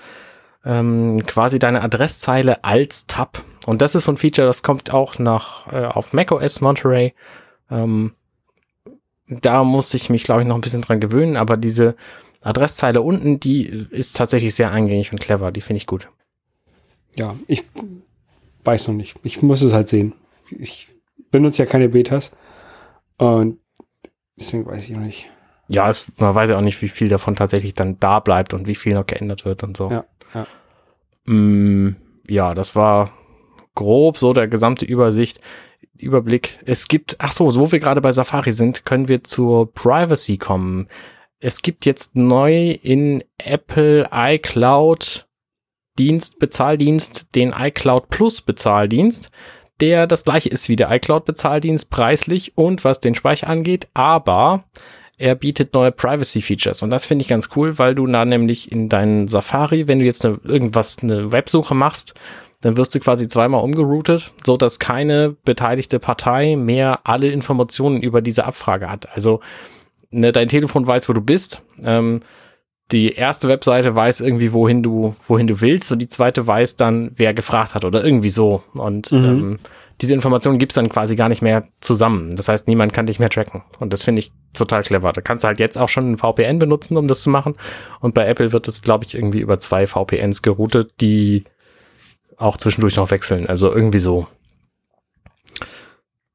ähm, 0.64 1.23
quasi 1.27 1.59
deine 1.59 1.83
Adresszeile 1.83 2.64
als 2.64 3.07
Tab. 3.07 3.45
Und 3.66 3.83
das 3.83 3.95
ist 3.95 4.05
so 4.05 4.12
ein 4.12 4.16
Feature, 4.16 4.47
das 4.47 4.62
kommt 4.62 4.92
auch 4.92 5.18
nach 5.18 5.73
äh, 5.73 5.85
auf 5.85 6.12
macOS 6.12 6.61
Monterey. 6.61 7.14
Ähm, 7.71 8.12
da 9.27 9.64
muss 9.64 9.95
ich 9.95 10.11
mich, 10.11 10.25
glaube 10.25 10.42
ich, 10.42 10.49
noch 10.49 10.57
ein 10.57 10.61
bisschen 10.61 10.83
dran 10.83 11.01
gewöhnen, 11.01 11.37
aber 11.37 11.57
diese 11.57 11.95
Adresszeile 12.42 13.03
unten, 13.03 13.38
die 13.38 13.64
ist 13.66 14.16
tatsächlich 14.16 14.55
sehr 14.55 14.73
eingängig 14.73 15.12
und 15.12 15.21
clever. 15.21 15.53
Die 15.53 15.61
finde 15.61 15.79
ich 15.79 15.87
gut. 15.87 16.09
Ja, 17.14 17.35
ich 17.47 17.64
weiß 18.64 18.88
noch 18.88 18.95
nicht. 18.95 19.16
Ich 19.23 19.42
muss 19.42 19.62
es 19.62 19.73
halt 19.73 19.88
sehen. 19.88 20.14
Ich 20.51 20.88
benutze 21.33 21.64
ja 21.64 21.66
keine 21.66 21.88
Betas. 21.88 22.31
Und 23.18 23.59
deswegen 24.38 24.64
weiß 24.64 24.85
ich 24.85 24.90
noch 24.90 25.01
nicht. 25.01 25.29
Ja, 25.66 25.88
es, 25.88 26.12
man 26.18 26.35
weiß 26.35 26.51
ja 26.51 26.59
auch 26.59 26.62
nicht, 26.62 26.81
wie 26.83 26.88
viel 26.88 27.09
davon 27.09 27.35
tatsächlich 27.35 27.75
dann 27.75 27.99
da 27.99 28.21
bleibt 28.21 28.55
und 28.55 28.68
wie 28.68 28.77
viel 28.77 28.95
noch 28.95 29.07
geändert 29.07 29.45
wird 29.45 29.64
und 29.64 29.77
so. 29.77 29.90
Ja, 29.90 30.05
ja. 30.35 30.47
Mm, 31.25 31.97
ja, 32.29 32.55
das 32.55 32.77
war 32.77 33.11
grob 33.75 34.18
so 34.18 34.33
der 34.33 34.47
gesamte 34.47 34.85
Übersicht, 34.85 35.40
Überblick. 35.97 36.61
Es 36.64 36.87
gibt, 36.87 37.16
ach 37.18 37.33
so, 37.33 37.55
wo 37.57 37.73
wir 37.73 37.81
gerade 37.81 38.01
bei 38.01 38.12
Safari 38.12 38.53
sind, 38.53 38.85
können 38.85 39.09
wir 39.09 39.25
zur 39.25 39.73
Privacy 39.73 40.37
kommen 40.37 40.88
es 41.45 41.62
gibt 41.62 41.87
jetzt 41.87 42.14
neu 42.14 42.71
in 42.71 43.25
Apple 43.37 44.07
iCloud 44.12 45.27
Dienst, 45.99 46.38
Bezahldienst, 46.38 47.35
den 47.35 47.53
iCloud 47.53 48.09
Plus 48.09 48.40
Bezahldienst, 48.40 49.31
der 49.80 50.06
das 50.06 50.24
gleiche 50.24 50.48
ist 50.48 50.68
wie 50.68 50.76
der 50.76 50.90
iCloud 50.90 51.24
Bezahldienst 51.24 51.90
preislich 51.90 52.52
und 52.56 52.85
was 52.85 53.00
den 53.00 53.14
Speicher 53.14 53.48
angeht, 53.48 53.88
aber 53.94 54.64
er 55.18 55.35
bietet 55.35 55.74
neue 55.74 55.92
Privacy 55.92 56.42
Features 56.42 56.82
und 56.82 56.90
das 56.90 57.04
finde 57.04 57.22
ich 57.22 57.28
ganz 57.28 57.50
cool, 57.56 57.78
weil 57.78 57.94
du 57.94 58.06
da 58.06 58.24
nämlich 58.24 58.72
in 58.72 58.88
deinen 58.88 59.28
Safari, 59.28 59.88
wenn 59.88 59.98
du 59.98 60.04
jetzt 60.04 60.24
eine, 60.24 60.40
irgendwas, 60.44 60.98
eine 61.02 61.32
Websuche 61.32 61.74
machst, 61.74 62.14
dann 62.62 62.76
wirst 62.76 62.94
du 62.94 63.00
quasi 63.00 63.28
zweimal 63.28 63.62
umgeroutet, 63.62 64.32
so 64.46 64.56
dass 64.56 64.78
keine 64.78 65.37
beteiligte 65.44 65.98
Partei 65.98 66.56
mehr 66.56 67.00
alle 67.04 67.28
Informationen 67.28 68.00
über 68.00 68.22
diese 68.22 68.44
Abfrage 68.44 68.88
hat. 68.88 69.08
Also 69.14 69.40
ne, 70.11 70.32
dein 70.32 70.48
Telefon 70.48 70.87
weiß, 70.87 71.08
wo 71.08 71.12
du 71.12 71.20
bist. 71.20 71.62
Ähm, 71.85 72.22
die 72.92 73.11
erste 73.12 73.48
Webseite 73.48 73.94
weiß 73.94 74.20
irgendwie, 74.20 74.52
wohin 74.52 74.83
du, 74.83 75.16
wohin 75.26 75.46
du 75.46 75.61
willst 75.61 75.90
und 75.90 75.98
die 75.98 76.09
zweite 76.09 76.46
weiß 76.46 76.76
dann, 76.76 77.11
wer 77.16 77.35
gefragt 77.35 77.74
hat 77.74 77.85
oder 77.85 78.05
irgendwie 78.05 78.31
so. 78.31 78.62
Und 78.74 79.11
mhm. 79.11 79.24
ähm, 79.24 79.59
diese 80.00 80.14
Informationen 80.14 80.59
gibt's 80.59 80.74
dann 80.74 80.88
quasi 80.88 81.16
gar 81.16 81.28
nicht 81.28 81.42
mehr 81.42 81.68
zusammen. 81.81 82.37
Das 82.37 82.48
heißt, 82.48 82.68
niemand 82.68 82.92
kann 82.92 83.07
dich 83.07 83.18
mehr 83.18 83.31
tracken. 83.31 83.62
Und 83.78 83.92
das 83.92 84.02
finde 84.02 84.20
ich 84.20 84.33
total 84.52 84.83
clever. 84.83 85.12
Da 85.12 85.20
kannst 85.20 85.44
du 85.44 85.48
halt 85.48 85.61
jetzt 85.61 85.78
auch 85.78 85.88
schon 85.88 86.12
ein 86.12 86.18
VPN 86.18 86.59
benutzen, 86.59 86.96
um 86.96 87.09
das 87.09 87.22
zu 87.22 87.31
machen. 87.31 87.55
Und 88.00 88.14
bei 88.14 88.26
Apple 88.26 88.52
wird 88.52 88.68
es, 88.68 88.83
glaube 88.83 89.05
ich, 89.05 89.14
irgendwie 89.14 89.40
über 89.40 89.59
zwei 89.59 89.87
VPNs 89.87 90.42
geroutet, 90.42 90.92
die 91.00 91.44
auch 92.37 92.57
zwischendurch 92.57 92.96
noch 92.96 93.11
wechseln. 93.11 93.46
Also 93.46 93.72
irgendwie 93.72 94.00
so. 94.00 94.26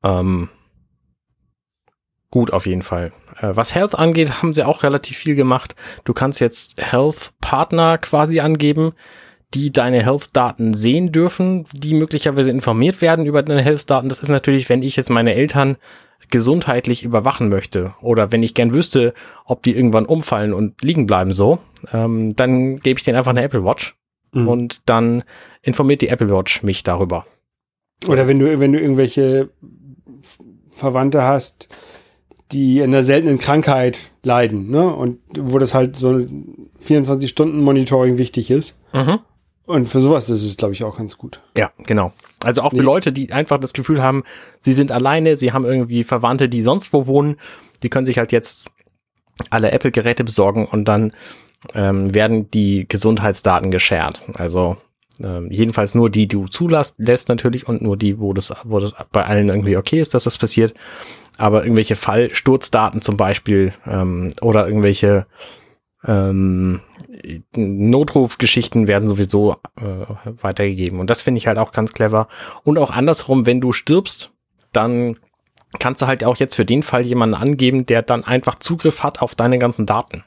Ähm, 0.03 0.49
gut 2.31 2.51
auf 2.51 2.65
jeden 2.65 2.81
Fall. 2.81 3.13
Äh, 3.39 3.55
was 3.55 3.75
Health 3.75 3.95
angeht, 3.95 4.41
haben 4.41 4.53
sie 4.53 4.63
auch 4.63 4.83
relativ 4.83 5.17
viel 5.17 5.35
gemacht. 5.35 5.75
Du 6.03 6.13
kannst 6.13 6.39
jetzt 6.39 6.73
Health-Partner 6.77 7.97
quasi 7.97 8.39
angeben, 8.39 8.93
die 9.53 9.71
deine 9.71 10.03
Health-Daten 10.03 10.73
sehen 10.73 11.11
dürfen, 11.11 11.65
die 11.71 11.93
möglicherweise 11.93 12.49
informiert 12.49 13.01
werden 13.01 13.25
über 13.25 13.43
deine 13.43 13.61
Health-Daten. 13.61 14.09
Das 14.09 14.19
ist 14.19 14.29
natürlich, 14.29 14.67
wenn 14.69 14.83
ich 14.83 14.95
jetzt 14.95 15.09
meine 15.09 15.35
Eltern 15.35 15.77
gesundheitlich 16.29 17.03
überwachen 17.03 17.47
möchte 17.47 17.93
oder 18.01 18.31
wenn 18.31 18.43
ich 18.43 18.53
gern 18.53 18.73
wüsste, 18.73 19.13
ob 19.45 19.63
die 19.63 19.75
irgendwann 19.75 20.05
umfallen 20.05 20.53
und 20.53 20.81
liegen 20.83 21.05
bleiben 21.05 21.31
so, 21.31 21.59
ähm, 21.93 22.35
dann 22.35 22.79
gebe 22.79 22.99
ich 22.99 23.05
denen 23.05 23.17
einfach 23.17 23.31
eine 23.31 23.43
Apple 23.43 23.63
Watch 23.63 23.95
mhm. 24.33 24.47
und 24.47 24.89
dann 24.89 25.23
informiert 25.61 26.01
die 26.01 26.09
Apple 26.09 26.29
Watch 26.29 26.63
mich 26.63 26.83
darüber. 26.83 27.25
Oder 28.07 28.27
wenn 28.27 28.39
du, 28.39 28.59
wenn 28.59 28.73
du 28.73 28.79
irgendwelche 28.79 29.49
Verwandte 30.71 31.23
hast, 31.23 31.69
die 32.51 32.79
in 32.79 32.85
einer 32.85 33.03
seltenen 33.03 33.39
Krankheit 33.39 33.99
leiden, 34.23 34.69
ne? 34.69 34.93
Und 34.93 35.19
wo 35.37 35.57
das 35.57 35.73
halt 35.73 35.95
so 35.95 36.25
24 36.79 37.29
Stunden 37.29 37.61
Monitoring 37.61 38.17
wichtig 38.17 38.51
ist. 38.51 38.77
Mhm. 38.93 39.19
Und 39.65 39.89
für 39.89 39.99
sowas 39.99 40.29
ist 40.29 40.45
es, 40.45 40.55
glaube 40.55 40.73
ich, 40.73 40.85
auch 40.85 40.97
ganz 40.97 41.17
gut. 41.17 41.41
Ja, 41.57 41.71
genau. 41.85 42.13
Also 42.43 42.61
auch 42.61 42.69
für 42.69 42.77
nee. 42.77 42.83
Leute, 42.83 43.11
die 43.11 43.33
einfach 43.33 43.57
das 43.57 43.73
Gefühl 43.73 44.01
haben, 44.01 44.23
sie 44.59 44.73
sind 44.73 44.93
alleine, 44.93 45.35
sie 45.35 45.51
haben 45.51 45.65
irgendwie 45.65 46.05
Verwandte, 46.05 46.47
die 46.47 46.61
sonst 46.61 46.93
wo 46.93 47.05
wohnen, 47.05 47.35
die 47.83 47.89
können 47.89 48.05
sich 48.05 48.17
halt 48.17 48.31
jetzt 48.31 48.71
alle 49.49 49.71
Apple-Geräte 49.71 50.23
besorgen 50.23 50.65
und 50.65 50.85
dann 50.85 51.11
ähm, 51.73 52.13
werden 52.15 52.49
die 52.49 52.87
Gesundheitsdaten 52.87 53.69
geshared. 53.69 54.21
Also 54.37 54.77
ähm, 55.21 55.51
jedenfalls 55.51 55.95
nur 55.95 56.09
die, 56.09 56.27
die 56.27 56.35
du 56.35 56.47
zulässt 56.47 56.95
lässt 56.97 57.27
natürlich 57.27 57.67
und 57.67 57.81
nur 57.81 57.97
die, 57.97 58.19
wo 58.19 58.33
das, 58.33 58.53
wo 58.63 58.79
das 58.79 58.93
bei 59.11 59.25
allen 59.25 59.49
irgendwie 59.49 59.75
okay 59.75 59.99
ist, 59.99 60.13
dass 60.13 60.23
das 60.23 60.37
passiert 60.37 60.73
aber 61.37 61.63
irgendwelche 61.63 61.95
Fallsturzdaten 61.95 63.01
zum 63.01 63.17
Beispiel 63.17 63.73
ähm, 63.85 64.31
oder 64.41 64.67
irgendwelche 64.67 65.25
ähm, 66.05 66.81
Notrufgeschichten 67.55 68.87
werden 68.87 69.09
sowieso 69.09 69.57
äh, 69.75 70.33
weitergegeben. 70.41 70.99
Und 70.99 71.09
das 71.09 71.21
finde 71.21 71.39
ich 71.39 71.47
halt 71.47 71.57
auch 71.57 71.71
ganz 71.71 71.93
clever. 71.93 72.27
Und 72.63 72.77
auch 72.77 72.91
andersrum, 72.91 73.45
wenn 73.45 73.61
du 73.61 73.71
stirbst, 73.71 74.31
dann 74.71 75.17
kannst 75.79 76.01
du 76.01 76.07
halt 76.07 76.23
auch 76.23 76.37
jetzt 76.37 76.55
für 76.55 76.65
den 76.65 76.83
Fall 76.83 77.05
jemanden 77.05 77.35
angeben, 77.35 77.85
der 77.85 78.01
dann 78.01 78.23
einfach 78.23 78.59
Zugriff 78.59 79.03
hat 79.03 79.21
auf 79.21 79.35
deine 79.35 79.59
ganzen 79.59 79.85
Daten. 79.85 80.23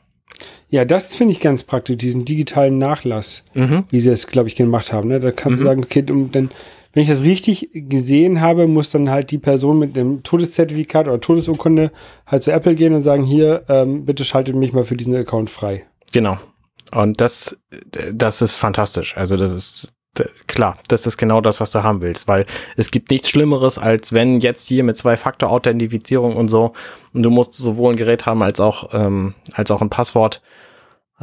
Ja, 0.68 0.85
das 0.85 1.14
finde 1.14 1.33
ich 1.33 1.40
ganz 1.40 1.64
praktisch, 1.64 1.96
diesen 1.96 2.25
digitalen 2.25 2.79
Nachlass, 2.79 3.44
mhm. 3.55 3.85
wie 3.90 4.01
sie 4.01 4.11
es, 4.11 4.27
glaube 4.27 4.49
ich, 4.49 4.57
gemacht 4.57 4.92
haben. 4.92 5.09
Ne? 5.09 5.20
Da 5.20 5.33
kannst 5.33 5.61
mhm. 5.61 5.64
du 5.64 5.68
sagen, 5.68 5.85
okay, 5.85 6.05
um, 6.11 6.31
dann 6.31 6.51
wenn 6.92 7.03
ich 7.03 7.09
das 7.09 7.22
richtig 7.22 7.70
gesehen 7.72 8.40
habe, 8.40 8.66
muss 8.66 8.90
dann 8.90 9.11
halt 9.11 9.31
die 9.31 9.38
Person 9.38 9.79
mit 9.79 9.94
dem 9.94 10.22
Todeszertifikat 10.22 11.07
oder 11.07 11.20
Todesurkunde 11.20 11.93
halt 12.26 12.43
zu 12.43 12.51
Apple 12.51 12.74
gehen 12.74 12.95
und 12.95 13.03
sagen, 13.03 13.22
hier, 13.22 13.64
ähm, 13.68 14.05
bitte 14.05 14.24
schaltet 14.24 14.57
mich 14.57 14.72
mal 14.72 14.84
für 14.84 14.97
diesen 14.97 15.14
Account 15.14 15.51
frei. 15.51 15.84
Genau. 16.12 16.38
Und 16.93 17.20
das, 17.20 17.61
das 18.12 18.43
ist 18.43 18.57
fantastisch. 18.57 19.16
Also 19.16 19.36
das 19.36 19.53
ist 19.53 19.93
klar, 20.47 20.76
das 20.88 21.07
ist 21.07 21.16
genau 21.16 21.41
das, 21.41 21.61
was 21.61 21.70
du 21.70 21.82
haben 21.82 22.03
willst, 22.03 22.26
weil 22.26 22.47
es 22.76 22.91
gibt 22.91 23.11
nichts 23.11 23.30
Schlimmeres, 23.30 23.78
als 23.78 24.12
wenn 24.12 24.41
jetzt 24.41 24.66
hier 24.66 24.82
mit 24.82 24.97
Zwei-Faktor-Authentifizierung 24.97 26.34
und 26.36 26.49
so, 26.49 26.72
und 27.12 27.22
du 27.22 27.30
musst 27.30 27.55
sowohl 27.55 27.93
ein 27.95 27.97
Gerät 27.97 28.26
haben 28.26 28.43
als 28.43 28.61
auch, 28.61 28.93
ähm, 28.93 29.34
als 29.53 29.70
auch 29.70 29.80
ein 29.80 29.91
Passwort. 29.91 30.43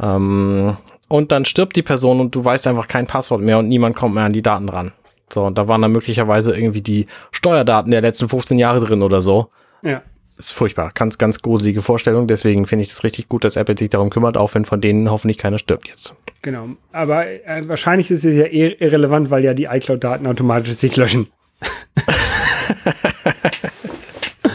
Ähm, 0.00 0.78
und 1.08 1.32
dann 1.32 1.44
stirbt 1.44 1.76
die 1.76 1.82
Person 1.82 2.20
und 2.20 2.34
du 2.34 2.44
weißt 2.44 2.66
einfach 2.66 2.88
kein 2.88 3.06
Passwort 3.06 3.42
mehr 3.42 3.58
und 3.58 3.68
niemand 3.68 3.96
kommt 3.96 4.14
mehr 4.14 4.24
an 4.24 4.32
die 4.32 4.42
Daten 4.42 4.68
ran. 4.68 4.92
So, 5.32 5.44
und 5.44 5.58
da 5.58 5.68
waren 5.68 5.82
dann 5.82 5.92
möglicherweise 5.92 6.56
irgendwie 6.56 6.82
die 6.82 7.06
Steuerdaten 7.32 7.90
der 7.90 8.00
letzten 8.00 8.28
15 8.28 8.58
Jahre 8.58 8.80
drin 8.80 9.02
oder 9.02 9.20
so. 9.20 9.50
Ja. 9.82 10.02
ist 10.36 10.52
furchtbar. 10.52 10.90
Ganz, 10.94 11.18
ganz 11.18 11.40
gruselige 11.40 11.82
Vorstellung. 11.82 12.26
Deswegen 12.26 12.66
finde 12.66 12.84
ich 12.84 12.90
es 12.90 13.04
richtig 13.04 13.28
gut, 13.28 13.44
dass 13.44 13.56
Apple 13.56 13.76
sich 13.76 13.90
darum 13.90 14.10
kümmert, 14.10 14.36
auch 14.36 14.54
wenn 14.54 14.64
von 14.64 14.80
denen 14.80 15.10
hoffentlich 15.10 15.38
keiner 15.38 15.58
stirbt 15.58 15.88
jetzt. 15.88 16.14
Genau. 16.42 16.68
Aber 16.92 17.26
äh, 17.26 17.68
wahrscheinlich 17.68 18.10
ist 18.10 18.24
es 18.24 18.36
ja 18.36 18.44
eher 18.44 18.80
irrelevant, 18.80 19.30
weil 19.30 19.44
ja 19.44 19.54
die 19.54 19.64
iCloud-Daten 19.64 20.26
automatisch 20.26 20.72
sich 20.74 20.96
löschen. 20.96 21.28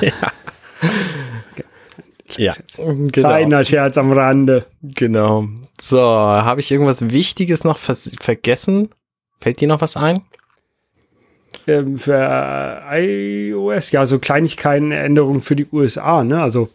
ja. 0.01 0.11
Okay. 1.51 1.63
Ja, 2.37 2.53
genau. 2.77 3.09
Kleiner 3.11 3.63
Scherz 3.63 3.97
am 3.97 4.11
Rande. 4.11 4.65
Genau. 4.81 5.47
So, 5.79 6.01
habe 6.01 6.61
ich 6.61 6.71
irgendwas 6.71 7.11
Wichtiges 7.11 7.63
noch 7.63 7.77
vergessen? 7.77 8.89
Fällt 9.39 9.59
dir 9.59 9.67
noch 9.67 9.81
was 9.81 9.97
ein? 9.97 10.21
Ähm, 11.67 11.97
für 11.97 12.81
iOS, 12.91 13.91
ja, 13.91 14.05
so 14.05 14.19
Kleinigkeiten, 14.19 14.91
Änderungen 14.91 15.41
für 15.41 15.55
die 15.55 15.67
USA, 15.71 16.23
ne? 16.23 16.41
Also, 16.41 16.69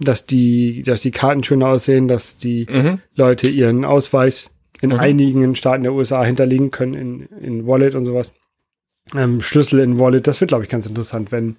dass 0.00 0.26
die, 0.26 0.82
dass 0.82 1.02
die 1.02 1.10
Karten 1.10 1.44
schöner 1.44 1.68
aussehen, 1.68 2.08
dass 2.08 2.36
die 2.36 2.66
mhm. 2.68 2.98
Leute 3.14 3.48
ihren 3.48 3.84
Ausweis 3.84 4.50
in 4.80 4.90
mhm. 4.90 4.98
einigen 4.98 5.54
Staaten 5.54 5.84
der 5.84 5.92
USA 5.92 6.24
hinterlegen 6.24 6.70
können, 6.70 6.94
in, 6.94 7.26
in 7.40 7.66
Wallet 7.66 7.94
und 7.94 8.04
sowas. 8.04 8.32
Ähm, 9.14 9.40
Schlüssel 9.40 9.80
in 9.80 9.98
Wallet, 9.98 10.26
das 10.26 10.40
wird, 10.40 10.48
glaube 10.48 10.64
ich, 10.64 10.70
ganz 10.70 10.88
interessant, 10.88 11.32
wenn, 11.32 11.56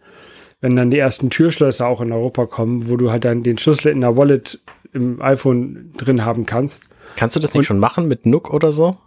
wenn 0.61 0.75
dann 0.75 0.91
die 0.91 0.97
ersten 0.97 1.29
Türschlösser 1.29 1.87
auch 1.87 2.01
in 2.01 2.11
Europa 2.11 2.45
kommen, 2.45 2.89
wo 2.89 2.97
du 2.97 3.11
halt 3.11 3.25
dann 3.25 3.43
den 3.43 3.57
Schlüssel 3.57 3.91
in 3.91 4.01
der 4.01 4.17
Wallet 4.17 4.59
im 4.93 5.21
iPhone 5.21 5.91
drin 5.97 6.25
haben 6.25 6.45
kannst. 6.45 6.85
Kannst 7.15 7.35
du 7.35 7.39
das 7.39 7.53
nicht 7.53 7.59
und, 7.59 7.65
schon 7.65 7.79
machen 7.79 8.07
mit 8.07 8.25
Nook 8.25 8.53
oder 8.53 8.71
so? 8.71 8.97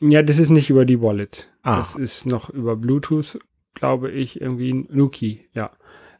Ja, 0.00 0.22
das 0.22 0.38
ist 0.38 0.50
nicht 0.50 0.70
über 0.70 0.84
die 0.84 1.00
Wallet. 1.00 1.50
Ah. 1.62 1.76
Das 1.78 1.94
ist 1.94 2.26
noch 2.26 2.50
über 2.50 2.76
Bluetooth, 2.76 3.38
glaube 3.74 4.10
ich, 4.10 4.40
irgendwie 4.40 4.72
ein 4.72 4.88
Nuki, 4.90 5.48
ja. 5.54 5.70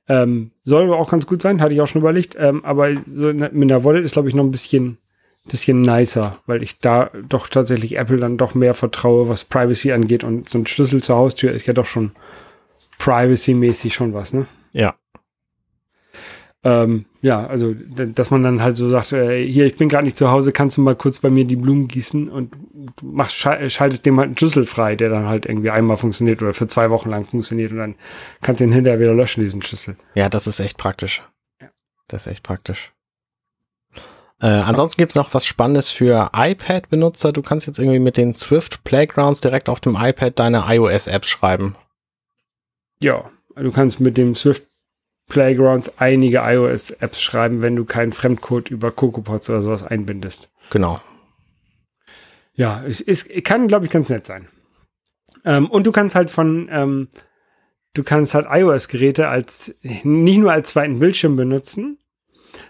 Ähm, 0.08 0.52
soll 0.62 0.84
aber 0.84 0.98
auch 0.98 1.10
ganz 1.10 1.26
gut 1.26 1.42
sein, 1.42 1.60
hatte 1.60 1.74
ich 1.74 1.80
auch 1.80 1.86
schon 1.86 2.00
überlegt. 2.00 2.36
Ähm, 2.38 2.64
aber 2.64 2.94
so 3.04 3.32
mit 3.32 3.70
der 3.70 3.84
Wallet 3.84 4.04
ist, 4.04 4.12
glaube 4.12 4.28
ich, 4.28 4.34
noch 4.34 4.44
ein 4.44 4.52
bisschen, 4.52 4.98
bisschen 5.48 5.82
nicer, 5.82 6.38
weil 6.46 6.62
ich 6.62 6.78
da 6.78 7.10
doch 7.28 7.48
tatsächlich 7.48 7.98
Apple 7.98 8.18
dann 8.18 8.36
doch 8.36 8.54
mehr 8.54 8.74
vertraue, 8.74 9.28
was 9.28 9.44
Privacy 9.44 9.92
angeht. 9.92 10.22
Und 10.22 10.48
so 10.48 10.58
ein 10.58 10.66
Schlüssel 10.66 11.02
zur 11.02 11.16
Haustür 11.16 11.52
ist 11.52 11.66
ja 11.66 11.74
doch 11.74 11.86
schon 11.86 12.12
privacy-mäßig 12.98 13.92
schon 13.92 14.14
was, 14.14 14.32
ne? 14.32 14.46
Ja. 14.72 14.94
Ähm, 16.66 17.04
ja, 17.22 17.46
also, 17.46 17.74
dass 17.74 18.32
man 18.32 18.42
dann 18.42 18.60
halt 18.60 18.74
so 18.74 18.90
sagt, 18.90 19.12
äh, 19.12 19.46
hier, 19.46 19.66
ich 19.66 19.76
bin 19.76 19.88
gerade 19.88 20.04
nicht 20.04 20.18
zu 20.18 20.32
Hause, 20.32 20.50
kannst 20.50 20.76
du 20.76 20.80
mal 20.80 20.96
kurz 20.96 21.20
bei 21.20 21.30
mir 21.30 21.44
die 21.44 21.54
Blumen 21.54 21.86
gießen 21.86 22.28
und 22.28 22.56
machst, 23.04 23.36
schaltest 23.36 24.04
dem 24.04 24.18
halt 24.18 24.26
einen 24.26 24.36
Schlüssel 24.36 24.66
frei, 24.66 24.96
der 24.96 25.08
dann 25.08 25.26
halt 25.26 25.46
irgendwie 25.46 25.70
einmal 25.70 25.96
funktioniert 25.96 26.42
oder 26.42 26.54
für 26.54 26.66
zwei 26.66 26.90
Wochen 26.90 27.08
lang 27.08 27.24
funktioniert 27.24 27.70
und 27.70 27.78
dann 27.78 27.94
kannst 28.42 28.58
du 28.58 28.64
ihn 28.64 28.72
hinterher 28.72 28.98
wieder 28.98 29.14
löschen, 29.14 29.44
diesen 29.44 29.62
Schlüssel. 29.62 29.94
Ja, 30.16 30.28
das 30.28 30.48
ist 30.48 30.58
echt 30.58 30.76
praktisch. 30.76 31.22
Ja. 31.60 31.68
Das 32.08 32.26
ist 32.26 32.32
echt 32.32 32.42
praktisch. 32.42 32.92
Äh, 34.40 34.48
ansonsten 34.48 35.00
gibt's 35.00 35.14
noch 35.14 35.34
was 35.34 35.46
Spannendes 35.46 35.90
für 35.90 36.32
iPad-Benutzer. 36.34 37.32
Du 37.32 37.42
kannst 37.42 37.68
jetzt 37.68 37.78
irgendwie 37.78 38.00
mit 38.00 38.16
den 38.16 38.34
Swift 38.34 38.82
Playgrounds 38.82 39.40
direkt 39.40 39.68
auf 39.68 39.78
dem 39.78 39.94
iPad 39.94 40.36
deine 40.36 40.64
iOS-Apps 40.66 41.28
schreiben. 41.28 41.76
Ja, 42.98 43.30
du 43.54 43.70
kannst 43.70 44.00
mit 44.00 44.18
dem 44.18 44.34
Swift 44.34 44.66
Playgrounds 45.28 45.98
einige 45.98 46.38
iOS-Apps 46.38 47.20
schreiben, 47.20 47.62
wenn 47.62 47.76
du 47.76 47.84
keinen 47.84 48.12
Fremdcode 48.12 48.70
über 48.70 48.92
CocoaPods 48.92 49.50
oder 49.50 49.62
sowas 49.62 49.82
einbindest. 49.82 50.50
Genau. 50.70 51.00
Ja, 52.54 52.82
es, 52.86 53.00
es 53.00 53.28
kann, 53.44 53.68
glaube 53.68 53.86
ich, 53.86 53.90
ganz 53.90 54.08
nett 54.08 54.26
sein. 54.26 54.48
Ähm, 55.44 55.70
und 55.70 55.86
du 55.86 55.92
kannst 55.92 56.16
halt 56.16 56.30
von, 56.30 56.68
ähm, 56.70 57.08
du 57.94 58.02
kannst 58.02 58.34
halt 58.34 58.46
iOS-Geräte 58.48 59.28
als, 59.28 59.74
nicht 59.82 60.38
nur 60.38 60.52
als 60.52 60.70
zweiten 60.70 60.98
Bildschirm 60.98 61.36
benutzen, 61.36 61.98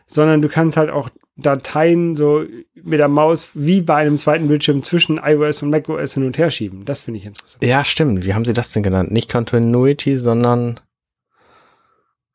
sondern 0.07 0.43
du 0.43 0.49
kannst 0.49 0.77
halt 0.77 0.91
auch 0.91 1.11
Dateien 1.37 2.17
so 2.17 2.45
mit 2.75 2.99
der 2.99 3.09
Maus 3.09 3.51
wie 3.55 3.83
bei 3.83 3.97
einem 3.97 4.17
zweiten 4.17 4.49
Bildschirm 4.49 4.83
zwischen 4.83 5.19
iOS 5.23 5.63
und 5.63 5.71
macOS 5.71 6.15
hin 6.15 6.25
und 6.25 6.39
her 6.39 6.51
schieben. 6.51 6.85
Das 6.87 7.03
finde 7.03 7.19
ich 7.19 7.27
interessant. 7.27 7.63
Ja, 7.63 7.85
stimmt. 7.85 8.25
Wie 8.25 8.33
haben 8.33 8.47
sie 8.47 8.55
das 8.55 8.73
denn 8.73 8.83
genannt? 8.83 9.11
Nicht 9.11 9.31
Continuity, 9.31 10.17
sondern 10.17 10.81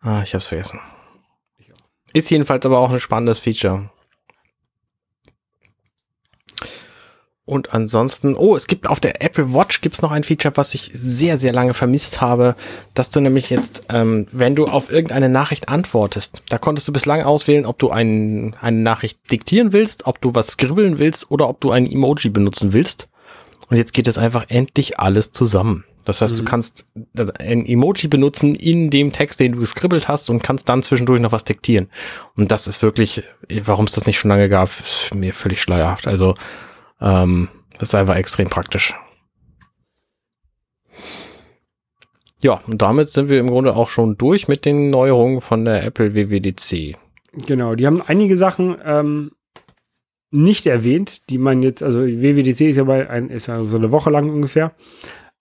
Ah, 0.02 0.22
ich 0.24 0.34
hab's 0.34 0.47
vergessen. 0.47 0.80
Ist 2.14 2.30
jedenfalls 2.30 2.66
aber 2.66 2.80
auch 2.80 2.89
ein 2.91 2.99
spannendes 2.99 3.39
Feature. 3.39 3.89
Und 7.45 7.74
ansonsten, 7.74 8.36
oh, 8.36 8.56
es 8.56 8.68
gibt 8.68 8.88
auf 8.88 8.99
der 8.99 9.22
Apple 9.22 9.54
Watch 9.54 9.82
gibt's 9.82 10.02
noch 10.02 10.12
ein 10.12 10.24
Feature, 10.24 10.56
was 10.56 10.74
ich 10.74 10.91
sehr, 10.93 11.38
sehr 11.38 11.52
lange 11.52 11.74
vermisst 11.74 12.22
habe, 12.22 12.56
dass 12.93 13.10
du 13.10 13.20
nämlich 13.20 13.49
jetzt, 13.49 13.84
ähm, 13.89 14.28
wenn 14.32 14.56
du 14.56 14.68
auf 14.68 14.91
irgendeine 14.91 15.28
Nachricht 15.28 15.68
antwortest, 15.68 16.43
da 16.49 16.58
konntest 16.58 16.88
du 16.88 16.93
bislang 16.93 17.24
auswählen, 17.24 17.66
ob 17.66 17.78
du 17.78 17.89
ein, 17.89 18.56
eine 18.62 18.80
Nachricht 18.80 19.20
diktieren 19.32 19.74
willst, 19.74 20.06
ob 20.06 20.22
du 20.22 20.34
was 20.34 20.47
skribbeln 20.47 20.97
willst 20.97 21.30
oder 21.30 21.49
ob 21.49 21.60
du 21.60 21.72
ein 21.72 21.91
Emoji 21.91 22.30
benutzen 22.30 22.74
willst. 22.74 23.10
Und 23.70 23.78
jetzt 23.78 23.93
geht 23.93 24.08
es 24.08 24.18
einfach 24.18 24.45
endlich 24.47 24.99
alles 24.99 25.32
zusammen. 25.32 25.84
Das 26.06 26.22
heißt, 26.22 26.36
mhm. 26.36 26.39
du 26.39 26.45
kannst 26.45 26.88
ein 27.39 27.66
Emoji 27.66 28.08
benutzen 28.08 28.56
in 28.56 28.89
dem 28.89 29.12
Text, 29.12 29.39
den 29.39 29.54
du 29.54 29.60
geskribbelt 29.60 30.08
hast 30.08 30.30
und 30.30 30.43
kannst 30.43 30.70
dann 30.70 30.84
zwischendurch 30.84 31.22
noch 31.22 31.32
was 31.32 31.43
diktieren. 31.43 31.89
Und 32.36 32.52
das 32.52 32.68
ist 32.68 32.82
wirklich, 32.82 33.24
warum 33.64 33.86
es 33.86 33.93
das 33.93 34.08
nicht 34.08 34.20
schon 34.20 34.30
lange 34.30 34.49
gab, 34.49 34.70
mir 35.14 35.34
völlig 35.34 35.62
schleierhaft. 35.62 36.08
Also 36.08 36.36
ähm, 36.99 37.49
das 37.78 37.89
ist 37.89 37.95
einfach 37.95 38.16
extrem 38.16 38.49
praktisch. 38.49 38.93
Ja, 42.41 42.60
und 42.66 42.82
damit 42.82 43.10
sind 43.10 43.30
wir 43.30 43.39
im 43.39 43.49
Grunde 43.49 43.76
auch 43.76 43.88
schon 43.88 44.18
durch 44.18 44.47
mit 44.47 44.66
den 44.66 44.89
Neuerungen 44.89 45.41
von 45.41 45.64
der 45.64 45.84
Apple 45.84 46.16
WWDC. 46.16 46.97
Genau, 47.45 47.76
die 47.76 47.86
haben 47.86 48.02
einige 48.02 48.36
Sachen 48.36 48.78
ähm, 48.84 49.32
nicht 50.32 50.66
erwähnt, 50.66 51.30
die 51.30 51.38
man 51.38 51.62
jetzt, 51.62 51.84
also 51.84 51.99
WWDC 52.02 52.62
ist 52.62 52.78
ja, 52.78 52.84
bei 52.84 53.10
ein, 53.10 53.30
ist 53.30 53.47
ja 53.47 53.64
so 53.66 53.78
eine 53.78 53.91
Woche 53.91 54.10
lang 54.10 54.30
ungefähr. 54.30 54.74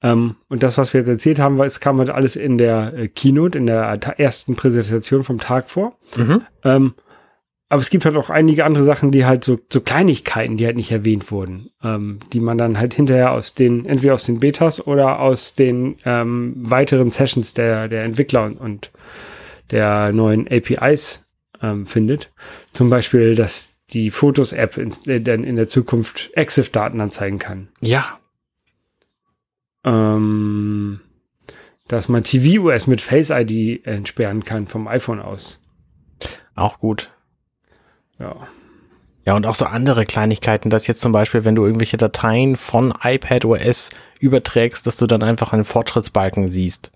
Ähm, 0.03 0.37
und 0.49 0.63
das, 0.63 0.79
was 0.79 0.95
wir 0.95 1.01
jetzt 1.01 1.09
erzählt 1.09 1.39
haben, 1.39 1.59
war, 1.59 1.67
es 1.67 1.81
kam 1.81 1.99
halt 1.99 2.11
alles 2.11 2.37
in 2.37 2.59
der 2.59 2.95
äh, 2.95 3.09
Keynote, 3.09 3.59
in 3.59 3.67
der 3.67 3.87
ersten 4.19 4.57
Präsentation 4.57 5.25
vom 5.25 5.39
Tag 5.39 5.69
vor. 5.69 5.97
Mhm. 6.17 6.43
Ähm, 6.65 6.95
aber 7.69 7.83
es 7.83 7.91
gibt 7.91 8.05
halt 8.05 8.17
auch 8.17 8.31
einige 8.31 8.65
andere 8.65 8.83
Sachen, 8.83 9.13
die 9.13 9.25
halt 9.27 9.45
so, 9.45 9.61
so 9.73 9.81
Kleinigkeiten, 9.81 10.57
die 10.57 10.67
halt 10.67 10.75
nicht 10.75 10.91
erwähnt 10.91 11.31
wurden, 11.31 11.71
ähm, 11.85 12.19
die 12.33 12.41
man 12.41 12.59
dann 12.59 12.79
halt 12.79 12.95
hinterher 12.95 13.31
aus 13.31 13.55
den, 13.55 13.87
entweder 13.87 14.15
aus 14.15 14.25
den 14.25 14.41
Betas 14.41 14.85
oder 14.85 15.21
aus 15.21 15.55
den 15.55 15.97
ähm, 16.05 16.55
weiteren 16.57 17.13
Sessions 17.13 17.55
der, 17.55 17.87
der 17.87 18.03
Entwickler 18.03 18.45
und, 18.45 18.61
und 18.61 18.91
der 19.71 20.13
neuen 20.13 20.49
APIs 20.49 21.27
ähm, 21.63 21.87
findet. 21.87 22.33
Zum 22.73 22.91
Beispiel, 22.91 23.37
dass 23.37 23.77
die 23.91 24.11
Fotos-App 24.11 24.77
in, 24.77 24.91
in, 25.05 25.45
in 25.45 25.57
der 25.57 25.69
Zukunft 25.69 26.31
EXIF-Daten 26.35 27.01
anzeigen 27.01 27.39
kann. 27.39 27.69
Ja, 27.81 28.20
ähm, 29.85 31.01
dass 31.89 32.09
man 32.09 32.23
TV-US 32.23 32.87
mit 32.87 33.01
Face 33.01 33.31
ID 33.31 33.85
entsperren 33.87 34.45
kann 34.45 34.67
vom 34.67 34.87
iPhone 34.87 35.21
aus. 35.21 35.61
Auch 36.55 36.79
gut. 36.79 37.11
Ja. 38.19 38.49
Ja, 39.27 39.37
und 39.37 39.47
auch 39.47 39.55
so 39.55 39.67
andere 39.67 40.07
Kleinigkeiten, 40.07 40.71
dass 40.71 40.87
jetzt 40.87 41.01
zum 41.01 41.13
Beispiel, 41.13 41.45
wenn 41.45 41.55
du 41.55 41.65
irgendwelche 41.65 41.97
Dateien 41.97 42.57
von 42.57 42.95
iPad 43.03 43.45
OS 43.45 43.91
überträgst, 44.19 44.87
dass 44.87 44.97
du 44.97 45.07
dann 45.07 45.23
einfach 45.23 45.53
einen 45.53 45.65
Fortschrittsbalken 45.65 46.49
siehst. 46.49 46.93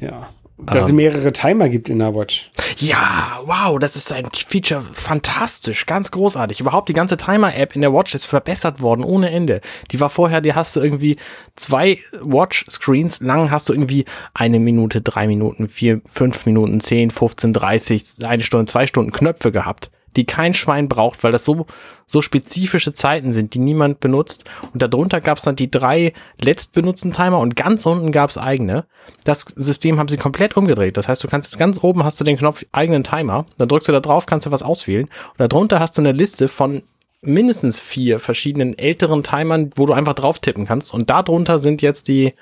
Ja. 0.00 0.30
Dass 0.66 0.86
es 0.86 0.92
mehrere 0.92 1.32
Timer 1.32 1.68
gibt 1.68 1.88
in 1.88 1.98
der 1.98 2.14
Watch. 2.14 2.50
Ja, 2.78 3.40
wow, 3.44 3.78
das 3.78 3.96
ist 3.96 4.12
ein 4.12 4.26
Feature 4.32 4.82
fantastisch, 4.92 5.86
ganz 5.86 6.10
großartig. 6.10 6.60
Überhaupt 6.60 6.88
die 6.88 6.94
ganze 6.94 7.16
Timer-App 7.16 7.74
in 7.74 7.80
der 7.80 7.92
Watch 7.92 8.14
ist 8.14 8.24
verbessert 8.24 8.80
worden 8.80 9.04
ohne 9.04 9.30
Ende. 9.30 9.60
Die 9.90 10.00
war 10.00 10.10
vorher, 10.10 10.40
die 10.40 10.54
hast 10.54 10.74
du 10.76 10.80
irgendwie 10.80 11.16
zwei 11.54 11.98
Watch-Screens 12.20 13.20
lang, 13.20 13.50
hast 13.50 13.68
du 13.68 13.72
irgendwie 13.72 14.04
eine 14.34 14.58
Minute, 14.58 15.00
drei 15.00 15.26
Minuten, 15.26 15.68
vier, 15.68 16.00
fünf 16.06 16.46
Minuten, 16.46 16.80
zehn, 16.80 17.10
15, 17.10 17.52
30, 17.52 18.04
eine 18.24 18.42
Stunde, 18.42 18.70
zwei 18.70 18.86
Stunden 18.86 19.12
Knöpfe 19.12 19.52
gehabt 19.52 19.90
die 20.16 20.24
kein 20.24 20.54
Schwein 20.54 20.88
braucht, 20.88 21.22
weil 21.24 21.32
das 21.32 21.44
so, 21.44 21.66
so 22.06 22.22
spezifische 22.22 22.92
Zeiten 22.92 23.32
sind, 23.32 23.54
die 23.54 23.58
niemand 23.58 24.00
benutzt. 24.00 24.44
Und 24.72 24.82
darunter 24.82 25.20
gab 25.20 25.38
es 25.38 25.44
dann 25.44 25.56
die 25.56 25.70
drei 25.70 26.12
letztbenutzten 26.40 27.12
Timer 27.12 27.38
und 27.38 27.56
ganz 27.56 27.86
unten 27.86 28.12
gab 28.12 28.30
es 28.30 28.38
eigene. 28.38 28.86
Das 29.24 29.40
System 29.40 29.98
haben 29.98 30.08
sie 30.08 30.16
komplett 30.16 30.56
umgedreht. 30.56 30.96
Das 30.96 31.08
heißt, 31.08 31.22
du 31.24 31.28
kannst 31.28 31.50
jetzt 31.50 31.58
ganz 31.58 31.82
oben 31.82 32.04
hast 32.04 32.20
du 32.20 32.24
den 32.24 32.36
Knopf 32.36 32.64
eigenen 32.72 33.04
Timer, 33.04 33.46
dann 33.58 33.68
drückst 33.68 33.88
du 33.88 33.92
da 33.92 34.00
drauf, 34.00 34.26
kannst 34.26 34.46
du 34.46 34.50
was 34.50 34.62
auswählen. 34.62 35.08
Und 35.38 35.52
darunter 35.52 35.80
hast 35.80 35.96
du 35.96 36.02
eine 36.02 36.12
Liste 36.12 36.48
von 36.48 36.82
mindestens 37.22 37.78
vier 37.78 38.18
verschiedenen 38.18 38.76
älteren 38.76 39.22
Timern, 39.22 39.70
wo 39.76 39.86
du 39.86 39.92
einfach 39.92 40.14
drauf 40.14 40.40
tippen 40.40 40.66
kannst. 40.66 40.92
Und 40.92 41.08
darunter 41.08 41.58
sind 41.58 41.80
jetzt 41.80 42.08
die, 42.08 42.34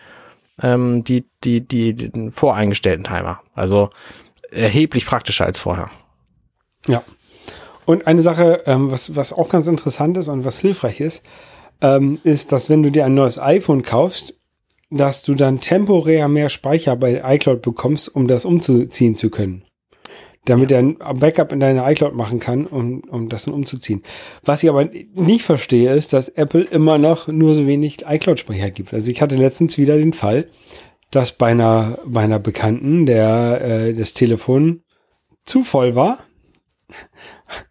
ähm, 0.63 1.05
die, 1.05 1.27
die, 1.45 1.61
die, 1.61 1.95
die 1.95 2.31
voreingestellten 2.31 3.05
Timer. 3.05 3.41
Also 3.55 3.91
erheblich 4.51 5.07
praktischer 5.07 5.45
als 5.45 5.59
vorher. 5.59 5.91
Ja, 6.87 7.03
und 7.87 8.07
eine 8.07 8.21
Sache, 8.21 8.63
ähm, 8.67 8.91
was, 8.91 9.17
was 9.17 9.33
auch 9.33 9.49
ganz 9.49 9.67
interessant 9.67 10.17
ist 10.17 10.29
und 10.29 10.45
was 10.45 10.61
hilfreich 10.61 11.01
ist, 11.01 11.25
ähm, 11.81 12.19
ist, 12.25 12.53
dass 12.53 12.69
wenn 12.69 12.83
du 12.83 12.91
dir 12.91 13.05
ein 13.07 13.15
neues 13.15 13.39
iPhone 13.39 13.83
kaufst, 13.83 14.35
dass 14.91 15.23
du 15.23 15.35
dann 15.35 15.61
temporär 15.61 16.29
mehr 16.29 16.49
Speicher 16.49 16.97
bei 16.97 17.23
iCloud 17.25 17.63
bekommst, 17.63 18.15
um 18.15 18.27
das 18.27 18.45
umzuziehen 18.45 19.17
zu 19.17 19.31
können. 19.31 19.63
damit 20.47 20.73
er 20.73 20.79
ein 20.79 20.97
Backup 21.19 21.53
in 21.53 21.61
deine 21.61 21.85
iCloud 21.93 22.15
machen 22.15 22.41
kann, 22.41 22.65
um, 22.65 23.01
um 23.11 23.29
das 23.29 23.45
dann 23.45 23.53
umzuziehen. 23.53 24.03
Was 24.43 24.63
ich 24.63 24.71
aber 24.71 24.87
nicht 25.15 25.45
verstehe, 25.45 25.95
ist, 25.95 26.15
dass 26.15 26.31
Apple 26.31 26.63
immer 26.63 26.97
noch 26.97 27.29
nur 27.29 27.55
so 27.55 27.67
wenig 27.67 28.07
iCloud-Speicher 28.07 28.71
gibt. 28.71 28.95
Also 28.95 29.11
ich 29.11 29.21
hatte 29.21 29.37
letztens 29.37 29.77
wieder 29.77 29.99
den 29.99 30.15
Fall, 30.15 30.49
dass 31.11 31.33
bei 31.33 31.49
einer, 31.49 31.99
bei 32.07 32.23
einer 32.23 32.39
Bekannten 32.39 33.05
der, 33.05 33.61
äh, 33.63 33.93
das 33.93 34.15
Telefon 34.15 34.83
zu 35.45 35.63
voll 35.63 35.95
war, 35.95 36.19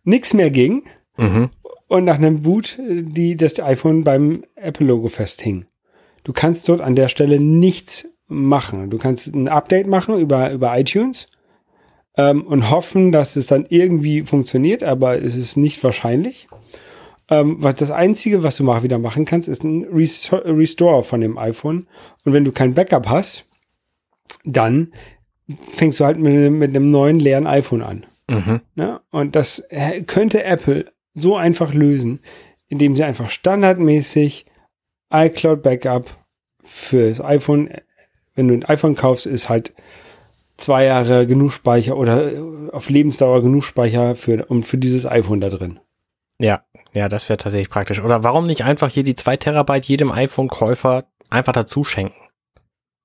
nichts 0.04 0.34
mehr 0.34 0.50
ging 0.52 0.84
Mhm. 1.18 1.50
und 1.88 2.06
nach 2.06 2.16
einem 2.16 2.42
Boot 2.44 2.78
die, 2.80 3.36
das 3.36 3.60
iPhone 3.60 4.04
beim 4.04 4.44
Apple-Logo 4.56 5.10
festhing. 5.10 5.66
Du 6.24 6.32
kannst 6.34 6.70
dort 6.70 6.82
an 6.82 6.96
der 6.96 7.10
Stelle 7.10 7.42
nichts 7.44 8.08
machen. 8.28 8.90
Du 8.90 8.98
kannst 8.98 9.28
ein 9.28 9.48
Update 9.48 9.88
machen 9.88 10.18
über, 10.20 10.52
über 10.52 10.78
iTunes 10.80 11.26
ähm, 12.16 12.44
und 12.46 12.70
hoffen, 12.70 13.12
dass 13.12 13.36
es 13.36 13.48
dann 13.48 13.66
irgendwie 13.70 14.22
funktioniert, 14.22 14.84
aber 14.84 15.22
es 15.22 15.36
ist 15.36 15.58
nicht 15.58 15.84
wahrscheinlich. 15.84 16.48
Ähm, 17.30 17.58
was 17.60 17.76
das 17.76 17.92
Einzige, 17.92 18.44
was 18.44 18.58
du 18.58 18.64
mal 18.64 18.82
wieder 18.84 18.98
machen 18.98 19.26
kannst, 19.26 19.50
ist 19.50 19.64
ein 19.64 19.86
Resto- 19.86 20.38
Restore 20.46 21.04
von 21.04 21.22
dem 21.22 21.38
iPhone. 21.38 21.88
Und 22.26 22.34
wenn 22.34 22.46
du 22.46 22.52
kein 22.52 22.74
Backup 22.76 23.08
hast, 23.08 23.46
dann 24.46 24.94
fängst 25.70 26.00
du 26.00 26.06
halt 26.06 26.18
mit, 26.20 26.52
mit 26.52 26.70
einem 26.76 26.90
neuen 26.90 27.20
leeren 27.20 27.48
iPhone 27.48 27.82
an. 27.82 28.06
Mhm. 28.30 28.62
Ne? 28.76 29.02
Und 29.12 29.36
das 29.36 29.60
äh, 29.70 30.02
könnte 30.02 30.44
Apple 30.44 30.92
so 31.14 31.36
einfach 31.36 31.74
lösen, 31.74 32.20
indem 32.68 32.96
sie 32.96 33.04
einfach 33.04 33.30
standardmäßig 33.30 34.46
iCloud 35.12 35.64
Backup 35.64 36.06
fürs 36.64 37.22
iPhone, 37.22 37.70
wenn 38.36 38.48
du 38.48 38.54
ein 38.54 38.66
iPhone 38.66 38.96
kaufst, 38.96 39.26
ist 39.26 39.50
halt 39.50 39.74
zwei 40.58 40.86
Jahre 40.86 41.26
genug 41.26 41.52
Speicher 41.52 41.98
oder 41.98 42.32
äh, 42.32 42.70
auf 42.72 42.90
Lebensdauer 42.90 43.42
genug 43.42 43.64
Speicher 43.64 44.16
für, 44.16 44.46
um, 44.46 44.64
für 44.64 44.78
dieses 44.78 45.06
iPhone 45.06 45.42
da 45.42 45.50
drin. 45.50 45.80
Ja, 46.40 46.64
ja, 46.94 47.10
das 47.10 47.28
wäre 47.30 47.38
tatsächlich 47.38 47.70
praktisch. 47.70 48.02
Oder 48.02 48.24
warum 48.24 48.46
nicht 48.46 48.64
einfach 48.64 48.90
hier 48.90 49.04
die 49.04 49.16
zwei 49.16 49.38
Terabyte 49.38 49.86
jedem 49.86 50.12
iPhone-Käufer 50.12 51.06
einfach 51.30 51.54
dazu 51.54 51.84
schenken? 51.84 52.29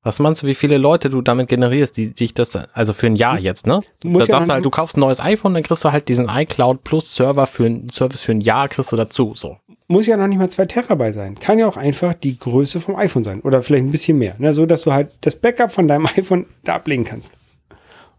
Was 0.04 0.18
meinst 0.20 0.42
du, 0.42 0.46
wie 0.46 0.54
viele 0.54 0.76
Leute 0.78 1.08
du 1.08 1.22
damit 1.22 1.48
generierst, 1.48 1.96
die 1.96 2.08
sich 2.14 2.34
das, 2.34 2.56
also 2.74 2.92
für 2.92 3.06
ein 3.06 3.16
Jahr 3.16 3.38
jetzt, 3.38 3.66
ne? 3.66 3.80
Du 4.00 4.12
Da 4.12 4.18
ja 4.20 4.24
sagst 4.26 4.48
du 4.48 4.52
halt, 4.52 4.64
du 4.64 4.70
kaufst 4.70 4.96
ein 4.96 5.00
neues 5.00 5.18
iPhone, 5.18 5.54
dann 5.54 5.62
kriegst 5.62 5.82
du 5.82 5.90
halt 5.92 6.08
diesen 6.08 6.28
iCloud 6.28 6.84
Plus 6.84 7.14
Server 7.14 7.46
für 7.46 7.64
ein 7.64 7.88
Service 7.90 8.20
für 8.20 8.32
ein 8.32 8.40
Jahr 8.42 8.68
kriegst 8.68 8.92
du 8.92 8.96
dazu, 8.96 9.32
so. 9.34 9.56
Muss 9.88 10.06
ja 10.06 10.16
noch 10.16 10.26
nicht 10.28 10.38
mal 10.38 10.48
zwei 10.50 10.66
Terabyte 10.66 11.14
sein. 11.14 11.34
Kann 11.38 11.58
ja 11.58 11.66
auch 11.66 11.76
einfach 11.76 12.14
die 12.14 12.38
Größe 12.38 12.80
vom 12.80 12.96
iPhone 12.96 13.24
sein. 13.24 13.40
Oder 13.42 13.62
vielleicht 13.62 13.84
ein 13.84 13.92
bisschen 13.92 14.16
mehr. 14.18 14.34
Ne? 14.38 14.54
So, 14.54 14.64
dass 14.66 14.82
du 14.82 14.92
halt 14.92 15.10
das 15.22 15.36
Backup 15.36 15.72
von 15.72 15.88
deinem 15.88 16.06
iPhone 16.16 16.46
da 16.64 16.74
ablegen 16.76 17.04
kannst. 17.04 17.32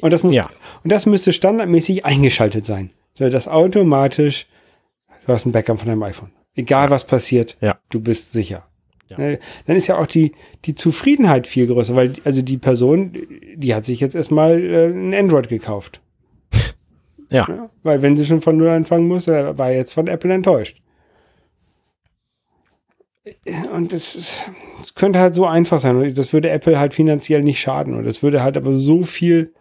Und 0.02 0.12
das, 0.12 0.24
muss, 0.24 0.36
Ja. 0.36 0.48
und 0.84 0.92
das 0.92 1.06
müsste 1.06 1.34
standardmäßig 1.34 2.04
eingeschaltet 2.06 2.66
sein. 2.66 2.92
So, 3.14 3.30
dass 3.30 3.48
automatisch, 3.48 4.48
du 5.26 5.34
hast 5.34 5.46
ein 5.46 5.52
Backup 5.54 5.80
von 5.80 5.88
deinem 5.88 6.04
iPhone. 6.04 6.32
Egal 6.56 6.90
was 6.92 7.06
passiert, 7.06 7.58
Ja. 7.62 7.78
du 7.90 8.00
bist 8.00 8.32
sicher. 8.32 8.66
Ja. 9.08 9.18
Ne? 9.20 9.40
Dann 9.66 9.76
ist 9.76 9.88
ja 9.88 9.98
auch 9.98 10.08
die, 10.08 10.32
die 10.66 10.76
Zufriedenheit 10.76 11.48
viel 11.48 11.68
größer, 11.68 11.96
weil 11.96 12.14
also 12.24 12.42
die 12.42 12.58
Person, 12.58 13.14
die 13.56 13.76
hat 13.76 13.86
sich 13.86 14.00
jetzt 14.00 14.16
erstmal 14.16 14.62
äh, 14.62 14.88
ein 14.88 15.14
Android 15.14 15.48
gekauft. 15.50 16.02
Ja. 17.30 17.48
Ja, 17.50 17.70
weil 17.84 18.02
wenn 18.02 18.16
sie 18.16 18.26
schon 18.26 18.42
von 18.42 18.58
Null 18.58 18.70
anfangen 18.70 19.08
muss, 19.08 19.28
äh, 19.28 19.58
war 19.58 19.72
jetzt 19.72 19.94
von 19.94 20.08
Apple 20.08 20.34
enttäuscht. 20.34 20.82
Und 23.74 23.92
das 23.92 24.44
könnte 24.94 25.20
halt 25.20 25.34
so 25.34 25.46
einfach 25.46 25.80
sein. 25.80 25.98
Und 25.98 26.18
das 26.18 26.32
würde 26.34 26.50
Apple 26.50 26.80
halt 26.80 26.94
finanziell 26.94 27.42
nicht 27.42 27.60
schaden. 27.60 27.96
Und 27.96 28.06
das 28.06 28.22
würde 28.22 28.44
halt 28.44 28.56
aber 28.58 28.76
so 28.76 29.04
viel 29.04 29.54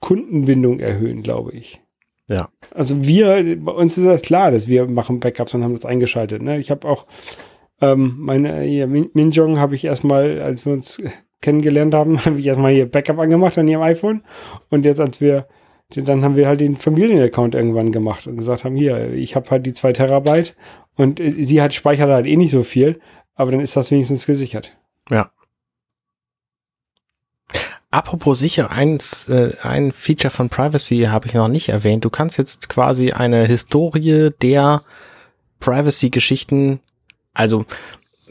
Kundenbindung 0.00 0.80
erhöhen, 0.80 1.22
glaube 1.22 1.52
ich. 1.52 1.80
Ja. 2.28 2.50
Also 2.74 3.04
wir, 3.04 3.56
bei 3.58 3.72
uns 3.72 3.96
ist 3.96 4.04
das 4.04 4.22
klar, 4.22 4.50
dass 4.50 4.66
wir 4.66 4.86
machen 4.86 5.20
Backups 5.20 5.54
und 5.54 5.64
haben 5.64 5.74
das 5.74 5.84
eingeschaltet. 5.84 6.42
Ne? 6.42 6.58
Ich 6.58 6.70
habe 6.70 6.86
auch 6.86 7.06
ähm, 7.80 8.16
meine 8.18 8.62
hier, 8.62 8.86
Min 8.86 9.10
Minjong 9.14 9.58
habe 9.58 9.74
ich 9.74 9.84
erstmal, 9.84 10.40
als 10.40 10.64
wir 10.64 10.72
uns 10.72 11.02
kennengelernt 11.40 11.94
haben, 11.94 12.18
habe 12.24 12.38
ich 12.38 12.46
erstmal 12.46 12.72
hier 12.72 12.90
Backup 12.90 13.18
angemacht 13.18 13.58
an 13.58 13.68
ihrem 13.68 13.82
iPhone. 13.82 14.22
Und 14.70 14.84
jetzt, 14.84 15.00
als 15.00 15.20
wir, 15.20 15.46
dann 15.94 16.24
haben 16.24 16.36
wir 16.36 16.48
halt 16.48 16.60
den 16.60 16.76
Familienaccount 16.76 17.54
irgendwann 17.54 17.92
gemacht 17.92 18.26
und 18.26 18.36
gesagt 18.36 18.64
haben, 18.64 18.76
hier, 18.76 19.12
ich 19.12 19.36
habe 19.36 19.50
halt 19.50 19.66
die 19.66 19.72
zwei 19.72 19.92
Terabyte 19.92 20.56
und 20.96 21.20
äh, 21.20 21.44
sie 21.44 21.60
hat 21.60 21.74
speichert 21.74 22.10
halt 22.10 22.26
eh 22.26 22.36
nicht 22.36 22.50
so 22.50 22.62
viel, 22.62 23.00
aber 23.34 23.50
dann 23.50 23.60
ist 23.60 23.76
das 23.76 23.90
wenigstens 23.90 24.26
gesichert. 24.26 24.76
Ja. 25.10 25.30
Apropos 27.90 28.40
sicher, 28.40 28.72
eins, 28.72 29.28
äh, 29.28 29.52
ein 29.62 29.92
Feature 29.92 30.32
von 30.32 30.48
Privacy 30.48 31.02
habe 31.10 31.28
ich 31.28 31.34
noch 31.34 31.46
nicht 31.46 31.68
erwähnt. 31.68 32.04
Du 32.04 32.10
kannst 32.10 32.38
jetzt 32.38 32.68
quasi 32.68 33.12
eine 33.12 33.46
Historie 33.46 34.30
der 34.42 34.82
Privacy-Geschichten, 35.60 36.80
also 37.34 37.64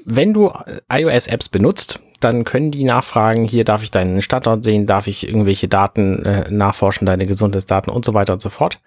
wenn 0.06 0.34
du 0.34 0.52
iOS-Apps 0.92 1.50
benutzt, 1.50 2.00
dann 2.20 2.44
können 2.46 2.72
die 2.72 2.84
nachfragen, 2.84 3.46
hier 3.46 3.66
darf 3.66 3.84
ich 3.84 3.92
deinen 3.92 4.22
Standort 4.22 4.64
sehen, 4.64 4.86
darf 4.86 5.08
ich 5.08 5.28
irgendwelche 5.28 5.68
Daten 5.68 6.24
äh, 6.26 6.50
nachforschen, 6.50 7.06
deine 7.06 7.26
Gesundheitsdaten 7.26 7.92
und 7.92 8.06
so 8.06 8.14
weiter 8.14 8.34
und 8.34 8.42
so 8.42 8.50
fort. 8.50 8.80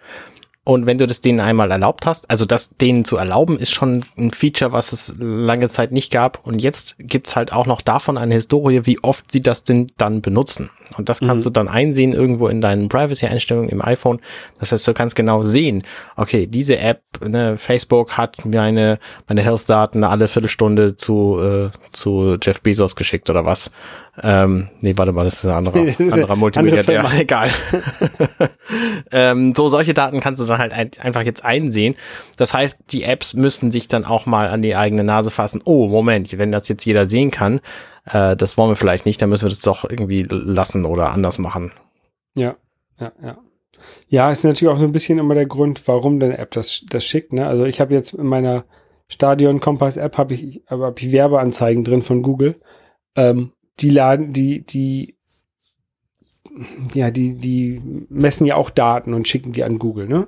Und 0.64 0.84
wenn 0.84 0.98
du 0.98 1.06
das 1.06 1.20
denen 1.20 1.38
einmal 1.38 1.70
erlaubt 1.70 2.06
hast, 2.06 2.28
also 2.28 2.44
das 2.44 2.76
denen 2.76 3.04
zu 3.04 3.16
erlauben, 3.16 3.56
ist 3.56 3.70
schon 3.70 4.04
ein 4.18 4.32
Feature, 4.32 4.72
was 4.72 4.92
es 4.92 5.14
lange 5.16 5.68
Zeit 5.68 5.92
nicht 5.92 6.10
gab. 6.10 6.44
Und 6.44 6.60
jetzt 6.60 6.96
gibt's 6.98 7.36
halt 7.36 7.52
auch 7.52 7.66
noch 7.66 7.82
davon 7.82 8.18
eine 8.18 8.34
Historie, 8.34 8.84
wie 8.84 8.98
oft 9.04 9.30
sie 9.30 9.42
das 9.42 9.62
denn 9.62 9.86
dann 9.96 10.22
benutzen. 10.22 10.70
Und 10.96 11.08
das 11.08 11.20
kannst 11.20 11.46
du 11.46 11.50
dann 11.50 11.68
einsehen 11.68 12.12
irgendwo 12.12 12.48
in 12.48 12.60
deinen 12.60 12.88
Privacy-Einstellungen 12.88 13.68
im 13.68 13.82
iPhone. 13.84 14.20
Das 14.60 14.72
heißt, 14.72 14.86
du 14.86 14.94
kannst 14.94 15.16
genau 15.16 15.42
sehen, 15.42 15.82
okay, 16.16 16.46
diese 16.46 16.78
App, 16.78 17.02
ne, 17.26 17.58
Facebook 17.58 18.16
hat 18.16 18.44
meine, 18.44 18.98
meine 19.28 19.42
Health-Daten 19.42 20.04
alle 20.04 20.28
Viertelstunde 20.28 20.96
zu, 20.96 21.40
äh, 21.40 21.70
zu 21.92 22.36
Jeff 22.40 22.60
Bezos 22.60 22.94
geschickt 22.96 23.28
oder 23.30 23.44
was. 23.44 23.70
Ähm, 24.22 24.68
nee, 24.80 24.94
warte 24.96 25.12
mal, 25.12 25.24
das 25.24 25.44
ist 25.44 25.46
ein 25.46 25.66
anderer, 25.66 25.80
anderer 26.12 26.36
Multimilliardär. 26.36 27.00
andere. 27.00 27.16
Egal. 27.20 27.50
ähm, 29.12 29.54
so 29.54 29.68
solche 29.68 29.92
Daten 29.92 30.20
kannst 30.20 30.42
du 30.42 30.46
dann 30.46 30.58
halt 30.58 30.72
ein, 30.72 30.90
einfach 31.00 31.22
jetzt 31.22 31.44
einsehen. 31.44 31.96
Das 32.38 32.54
heißt, 32.54 32.84
die 32.90 33.02
Apps 33.02 33.34
müssen 33.34 33.70
sich 33.70 33.88
dann 33.88 34.04
auch 34.04 34.26
mal 34.26 34.48
an 34.48 34.62
die 34.62 34.76
eigene 34.76 35.04
Nase 35.04 35.30
fassen. 35.30 35.60
Oh, 35.64 35.88
Moment, 35.88 36.38
wenn 36.38 36.52
das 36.52 36.68
jetzt 36.68 36.84
jeder 36.84 37.06
sehen 37.06 37.30
kann, 37.30 37.60
äh, 38.06 38.36
das 38.36 38.56
wollen 38.56 38.70
wir 38.70 38.76
vielleicht 38.76 39.06
nicht, 39.06 39.20
dann 39.20 39.28
müssen 39.28 39.44
wir 39.44 39.50
das 39.50 39.60
doch 39.60 39.84
irgendwie 39.88 40.22
lassen 40.28 40.84
oder 40.84 41.10
anders 41.10 41.38
machen. 41.38 41.72
Ja, 42.34 42.56
ja, 42.98 43.12
ja. 43.22 43.38
Ja, 44.08 44.32
ist 44.32 44.42
natürlich 44.44 44.72
auch 44.72 44.78
so 44.78 44.86
ein 44.86 44.92
bisschen 44.92 45.18
immer 45.18 45.34
der 45.34 45.46
Grund, 45.46 45.86
warum 45.86 46.18
deine 46.18 46.38
App 46.38 46.50
das, 46.52 46.84
das 46.88 47.04
schickt. 47.04 47.32
Ne? 47.32 47.46
Also 47.46 47.64
ich 47.64 47.80
habe 47.80 47.92
jetzt 47.92 48.14
in 48.14 48.26
meiner 48.26 48.64
Stadion 49.08 49.60
Kompass 49.60 49.96
App 49.96 50.16
habe 50.18 50.34
ich, 50.34 50.62
aber 50.66 50.86
hab 50.86 51.00
ich 51.00 51.12
Werbeanzeigen 51.12 51.84
drin 51.84 52.02
von 52.02 52.22
Google. 52.22 52.60
Ähm, 53.14 53.52
die 53.80 53.90
laden, 53.90 54.32
die, 54.32 54.64
die, 54.64 55.16
ja, 56.94 57.10
die, 57.10 57.34
die 57.34 58.06
messen 58.08 58.46
ja 58.46 58.56
auch 58.56 58.70
Daten 58.70 59.12
und 59.12 59.28
schicken 59.28 59.52
die 59.52 59.62
an 59.64 59.78
Google, 59.78 60.08
ne? 60.08 60.26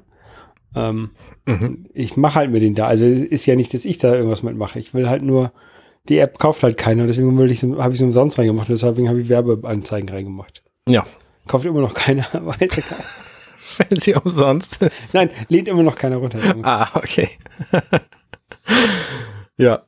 Ähm, 0.75 1.11
Mhm. 1.47 1.87
ich 1.95 2.19
mache 2.19 2.35
halt 2.35 2.51
mit 2.51 2.63
den 2.63 2.75
da. 2.75 2.87
Also 2.87 3.07
es 3.07 3.23
ist 3.23 3.47
ja 3.47 3.57
nicht, 3.57 3.73
dass 3.73 3.87
ich 3.87 3.97
da 3.97 4.15
irgendwas 4.15 4.43
mitmache. 4.43 4.79
Ich 4.79 4.93
will 4.93 5.09
halt 5.09 5.23
nur, 5.23 5.53
die 6.09 6.19
App 6.19 6.39
kauft 6.39 6.63
halt 6.63 6.77
keiner, 6.77 7.07
deswegen 7.07 7.37
habe 7.39 7.49
ich 7.93 7.99
so 7.99 8.05
umsonst 8.05 8.39
reingemacht, 8.39 8.69
deswegen 8.69 9.09
habe 9.09 9.21
ich 9.21 9.29
Werbeanzeigen 9.29 10.09
reingemacht. 10.09 10.63
Ja, 10.89 11.05
Kauft 11.49 11.65
immer 11.65 11.81
noch 11.81 11.95
keiner, 11.95 12.27
weiß 12.33 12.77
ja 12.77 12.97
wenn 13.89 13.99
sie 13.99 14.15
umsonst 14.15 14.83
ist. 14.83 15.15
Nein, 15.15 15.31
lädt 15.49 15.69
immer 15.69 15.83
noch 15.83 15.97
keiner 15.97 16.17
runter. 16.17 16.39
Ah, 16.63 16.89
okay. 16.95 17.31
ja, 19.57 19.83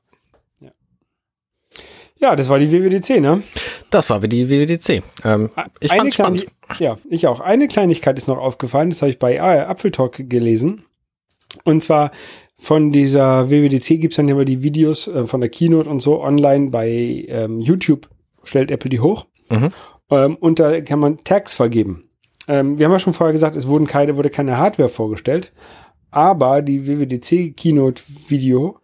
Ja, 2.18 2.36
das 2.36 2.48
war 2.48 2.58
die 2.58 2.70
WWDC, 2.70 3.20
ne? 3.20 3.42
das 3.90 4.08
war 4.10 4.22
wie 4.22 4.28
die 4.28 4.48
WWDC. 4.48 5.02
Ähm, 5.24 5.50
ich 5.80 5.90
Eine 5.90 6.00
fand's 6.00 6.14
spannend. 6.14 6.46
Ja, 6.78 6.96
ich 7.08 7.26
auch. 7.26 7.40
Eine 7.40 7.66
Kleinigkeit 7.66 8.16
ist 8.16 8.28
noch 8.28 8.38
aufgefallen, 8.38 8.90
das 8.90 9.02
habe 9.02 9.10
ich 9.10 9.18
bei 9.18 9.40
Apfeltalk 9.40 10.28
gelesen. 10.30 10.84
Und 11.64 11.82
zwar 11.82 12.12
von 12.60 12.92
dieser 12.92 13.50
WWDC 13.50 14.00
gibt 14.00 14.12
es 14.12 14.16
dann 14.16 14.28
immer 14.28 14.44
die 14.44 14.62
Videos 14.62 15.08
äh, 15.08 15.26
von 15.26 15.40
der 15.40 15.48
Keynote 15.48 15.88
und 15.88 16.00
so 16.00 16.22
online 16.22 16.70
bei 16.70 17.24
ähm, 17.28 17.60
YouTube. 17.60 18.08
Stellt 18.44 18.70
Apple 18.70 18.90
die 18.90 19.00
hoch. 19.00 19.26
Mhm. 19.48 19.70
Ähm, 20.10 20.36
und 20.36 20.60
da 20.60 20.80
kann 20.82 20.98
man 20.98 21.24
Tags 21.24 21.54
vergeben. 21.54 22.10
Ähm, 22.48 22.78
wir 22.78 22.84
haben 22.84 22.92
ja 22.92 22.98
schon 22.98 23.14
vorher 23.14 23.32
gesagt, 23.32 23.56
es 23.56 23.66
wurden 23.66 23.86
keine, 23.86 24.16
wurde 24.18 24.28
keine 24.28 24.58
Hardware 24.58 24.90
vorgestellt. 24.90 25.52
Aber 26.10 26.60
die 26.60 26.86
WWDC 26.86 27.56
Keynote 27.56 28.02
Video, 28.28 28.78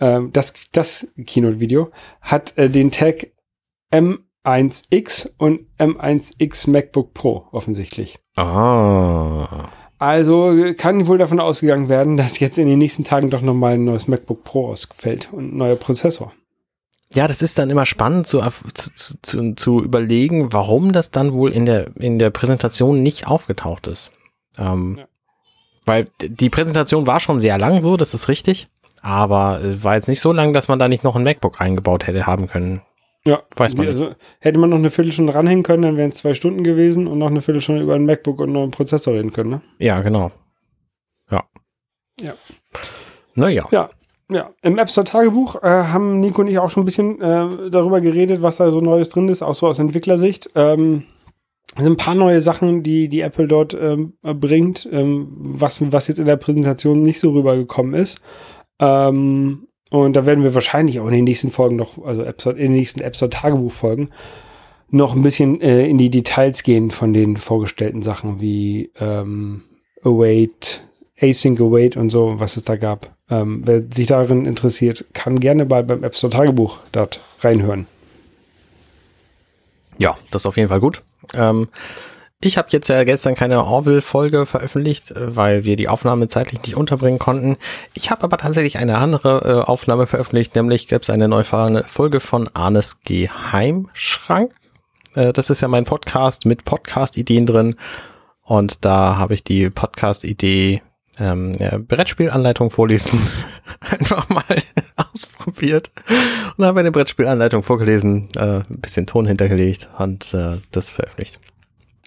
ähm, 0.00 0.30
das, 0.32 0.54
das 0.72 1.12
Keynote 1.26 1.60
Video, 1.60 1.90
hat 2.22 2.56
äh, 2.56 2.70
den 2.70 2.90
Tag 2.90 3.32
M1X 3.92 5.30
und 5.36 5.66
M1X 5.78 6.70
MacBook 6.70 7.12
Pro 7.12 7.48
offensichtlich. 7.52 8.18
Ah. 8.36 9.68
Also 10.00 10.50
äh, 10.50 10.72
kann 10.72 11.06
wohl 11.06 11.18
davon 11.18 11.38
ausgegangen 11.40 11.90
werden, 11.90 12.16
dass 12.16 12.40
jetzt 12.40 12.58
in 12.58 12.66
den 12.66 12.78
nächsten 12.78 13.04
Tagen 13.04 13.28
doch 13.28 13.42
nochmal 13.42 13.74
ein 13.74 13.84
neues 13.84 14.08
MacBook 14.08 14.42
Pro 14.44 14.68
ausfällt 14.68 15.28
und 15.30 15.52
ein 15.52 15.58
neuer 15.58 15.76
Prozessor. 15.76 16.32
Ja, 17.12 17.28
das 17.28 17.42
ist 17.42 17.58
dann 17.58 17.70
immer 17.70 17.84
spannend 17.84 18.26
zu, 18.26 18.40
zu, 18.72 19.20
zu, 19.20 19.54
zu 19.54 19.82
überlegen, 19.82 20.52
warum 20.52 20.92
das 20.92 21.10
dann 21.10 21.34
wohl 21.34 21.52
in 21.52 21.66
der, 21.66 21.94
in 21.96 22.18
der 22.18 22.30
Präsentation 22.30 23.02
nicht 23.02 23.26
aufgetaucht 23.26 23.88
ist. 23.88 24.10
Ähm, 24.56 24.96
ja. 24.98 25.04
Weil 25.84 26.08
die 26.22 26.50
Präsentation 26.50 27.06
war 27.06 27.20
schon 27.20 27.38
sehr 27.38 27.58
lang 27.58 27.82
so, 27.82 27.98
das 27.98 28.14
ist 28.14 28.28
richtig. 28.28 28.68
Aber 29.02 29.60
äh, 29.60 29.84
war 29.84 29.96
jetzt 29.96 30.08
nicht 30.08 30.20
so 30.20 30.32
lang, 30.32 30.54
dass 30.54 30.68
man 30.68 30.78
da 30.78 30.88
nicht 30.88 31.04
noch 31.04 31.14
ein 31.14 31.24
MacBook 31.24 31.60
eingebaut 31.60 32.06
hätte 32.06 32.26
haben 32.26 32.46
können. 32.46 32.80
Ja, 33.24 33.42
weiß 33.54 33.76
man. 33.76 33.86
Die, 33.86 33.88
also, 33.88 34.10
hätte 34.40 34.58
man 34.58 34.70
noch 34.70 34.78
eine 34.78 34.90
Viertelstunde 34.90 35.34
ranhängen 35.34 35.62
können, 35.62 35.82
dann 35.82 35.96
wären 35.96 36.10
es 36.10 36.16
zwei 36.16 36.34
Stunden 36.34 36.64
gewesen 36.64 37.06
und 37.06 37.18
noch 37.18 37.26
eine 37.26 37.42
Viertelstunde 37.42 37.82
über 37.82 37.94
ein 37.94 38.06
MacBook 38.06 38.40
und 38.40 38.56
einen 38.56 38.70
Prozessor 38.70 39.14
reden 39.14 39.32
können, 39.32 39.50
ne? 39.50 39.60
Ja, 39.78 40.00
genau. 40.00 40.32
Ja. 41.30 41.44
Ja. 42.20 42.34
Naja. 43.34 43.66
Ja. 43.70 43.90
Ja, 44.32 44.52
im 44.62 44.78
App 44.78 44.88
Store 44.88 45.04
Tagebuch 45.04 45.56
äh, 45.56 45.66
haben 45.66 46.20
Nico 46.20 46.42
und 46.42 46.46
ich 46.46 46.60
auch 46.60 46.70
schon 46.70 46.84
ein 46.84 46.86
bisschen 46.86 47.20
äh, 47.20 47.68
darüber 47.68 48.00
geredet, 48.00 48.42
was 48.42 48.58
da 48.58 48.70
so 48.70 48.80
Neues 48.80 49.08
drin 49.08 49.26
ist, 49.26 49.42
auch 49.42 49.56
so 49.56 49.66
aus 49.66 49.80
Entwicklersicht. 49.80 50.50
Ähm, 50.54 51.02
es 51.76 51.82
sind 51.82 51.94
ein 51.94 51.96
paar 51.96 52.14
neue 52.14 52.40
Sachen, 52.40 52.84
die 52.84 53.08
die 53.08 53.22
Apple 53.22 53.48
dort 53.48 53.74
ähm, 53.74 54.14
bringt, 54.22 54.88
ähm, 54.92 55.28
was, 55.36 55.80
was 55.92 56.06
jetzt 56.06 56.18
in 56.18 56.26
der 56.26 56.36
Präsentation 56.36 57.02
nicht 57.02 57.18
so 57.18 57.32
rübergekommen 57.32 57.94
ist. 57.94 58.20
Ähm, 58.78 59.66
und 59.90 60.14
da 60.14 60.24
werden 60.24 60.44
wir 60.44 60.54
wahrscheinlich 60.54 61.00
auch 61.00 61.06
in 61.06 61.12
den 61.12 61.24
nächsten 61.24 61.50
Folgen 61.50 61.76
noch, 61.76 62.04
also 62.04 62.22
App 62.22 62.40
Store, 62.40 62.56
in 62.56 62.72
den 62.72 62.72
nächsten 62.74 63.00
App 63.00 63.16
Store 63.16 63.30
Tagebuch 63.30 63.72
Folgen, 63.72 64.10
noch 64.90 65.14
ein 65.14 65.22
bisschen 65.22 65.60
äh, 65.60 65.86
in 65.86 65.98
die 65.98 66.10
Details 66.10 66.62
gehen 66.62 66.90
von 66.90 67.12
den 67.12 67.36
vorgestellten 67.36 68.02
Sachen 68.02 68.40
wie 68.40 68.90
ähm, 68.98 69.62
Await, 70.02 70.84
Async 71.20 71.60
Await 71.60 71.96
und 71.96 72.08
so, 72.08 72.40
was 72.40 72.56
es 72.56 72.64
da 72.64 72.76
gab. 72.76 73.14
Ähm, 73.28 73.62
wer 73.64 73.82
sich 73.90 74.06
darin 74.06 74.46
interessiert, 74.46 75.04
kann 75.12 75.38
gerne 75.38 75.66
bei, 75.66 75.82
beim 75.82 76.02
App 76.02 76.16
Store 76.16 76.32
Tagebuch 76.32 76.78
dort 76.92 77.20
reinhören. 77.40 77.86
Ja, 79.98 80.16
das 80.30 80.42
ist 80.42 80.46
auf 80.46 80.56
jeden 80.56 80.68
Fall 80.68 80.80
gut. 80.80 81.02
Ähm, 81.34 81.68
ich 82.42 82.56
habe 82.56 82.68
jetzt 82.70 82.88
ja 82.88 83.04
gestern 83.04 83.34
keine 83.34 83.64
Orville-Folge 83.64 84.46
veröffentlicht, 84.46 85.10
äh, 85.10 85.36
weil 85.36 85.64
wir 85.64 85.76
die 85.76 85.88
Aufnahme 85.88 86.28
zeitlich 86.28 86.62
nicht 86.62 86.76
unterbringen 86.76 87.18
konnten. 87.18 87.56
Ich 87.92 88.10
habe 88.10 88.24
aber 88.24 88.38
tatsächlich 88.38 88.78
eine 88.78 88.98
andere 88.98 89.42
äh, 89.44 89.68
Aufnahme 89.68 90.06
veröffentlicht, 90.06 90.56
nämlich 90.56 90.88
gab 90.88 91.02
es 91.02 91.10
eine 91.10 91.28
neufahrende 91.28 91.84
Folge 91.84 92.20
von 92.20 92.48
Arnes 92.54 93.02
Geheimschrank. 93.04 94.54
Äh, 95.14 95.32
das 95.32 95.50
ist 95.50 95.60
ja 95.60 95.68
mein 95.68 95.84
Podcast 95.84 96.46
mit 96.46 96.64
Podcast-Ideen 96.64 97.44
drin. 97.44 97.76
Und 98.42 98.84
da 98.84 99.16
habe 99.18 99.34
ich 99.34 99.44
die 99.44 99.68
Podcast-Idee 99.68 100.82
ähm, 101.18 101.52
ja, 101.58 101.76
Brettspielanleitung 101.76 102.70
vorlesen 102.70 103.20
einfach 103.80 104.28
mal 104.30 104.44
ausprobiert 105.12 105.90
und 106.56 106.64
habe 106.64 106.80
eine 106.80 106.90
Brettspielanleitung 106.90 107.62
vorgelesen, 107.62 108.28
äh, 108.36 108.60
ein 108.60 108.80
bisschen 108.80 109.06
Ton 109.06 109.26
hintergelegt 109.26 109.88
und 109.98 110.32
äh, 110.32 110.56
das 110.70 110.90
veröffentlicht. 110.90 111.38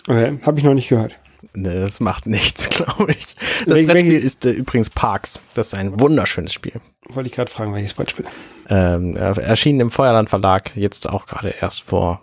Okay, 0.08 0.40
habe 0.44 0.60
ich 0.60 0.66
noch 0.66 0.74
nicht 0.74 0.90
gehört. 0.90 1.20
Ne, 1.54 1.80
das 1.80 2.00
macht 2.00 2.26
nichts, 2.26 2.70
glaube 2.70 3.12
ich. 3.12 3.36
Das 3.66 3.76
Wel 3.76 3.86
Brettspiel 3.86 4.20
ist 4.20 4.46
äh, 4.46 4.52
übrigens 4.52 4.90
Parks. 4.90 5.40
Das 5.54 5.68
ist 5.68 5.74
ein 5.74 6.00
wunderschönes 6.00 6.54
Spiel. 6.54 6.74
Wollte 7.10 7.28
ich 7.28 7.36
gerade 7.36 7.52
fragen, 7.52 7.74
welches 7.74 7.94
Brettspiel? 7.94 8.26
Ähm, 8.70 9.16
erschienen 9.16 9.82
im 9.82 9.90
Feuerland 9.92 10.30
Verlag, 10.30 10.76
jetzt 10.76 11.10
auch 11.10 11.26
gerade 11.26 11.50
erst 11.50 11.82
vor 11.84 12.22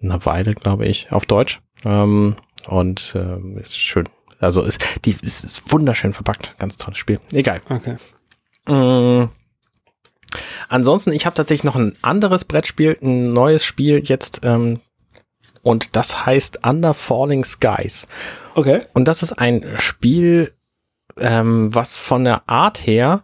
einer 0.00 0.24
Weile, 0.24 0.54
glaube 0.54 0.86
ich, 0.86 1.10
auf 1.10 1.26
Deutsch. 1.26 1.60
Ähm, 1.84 2.36
und 2.66 3.14
äh, 3.16 3.60
ist 3.60 3.78
schön. 3.78 4.08
Also 4.40 4.62
ist, 4.62 4.80
die 5.04 5.16
ist, 5.20 5.44
ist 5.44 5.72
wunderschön 5.72 6.14
verpackt. 6.14 6.54
Ganz 6.58 6.76
tolles 6.76 6.98
Spiel. 6.98 7.20
Egal. 7.32 7.60
Okay. 7.68 7.96
Mm. 8.66 9.30
Ansonsten, 10.68 11.12
ich 11.12 11.26
habe 11.26 11.34
tatsächlich 11.34 11.64
noch 11.64 11.76
ein 11.76 11.96
anderes 12.02 12.44
Brettspiel, 12.44 12.96
ein 13.02 13.32
neues 13.32 13.64
Spiel 13.64 14.00
jetzt, 14.04 14.40
ähm, 14.44 14.80
und 15.62 15.96
das 15.96 16.26
heißt 16.26 16.66
Under 16.66 16.94
Falling 16.94 17.44
Skies. 17.44 18.08
Okay. 18.54 18.82
Und 18.94 19.06
das 19.06 19.22
ist 19.22 19.32
ein 19.32 19.64
Spiel, 19.78 20.52
ähm, 21.18 21.74
was 21.74 21.98
von 21.98 22.24
der 22.24 22.48
Art 22.48 22.86
her 22.86 23.22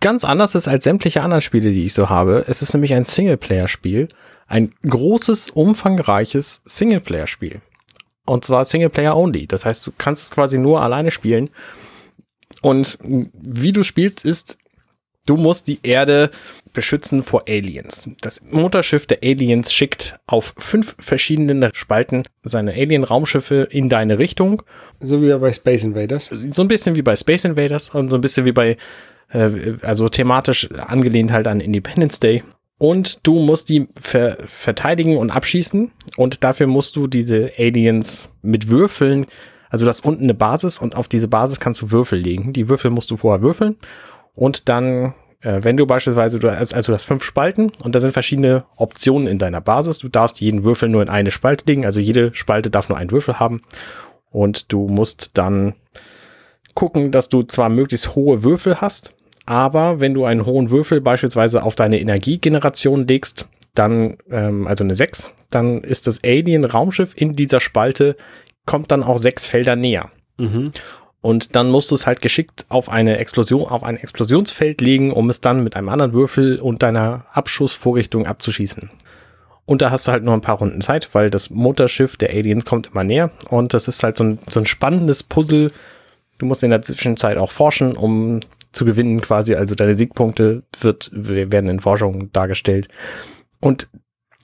ganz 0.00 0.24
anders 0.24 0.54
ist 0.54 0.68
als 0.68 0.84
sämtliche 0.84 1.22
anderen 1.22 1.42
Spiele, 1.42 1.72
die 1.72 1.84
ich 1.84 1.94
so 1.94 2.08
habe. 2.08 2.44
Es 2.46 2.62
ist 2.62 2.72
nämlich 2.72 2.94
ein 2.94 3.04
Singleplayer-Spiel. 3.04 4.08
Ein 4.46 4.72
großes, 4.88 5.50
umfangreiches 5.50 6.62
Singleplayer-Spiel. 6.64 7.60
Und 8.26 8.44
zwar 8.44 8.64
Singleplayer 8.64 9.16
only. 9.16 9.46
Das 9.46 9.64
heißt, 9.64 9.86
du 9.86 9.92
kannst 9.96 10.22
es 10.22 10.30
quasi 10.30 10.58
nur 10.58 10.82
alleine 10.82 11.10
spielen. 11.10 11.50
Und 12.62 12.98
wie 13.02 13.72
du 13.72 13.82
spielst, 13.82 14.24
ist, 14.24 14.58
du 15.26 15.36
musst 15.36 15.68
die 15.68 15.80
Erde 15.82 16.30
beschützen 16.72 17.22
vor 17.22 17.44
Aliens. 17.48 18.08
Das 18.20 18.42
Mutterschiff 18.50 19.06
der 19.06 19.18
Aliens 19.22 19.72
schickt 19.72 20.18
auf 20.26 20.54
fünf 20.58 20.96
verschiedenen 20.98 21.70
Spalten 21.74 22.24
seine 22.42 22.72
Alien-Raumschiffe 22.72 23.68
in 23.70 23.88
deine 23.88 24.18
Richtung. 24.18 24.62
So 25.00 25.22
wie 25.22 25.32
bei 25.38 25.52
Space 25.52 25.84
Invaders. 25.84 26.30
So 26.50 26.62
ein 26.62 26.68
bisschen 26.68 26.96
wie 26.96 27.02
bei 27.02 27.16
Space 27.16 27.44
Invaders 27.44 27.90
und 27.90 28.10
so 28.10 28.16
ein 28.16 28.20
bisschen 28.20 28.44
wie 28.44 28.52
bei, 28.52 28.76
äh, 29.30 29.50
also 29.82 30.08
thematisch 30.08 30.70
angelehnt 30.72 31.32
halt 31.32 31.46
an 31.46 31.60
Independence 31.60 32.20
Day 32.20 32.42
und 32.78 33.26
du 33.26 33.40
musst 33.40 33.68
die 33.68 33.88
ver 33.98 34.36
verteidigen 34.46 35.16
und 35.16 35.30
abschießen 35.30 35.90
und 36.16 36.44
dafür 36.44 36.66
musst 36.66 36.96
du 36.96 37.06
diese 37.06 37.50
Aliens 37.58 38.28
mit 38.42 38.68
Würfeln, 38.68 39.26
also 39.70 39.84
du 39.84 39.88
hast 39.88 40.04
unten 40.04 40.24
eine 40.24 40.34
Basis 40.34 40.78
und 40.78 40.94
auf 40.94 41.08
diese 41.08 41.28
Basis 41.28 41.58
kannst 41.58 41.82
du 41.82 41.90
Würfel 41.90 42.18
legen. 42.18 42.52
Die 42.52 42.68
Würfel 42.68 42.90
musst 42.90 43.10
du 43.10 43.16
vorher 43.16 43.42
würfeln 43.42 43.76
und 44.36 44.68
dann, 44.68 45.14
äh, 45.40 45.60
wenn 45.62 45.76
du 45.76 45.86
beispielsweise, 45.86 46.38
du 46.38 46.50
hast, 46.50 46.72
also 46.72 46.92
du 46.92 46.94
hast 46.94 47.04
fünf 47.04 47.24
Spalten 47.24 47.72
und 47.82 47.94
da 47.94 48.00
sind 48.00 48.12
verschiedene 48.12 48.64
Optionen 48.76 49.26
in 49.26 49.38
deiner 49.38 49.60
Basis. 49.60 49.98
Du 49.98 50.08
darfst 50.08 50.40
jeden 50.40 50.62
Würfel 50.62 50.88
nur 50.88 51.02
in 51.02 51.08
eine 51.08 51.32
Spalte 51.32 51.64
legen, 51.66 51.84
also 51.84 51.98
jede 51.98 52.32
Spalte 52.34 52.70
darf 52.70 52.88
nur 52.88 52.98
einen 52.98 53.10
Würfel 53.10 53.40
haben 53.40 53.62
und 54.30 54.72
du 54.72 54.86
musst 54.86 55.32
dann 55.38 55.74
gucken, 56.74 57.10
dass 57.10 57.28
du 57.28 57.42
zwar 57.42 57.70
möglichst 57.70 58.14
hohe 58.14 58.44
Würfel 58.44 58.80
hast, 58.80 59.14
aber 59.46 60.00
wenn 60.00 60.12
du 60.12 60.24
einen 60.24 60.44
hohen 60.44 60.70
Würfel 60.70 61.00
beispielsweise 61.00 61.62
auf 61.62 61.74
deine 61.74 62.00
Energiegeneration 62.00 63.06
legst, 63.06 63.48
dann, 63.74 64.16
ähm, 64.30 64.66
also 64.66 64.84
eine 64.84 64.94
6, 64.94 65.32
dann 65.50 65.82
ist 65.82 66.06
das 66.06 66.22
Alien-Raumschiff 66.24 67.12
in 67.16 67.34
dieser 67.34 67.60
Spalte, 67.60 68.16
kommt 68.66 68.90
dann 68.90 69.02
auch 69.02 69.18
sechs 69.18 69.46
Felder 69.46 69.76
näher. 69.76 70.10
Mhm. 70.38 70.72
Und 71.26 71.56
dann 71.56 71.70
musst 71.70 71.90
du 71.90 71.96
es 71.96 72.06
halt 72.06 72.22
geschickt 72.22 72.66
auf 72.68 72.88
eine 72.88 73.18
Explosion, 73.18 73.66
auf 73.66 73.82
ein 73.82 73.96
Explosionsfeld 73.96 74.80
legen, 74.80 75.12
um 75.12 75.28
es 75.28 75.40
dann 75.40 75.64
mit 75.64 75.74
einem 75.74 75.88
anderen 75.88 76.12
Würfel 76.12 76.60
und 76.60 76.84
deiner 76.84 77.26
Abschussvorrichtung 77.32 78.28
abzuschießen. 78.28 78.90
Und 79.64 79.82
da 79.82 79.90
hast 79.90 80.06
du 80.06 80.12
halt 80.12 80.22
nur 80.22 80.34
ein 80.34 80.40
paar 80.40 80.58
Runden 80.58 80.80
Zeit, 80.82 81.08
weil 81.16 81.28
das 81.28 81.50
Mutterschiff 81.50 82.16
der 82.16 82.30
Aliens 82.30 82.64
kommt 82.64 82.92
immer 82.92 83.02
näher. 83.02 83.32
Und 83.48 83.74
das 83.74 83.88
ist 83.88 84.04
halt 84.04 84.16
so 84.16 84.22
ein, 84.22 84.38
so 84.48 84.60
ein 84.60 84.66
spannendes 84.66 85.24
Puzzle. 85.24 85.72
Du 86.38 86.46
musst 86.46 86.62
in 86.62 86.70
der 86.70 86.82
Zwischenzeit 86.82 87.38
auch 87.38 87.50
forschen, 87.50 87.96
um 87.96 88.38
zu 88.70 88.84
gewinnen 88.84 89.20
quasi. 89.20 89.56
Also 89.56 89.74
deine 89.74 89.94
Siegpunkte 89.94 90.62
wird, 90.78 91.10
werden 91.12 91.68
in 91.68 91.80
Forschung 91.80 92.30
dargestellt. 92.30 92.86
Und 93.58 93.88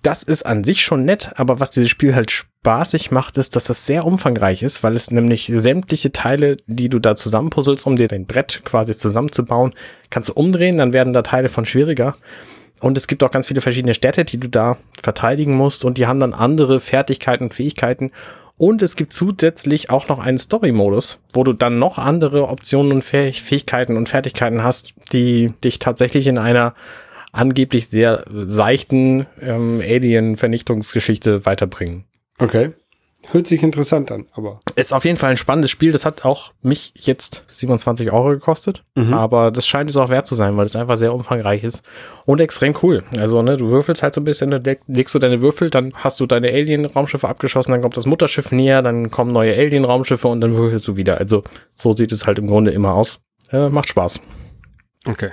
das 0.03 0.23
ist 0.23 0.45
an 0.45 0.65
sich 0.65 0.83
schon 0.83 1.05
nett, 1.05 1.31
aber 1.37 1.61
was 1.61 1.71
dieses 1.71 1.91
Spiel 1.91 2.15
halt 2.15 2.31
spaßig 2.31 3.11
macht, 3.11 3.37
ist, 3.37 3.57
dass 3.57 3.65
das 3.65 3.87
sehr 3.87 4.05
umfangreich 4.05 4.63
ist, 4.63 4.83
weil 4.83 4.97
es 4.97 5.11
nämlich 5.11 5.51
sämtliche 5.55 6.13
Teile, 6.13 6.57
die 6.67 6.89
du 6.89 6.99
da 6.99 7.15
zusammenpuzzelst, 7.15 7.87
um 7.87 7.97
dir 7.97 8.09
dein 8.09 8.27
Brett 8.27 8.63
quasi 8.65 8.95
zusammenzubauen, 8.97 9.75
kannst 10.11 10.29
du 10.29 10.33
umdrehen, 10.35 10.79
dann 10.79 10.93
werden 10.93 11.13
da 11.13 11.23
Teile 11.23 11.49
von 11.49 11.65
schwieriger. 11.65 12.17
Und 12.81 12.99
es 12.99 13.07
gibt 13.07 13.23
auch 13.23 13.31
ganz 13.31 13.47
viele 13.47 13.61
verschiedene 13.61 13.95
Städte, 13.95 14.25
die 14.25 14.39
du 14.39 14.49
da 14.49 14.77
verteidigen 15.01 15.55
musst 15.55 15.85
und 15.85 15.99
die 15.99 16.09
haben 16.09 16.19
dann 16.19 16.35
andere 16.35 16.81
Fertigkeiten 16.81 17.45
und 17.45 17.55
Fähigkeiten 17.55 18.11
und 18.63 18.83
es 18.83 18.97
gibt 18.97 19.13
zusätzlich 19.13 19.91
auch 19.91 20.09
noch 20.09 20.21
einen 20.21 20.39
Story-Modus, 20.39 21.19
wo 21.33 21.43
du 21.43 21.53
dann 21.53 21.79
noch 21.79 21.99
andere 21.99 22.49
Optionen 22.49 22.93
und 22.93 23.03
Fähigkeiten 23.03 23.97
und 23.97 24.09
Fertigkeiten 24.09 24.63
hast, 24.63 24.95
die 25.13 25.53
dich 25.65 25.79
tatsächlich 25.79 26.27
in 26.27 26.39
einer 26.39 26.75
angeblich 27.33 27.89
sehr 27.89 28.25
seichten 28.31 29.27
ähm, 29.41 29.81
Alien-Vernichtungsgeschichte 29.81 31.45
weiterbringen. 31.45 32.05
Okay. 32.39 32.73
Hört 33.31 33.47
sich 33.47 33.63
interessant 33.63 34.11
an, 34.11 34.27
aber. 34.33 34.61
Ist 34.75 34.93
auf 34.93 35.05
jeden 35.05 35.17
Fall 35.17 35.31
ein 35.31 35.37
spannendes 35.37 35.71
Spiel. 35.71 35.93
Das 35.93 36.05
hat 36.05 36.25
auch 36.25 36.53
mich 36.61 36.93
jetzt 36.97 37.45
27 37.47 38.11
Euro 38.11 38.31
gekostet. 38.31 38.83
Mhm. 38.97 39.15
Aber 39.15 39.53
das 39.53 39.67
scheint 39.67 39.89
es 39.89 39.97
auch 39.97 40.11
wert 40.11 40.27
zu 40.27 40.35
sein, 40.35 40.57
weil 40.57 40.67
es 40.67 40.75
einfach 40.75 40.97
sehr 40.97 41.15
umfangreich 41.15 41.63
ist 41.63 41.85
und 42.27 42.41
extrem 42.41 42.75
cool. 42.83 43.05
Also, 43.19 43.41
ne, 43.43 43.57
du 43.57 43.69
würfelst 43.69 44.03
halt 44.03 44.15
so 44.15 44.21
ein 44.21 44.25
bisschen, 44.25 44.51
dann 44.51 44.65
legst 44.89 45.15
du 45.15 45.21
deine 45.21 45.41
Würfel, 45.41 45.71
dann 45.71 45.93
hast 45.95 46.19
du 46.19 46.27
deine 46.27 46.49
Alien-Raumschiffe 46.49 47.29
abgeschossen, 47.29 47.71
dann 47.71 47.81
kommt 47.81 47.97
das 47.97 48.07
Mutterschiff 48.07 48.51
näher, 48.51 48.83
dann 48.83 49.13
kommen 49.13 49.33
neue 49.33 49.55
Alien-Raumschiffe 49.55 50.27
und 50.27 50.41
dann 50.41 50.57
würfelst 50.57 50.89
du 50.89 50.97
wieder. 50.97 51.19
Also, 51.19 51.45
so 51.77 51.93
sieht 51.93 52.11
es 52.11 52.27
halt 52.27 52.41
im 52.41 52.49
Grunde 52.49 52.73
immer 52.73 52.95
aus. 52.95 53.21
Äh, 53.53 53.69
macht 53.69 53.89
Spaß. 53.89 54.21
Okay. 55.07 55.31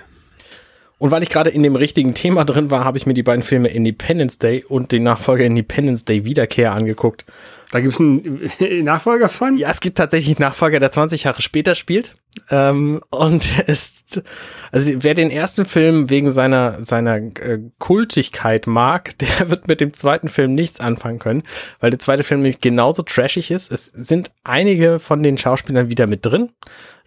Und 0.99 1.11
weil 1.11 1.23
ich 1.23 1.29
gerade 1.29 1.49
in 1.49 1.63
dem 1.63 1.75
richtigen 1.75 2.13
Thema 2.13 2.43
drin 2.43 2.69
war, 2.69 2.83
habe 2.83 2.97
ich 2.97 3.05
mir 3.05 3.13
die 3.13 3.23
beiden 3.23 3.41
Filme 3.41 3.69
Independence 3.69 4.37
Day 4.37 4.63
und 4.63 4.91
den 4.91 5.03
Nachfolger 5.03 5.45
Independence 5.45 6.05
Day 6.05 6.25
Wiederkehr 6.25 6.73
angeguckt. 6.73 7.25
Da 7.71 7.81
gibt 7.81 7.93
es 7.93 7.99
einen 7.99 8.83
Nachfolger 8.83 9.29
von? 9.29 9.55
Ja, 9.55 9.69
es 9.69 9.79
gibt 9.79 9.97
tatsächlich 9.97 10.37
einen 10.37 10.47
Nachfolger, 10.47 10.79
der 10.79 10.91
20 10.91 11.23
Jahre 11.23 11.41
später 11.41 11.75
spielt. 11.75 12.15
Ähm, 12.49 12.99
und 13.11 13.59
ist, 13.67 14.23
also 14.71 14.91
wer 14.97 15.13
den 15.13 15.29
ersten 15.29 15.65
Film 15.65 16.09
wegen 16.09 16.31
seiner, 16.31 16.83
seiner 16.83 17.15
äh, 17.15 17.59
Kultigkeit 17.77 18.67
mag, 18.67 19.17
der 19.19 19.49
wird 19.49 19.67
mit 19.67 19.81
dem 19.81 19.93
zweiten 19.93 20.27
Film 20.27 20.53
nichts 20.53 20.79
anfangen 20.79 21.19
können, 21.19 21.43
weil 21.79 21.91
der 21.91 21.99
zweite 21.99 22.23
Film 22.23 22.41
nämlich 22.41 22.59
genauso 22.59 23.03
trashig 23.03 23.51
ist. 23.51 23.71
Es 23.71 23.85
sind 23.85 24.31
einige 24.43 24.99
von 24.99 25.23
den 25.23 25.37
Schauspielern 25.37 25.89
wieder 25.89 26.07
mit 26.07 26.25
drin. 26.25 26.49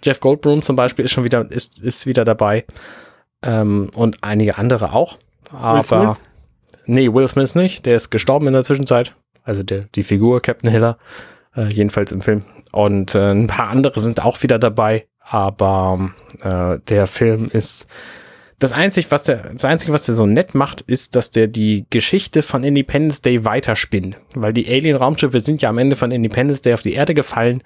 Jeff 0.02 0.20
Goldblum 0.20 0.62
zum 0.62 0.76
Beispiel 0.76 1.04
ist 1.04 1.12
schon 1.12 1.24
wieder, 1.24 1.50
ist, 1.50 1.78
ist 1.80 2.06
wieder 2.06 2.24
dabei. 2.24 2.64
Ähm, 3.42 3.90
und 3.94 4.18
einige 4.22 4.58
andere 4.58 4.92
auch. 4.92 5.18
Aber, 5.52 6.16
nee, 6.86 7.12
Will 7.12 7.28
Smith 7.28 7.54
nicht. 7.54 7.86
Der 7.86 7.96
ist 7.96 8.10
gestorben 8.10 8.46
in 8.46 8.52
der 8.52 8.64
Zwischenzeit 8.64 9.14
also 9.44 9.62
der, 9.62 9.86
die 9.94 10.02
Figur 10.02 10.40
Captain 10.40 10.70
Hiller, 10.70 10.98
äh, 11.56 11.66
jedenfalls 11.66 12.12
im 12.12 12.20
Film. 12.20 12.44
Und 12.70 13.14
äh, 13.14 13.32
ein 13.32 13.46
paar 13.46 13.68
andere 13.68 14.00
sind 14.00 14.22
auch 14.24 14.42
wieder 14.42 14.58
dabei, 14.58 15.06
aber 15.20 16.10
äh, 16.42 16.78
der 16.88 17.06
Film 17.06 17.48
ist 17.52 17.86
das 18.58 18.72
einzige, 18.72 19.10
was 19.10 19.24
der, 19.24 19.50
das 19.52 19.64
einzige, 19.64 19.92
was 19.92 20.04
der 20.04 20.14
so 20.14 20.24
nett 20.24 20.54
macht, 20.54 20.82
ist, 20.82 21.16
dass 21.16 21.30
der 21.30 21.48
die 21.48 21.84
Geschichte 21.90 22.42
von 22.42 22.62
Independence 22.62 23.20
Day 23.20 23.44
weiterspinnt. 23.44 24.16
Weil 24.34 24.52
die 24.52 24.68
Alien-Raumschiffe 24.68 25.40
sind 25.40 25.62
ja 25.62 25.68
am 25.68 25.78
Ende 25.78 25.96
von 25.96 26.12
Independence 26.12 26.62
Day 26.62 26.72
auf 26.74 26.82
die 26.82 26.92
Erde 26.92 27.14
gefallen 27.14 27.62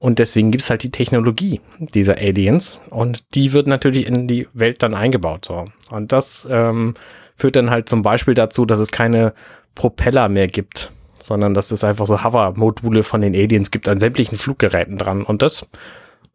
und 0.00 0.18
deswegen 0.18 0.50
gibt's 0.50 0.68
halt 0.68 0.82
die 0.82 0.90
Technologie 0.90 1.60
dieser 1.78 2.16
Aliens 2.16 2.80
und 2.90 3.34
die 3.34 3.52
wird 3.52 3.68
natürlich 3.68 4.08
in 4.08 4.26
die 4.26 4.48
Welt 4.52 4.82
dann 4.82 4.94
eingebaut. 4.94 5.44
So. 5.44 5.66
Und 5.90 6.10
das 6.10 6.48
ähm, 6.50 6.94
führt 7.36 7.54
dann 7.54 7.70
halt 7.70 7.88
zum 7.88 8.02
Beispiel 8.02 8.34
dazu, 8.34 8.66
dass 8.66 8.80
es 8.80 8.90
keine 8.90 9.34
Propeller 9.76 10.28
mehr 10.28 10.48
gibt 10.48 10.90
sondern 11.22 11.54
dass 11.54 11.70
es 11.70 11.84
einfach 11.84 12.06
so 12.06 12.24
Hover-Module 12.24 13.02
von 13.02 13.20
den 13.20 13.34
Aliens 13.34 13.70
gibt 13.70 13.88
an 13.88 14.00
sämtlichen 14.00 14.36
Fluggeräten 14.36 14.98
dran. 14.98 15.22
Und 15.22 15.42
das 15.42 15.66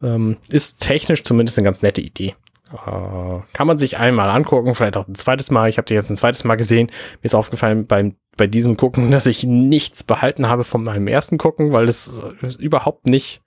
ähm, 0.01 0.38
ist 0.47 0.82
technisch 0.82 1.24
zumindest 1.24 1.57
eine 1.57 1.66
ganz 1.66 1.82
nette 1.82 2.01
Idee. 2.01 2.36
Äh, 2.72 3.39
kann 3.53 3.68
man 3.68 3.78
sich 3.78 3.97
einmal 3.97 4.30
angucken, 4.30 4.76
vielleicht 4.76 4.97
auch 4.97 5.07
ein 5.07 5.16
zweites 5.16 5.51
Mal. 5.51 5.70
Ich 5.70 5.78
habe 5.78 5.86
die 5.86 5.93
jetzt 5.93 6.09
ein 6.09 6.16
zweites 6.16 6.43
Mal 6.43 6.55
gesehen. 6.55 6.88
Mir 7.22 7.26
ist 7.26 7.36
aufgefallen 7.36 7.86
beim, 7.88 8.16
bei 8.38 8.47
diesem 8.47 8.78
Gucken, 8.78 9.11
dass 9.11 9.26
ich 9.26 9.43
nichts 9.43 10.03
behalten 10.03 10.47
habe 10.47 10.63
von 10.63 10.84
meinem 10.84 11.07
ersten 11.07 11.38
Gucken, 11.38 11.72
weil 11.72 11.89
es 11.89 12.22
überhaupt 12.59 13.07
nicht 13.07 13.41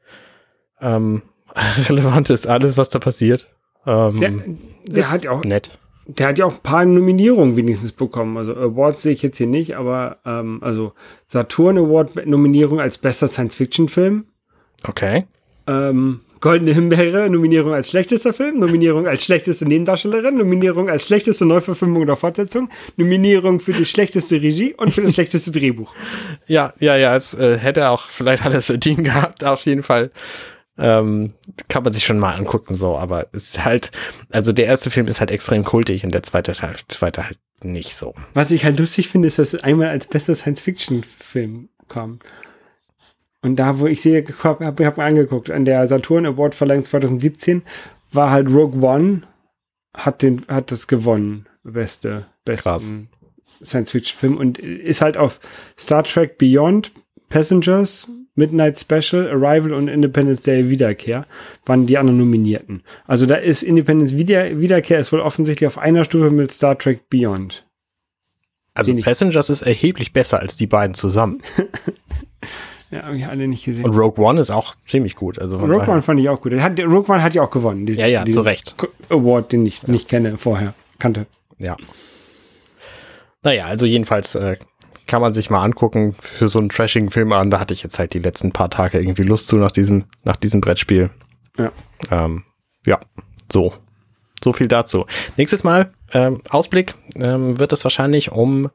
ähm, 0.81 1.23
relevant 1.89 2.31
ist, 2.31 2.47
alles, 2.47 2.77
was 2.77 2.89
da 2.91 2.99
passiert. 2.99 3.49
Ähm, 3.87 4.21
der, 4.21 4.33
der 4.87 5.11
hat 5.11 5.27
auch 5.27 5.45
nett 5.45 5.79
der 6.09 6.29
hat 6.29 6.39
ja 6.39 6.47
auch 6.47 6.55
ein 6.55 6.63
paar 6.63 6.87
Nominierungen 6.87 7.55
wenigstens 7.57 7.93
bekommen. 7.93 8.39
Also 8.39 8.57
Awards 8.57 9.03
sehe 9.03 9.13
ich 9.13 9.23
jetzt 9.23 9.37
hier 9.37 9.47
nicht, 9.47 9.77
aber 9.77 10.17
ähm, 10.25 10.59
also 10.63 10.95
Saturn 11.27 11.77
Award 11.77 12.27
Nominierung 12.27 12.81
als 12.81 12.97
bester 12.97 13.29
Science-Fiction-Film. 13.29 14.25
Okay. 14.85 15.27
Ähm, 15.67 16.21
Goldene 16.41 16.73
Himbeere, 16.73 17.29
Nominierung 17.29 17.75
als 17.75 17.91
schlechtester 17.91 18.33
Film, 18.33 18.59
Nominierung 18.59 19.07
als 19.07 19.25
schlechteste 19.25 19.67
Nebendarstellerin, 19.67 20.39
Nominierung 20.39 20.89
als 20.89 21.05
schlechteste 21.05 21.45
Neuverfilmung 21.45 22.03
oder 22.03 22.17
Fortsetzung, 22.17 22.71
Nominierung 22.97 23.61
für 23.61 23.73
die 23.73 23.85
schlechteste 23.85 24.41
Regie 24.41 24.73
und 24.75 24.95
für 24.95 25.03
das 25.03 25.15
schlechteste 25.15 25.51
Drehbuch. 25.51 25.95
Ja, 26.47 26.73
ja, 26.79 26.97
ja, 26.97 27.17
es 27.17 27.35
äh, 27.35 27.59
hätte 27.59 27.91
auch 27.91 28.09
vielleicht 28.09 28.47
alles 28.47 28.67
verdient 28.67 29.05
gehabt, 29.05 29.45
auf 29.45 29.63
jeden 29.63 29.83
Fall. 29.83 30.11
Ähm, 30.79 31.35
kann 31.69 31.83
man 31.83 31.93
sich 31.93 32.05
schon 32.05 32.21
mal 32.21 32.35
angucken, 32.35 32.75
so, 32.75 32.97
aber 32.97 33.27
es 33.33 33.51
ist 33.51 33.65
halt, 33.65 33.91
also 34.31 34.53
der 34.53 34.67
erste 34.67 34.91
Film 34.91 35.09
ist 35.09 35.19
halt 35.19 35.33
extrem 35.33 35.65
kultig 35.65 36.05
und 36.05 36.15
der 36.15 36.23
zweite 36.23 36.53
Teil, 36.53 36.77
zweite 36.87 37.25
halt 37.25 37.39
nicht 37.63 37.97
so. 37.97 38.15
Was 38.35 38.53
ich 38.53 38.65
halt 38.65 38.79
lustig 38.79 39.09
finde, 39.09 39.27
ist, 39.27 39.41
dass 39.41 39.55
es 39.55 39.63
einmal 39.65 39.89
als 39.89 40.07
bester 40.07 40.37
Science-Fiction-Film 40.37 41.69
kam. 41.89 42.21
Und 43.43 43.57
da, 43.57 43.79
wo 43.81 43.87
ich 43.87 44.01
sehe, 44.01 44.25
habe 44.45 44.67
hab, 44.67 44.81
hab 44.81 44.99
angeguckt, 44.99 45.51
an 45.51 45.65
der 45.65 45.87
Saturn 45.89 46.27
Award 46.27 46.55
Verleihung 46.55 46.85
2017 46.85 47.63
war 48.13 48.31
halt 48.31 48.49
Rogue 48.49 48.81
One, 48.81 49.23
hat 49.95 50.23
den, 50.23 50.43
hat 50.49 50.71
das 50.71 50.87
gewonnen, 50.87 51.47
beste, 51.65 52.27
besten 52.45 53.09
Science-Fiction-Film 53.63 54.37
und 54.37 54.59
ist 54.59 55.01
halt 55.01 55.17
auf 55.17 55.41
Star 55.77 56.05
Trek 56.05 56.39
Beyond 56.39 56.93
Passengers 57.29 58.07
Midnight 58.39 58.79
Special, 58.79 59.29
Arrival 59.29 59.75
und 59.75 59.89
Independence 59.89 60.43
Day 60.43 60.71
Wiederkehr 60.71 61.27
waren 61.67 61.87
die 61.87 61.99
anderen 61.99 62.19
Nominierten. 62.19 62.83
Also 63.07 63.27
da 63.27 63.35
ist 63.35 63.63
Independence 63.63 64.17
Wieder 64.17 64.59
Wiederkehr 64.59 64.99
ist 64.99 65.13
wohl 65.13 65.21
offensichtlich 65.21 65.67
auf 65.67 65.77
einer 65.77 66.05
Stufe 66.05 66.31
mit 66.31 66.53
Star 66.53 66.79
Trek 66.79 67.11
Beyond. 67.11 67.67
Also 68.75 68.95
Passengers 68.95 69.51
ist 69.51 69.63
erheblich 69.63 70.13
besser 70.13 70.39
als 70.39 70.57
die 70.57 70.69
beiden 70.69 70.95
zusammen. 70.95 71.43
ja, 72.93 73.03
habe 73.03 73.17
ich 73.17 73.27
alle 73.27 73.49
nicht 73.49 73.65
gesehen. 73.65 73.85
Und 73.85 73.97
Rogue 73.97 74.25
One 74.25 74.41
ist 74.41 74.51
auch 74.51 74.75
ziemlich 74.87 75.17
gut. 75.17 75.41
Also 75.41 75.59
Rogue 75.59 75.89
One 75.89 76.03
fand 76.03 76.21
ich 76.21 76.29
auch 76.29 76.41
gut. 76.41 76.55
Hat, 76.55 76.79
Rogue 76.79 77.13
One 77.13 77.23
hat 77.23 77.35
ja 77.35 77.43
auch 77.43 77.51
gewonnen. 77.51 77.87
Diesen, 77.87 78.01
ja, 78.01 78.07
ja, 78.07 78.25
zu 78.25 78.41
Recht. 78.41 78.77
Award, 79.09 79.51
den 79.51 79.67
ich 79.67 79.83
ja. 79.83 79.91
nicht 79.91 80.09
kenne 80.09 80.39
vorher, 80.39 80.75
kannte. 81.01 81.27
Ja. 81.59 81.77
Naja, 83.43 83.67
also 83.67 83.85
jedenfalls 83.85 84.37
äh, 84.37 84.59
kann 85.09 85.23
man 85.23 85.35
sich 85.35 85.51
mal 85.51 85.63
angucken 85.63 86.15
für 86.21 86.47
so 86.49 86.61
einen 86.61 86.69
trashigen 86.69 87.11
Film 87.11 87.33
an. 87.33 87.51
Da 87.51 87.59
hatte 87.59 87.75
ich 87.75 87.83
jetzt 87.83 87.99
halt 87.99 88.15
die 88.15 88.21
letzten 88.21 88.53
paar 88.53 88.71
Tage 88.71 89.01
irgendwie 89.01 89.25
Lust 89.25 89.49
zu 89.49 89.57
nach 89.57 89.73
diesem, 89.73 90.05
nach 90.23 90.37
diesem 90.37 90.61
Brettspiel. 90.61 91.11
Ja. 91.57 91.73
Ähm, 92.11 92.45
ja, 92.87 93.01
so. 93.51 93.75
So 94.45 94.53
viel 94.53 94.69
dazu. 94.69 95.07
Nächstes 95.37 95.65
Mal, 95.65 95.93
ähm, 96.13 96.41
Ausblick, 96.51 96.95
ähm, 97.17 97.59
wird 97.59 97.73
es 97.73 97.85
wahrscheinlich 97.85 98.31
um 98.31 98.71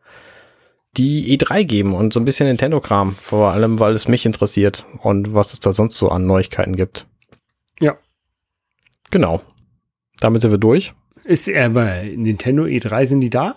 die 0.97 1.37
E3 1.37 1.63
geben 1.63 1.93
und 1.93 2.11
so 2.11 2.19
ein 2.19 2.25
bisschen 2.25 2.47
Nintendo-Kram. 2.47 3.15
Vor 3.15 3.51
allem, 3.53 3.79
weil 3.79 3.93
es 3.93 4.07
mich 4.07 4.25
interessiert 4.25 4.85
und 4.99 5.33
was 5.33 5.53
es 5.53 5.61
da 5.61 5.71
sonst 5.71 5.97
so 5.97 6.09
an 6.09 6.25
Neuigkeiten 6.25 6.75
gibt. 6.75 7.07
Ja. 7.79 7.95
Genau. 9.09 9.41
Damit 10.19 10.41
sind 10.41 10.51
wir 10.51 10.57
durch. 10.57 10.93
Ist 11.23 11.49
aber 11.49 12.03
Nintendo 12.03 12.63
E3, 12.63 13.05
sind 13.05 13.21
die 13.21 13.29
da? 13.29 13.55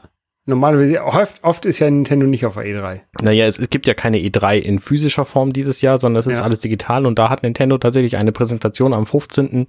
Normalerweise, 0.49 1.03
oft, 1.03 1.43
oft 1.43 1.67
ist 1.67 1.81
ja 1.81 1.91
Nintendo 1.91 2.25
nicht 2.27 2.47
auf 2.47 2.55
der 2.55 2.65
E3. 2.65 3.01
Naja, 3.21 3.47
es, 3.47 3.59
es 3.59 3.69
gibt 3.69 3.89
ja 3.89 3.95
keine 3.95 4.19
E3 4.19 4.59
in 4.59 4.79
physischer 4.79 5.25
Form 5.25 5.53
dieses 5.53 5.81
Jahr, 5.81 5.99
sondern 5.99 6.21
es 6.21 6.29
ist 6.29 6.39
ja. 6.39 6.45
alles 6.45 6.61
digital 6.61 7.05
und 7.05 7.19
da 7.19 7.31
hat 7.31 7.43
Nintendo 7.43 7.79
tatsächlich 7.79 8.17
eine 8.17 8.31
Präsentation 8.31 8.95
am 8.95 9.07
15. 9.07 9.67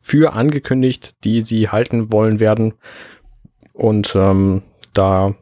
für 0.00 0.32
angekündigt, 0.32 1.14
die 1.22 1.40
sie 1.40 1.68
halten 1.68 2.12
wollen 2.12 2.40
werden. 2.40 2.74
Und 3.72 4.16
ähm, 4.16 4.62
da 4.92 5.36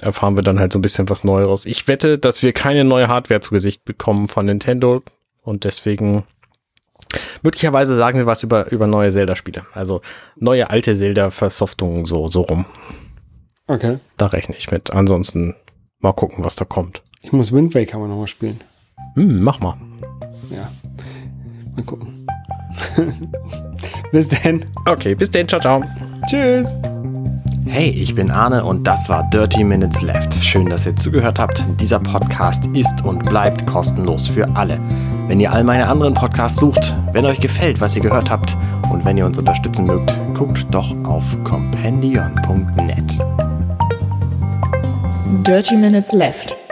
erfahren 0.00 0.36
wir 0.36 0.42
dann 0.42 0.60
halt 0.60 0.74
so 0.74 0.78
ein 0.78 0.82
bisschen 0.82 1.08
was 1.08 1.24
Neueres. 1.24 1.64
Ich 1.64 1.88
wette, 1.88 2.18
dass 2.18 2.42
wir 2.42 2.52
keine 2.52 2.84
neue 2.84 3.08
Hardware 3.08 3.40
zu 3.40 3.50
Gesicht 3.50 3.86
bekommen 3.86 4.26
von 4.26 4.44
Nintendo 4.44 5.02
und 5.40 5.64
deswegen 5.64 6.24
möglicherweise 7.42 7.96
sagen 7.96 8.18
sie 8.18 8.26
was 8.26 8.42
über, 8.42 8.70
über 8.70 8.86
neue 8.86 9.10
Zelda-Spiele. 9.10 9.64
Also 9.72 10.02
neue 10.36 10.68
alte 10.68 10.94
Zelda-Versoftungen 10.94 12.04
so, 12.04 12.28
so 12.28 12.42
rum. 12.42 12.66
Okay. 13.68 13.98
Da 14.16 14.26
rechne 14.26 14.54
ich 14.56 14.70
mit. 14.70 14.92
Ansonsten 14.92 15.54
mal 16.00 16.12
gucken, 16.12 16.44
was 16.44 16.56
da 16.56 16.64
kommt. 16.64 17.02
Ich 17.22 17.32
muss 17.32 17.52
Wind 17.52 17.74
Waker 17.74 17.98
mal 17.98 18.08
nochmal 18.08 18.28
spielen. 18.28 18.60
Hm, 19.14 19.42
mach 19.42 19.60
mal. 19.60 19.74
Ja. 20.50 20.70
Mal 21.74 21.84
gucken. 21.84 22.26
bis 24.12 24.28
denn. 24.28 24.64
Okay, 24.84 25.14
bis 25.14 25.30
denn. 25.30 25.48
Ciao, 25.48 25.60
ciao. 25.60 25.82
Tschüss. 26.28 26.74
Hey, 27.66 27.90
ich 27.90 28.14
bin 28.14 28.30
Arne 28.30 28.64
und 28.64 28.86
das 28.86 29.08
war 29.08 29.28
Dirty 29.30 29.64
Minutes 29.64 30.00
Left. 30.00 30.32
Schön, 30.34 30.70
dass 30.70 30.86
ihr 30.86 30.94
zugehört 30.94 31.40
habt. 31.40 31.60
Dieser 31.80 31.98
Podcast 31.98 32.66
ist 32.74 33.04
und 33.04 33.24
bleibt 33.24 33.66
kostenlos 33.66 34.28
für 34.28 34.48
alle. 34.54 34.78
Wenn 35.26 35.40
ihr 35.40 35.50
all 35.52 35.64
meine 35.64 35.88
anderen 35.88 36.14
Podcasts 36.14 36.60
sucht, 36.60 36.94
wenn 37.12 37.24
euch 37.24 37.40
gefällt, 37.40 37.80
was 37.80 37.96
ihr 37.96 38.02
gehört 38.02 38.30
habt 38.30 38.56
und 38.92 39.04
wenn 39.04 39.16
ihr 39.16 39.26
uns 39.26 39.36
unterstützen 39.36 39.84
mögt, 39.84 40.14
guckt 40.34 40.64
doch 40.70 40.94
auf 41.04 41.24
compendion.net. 41.42 43.18
Dirty 45.26 45.74
Minutes 45.74 46.12
Left. 46.12 46.65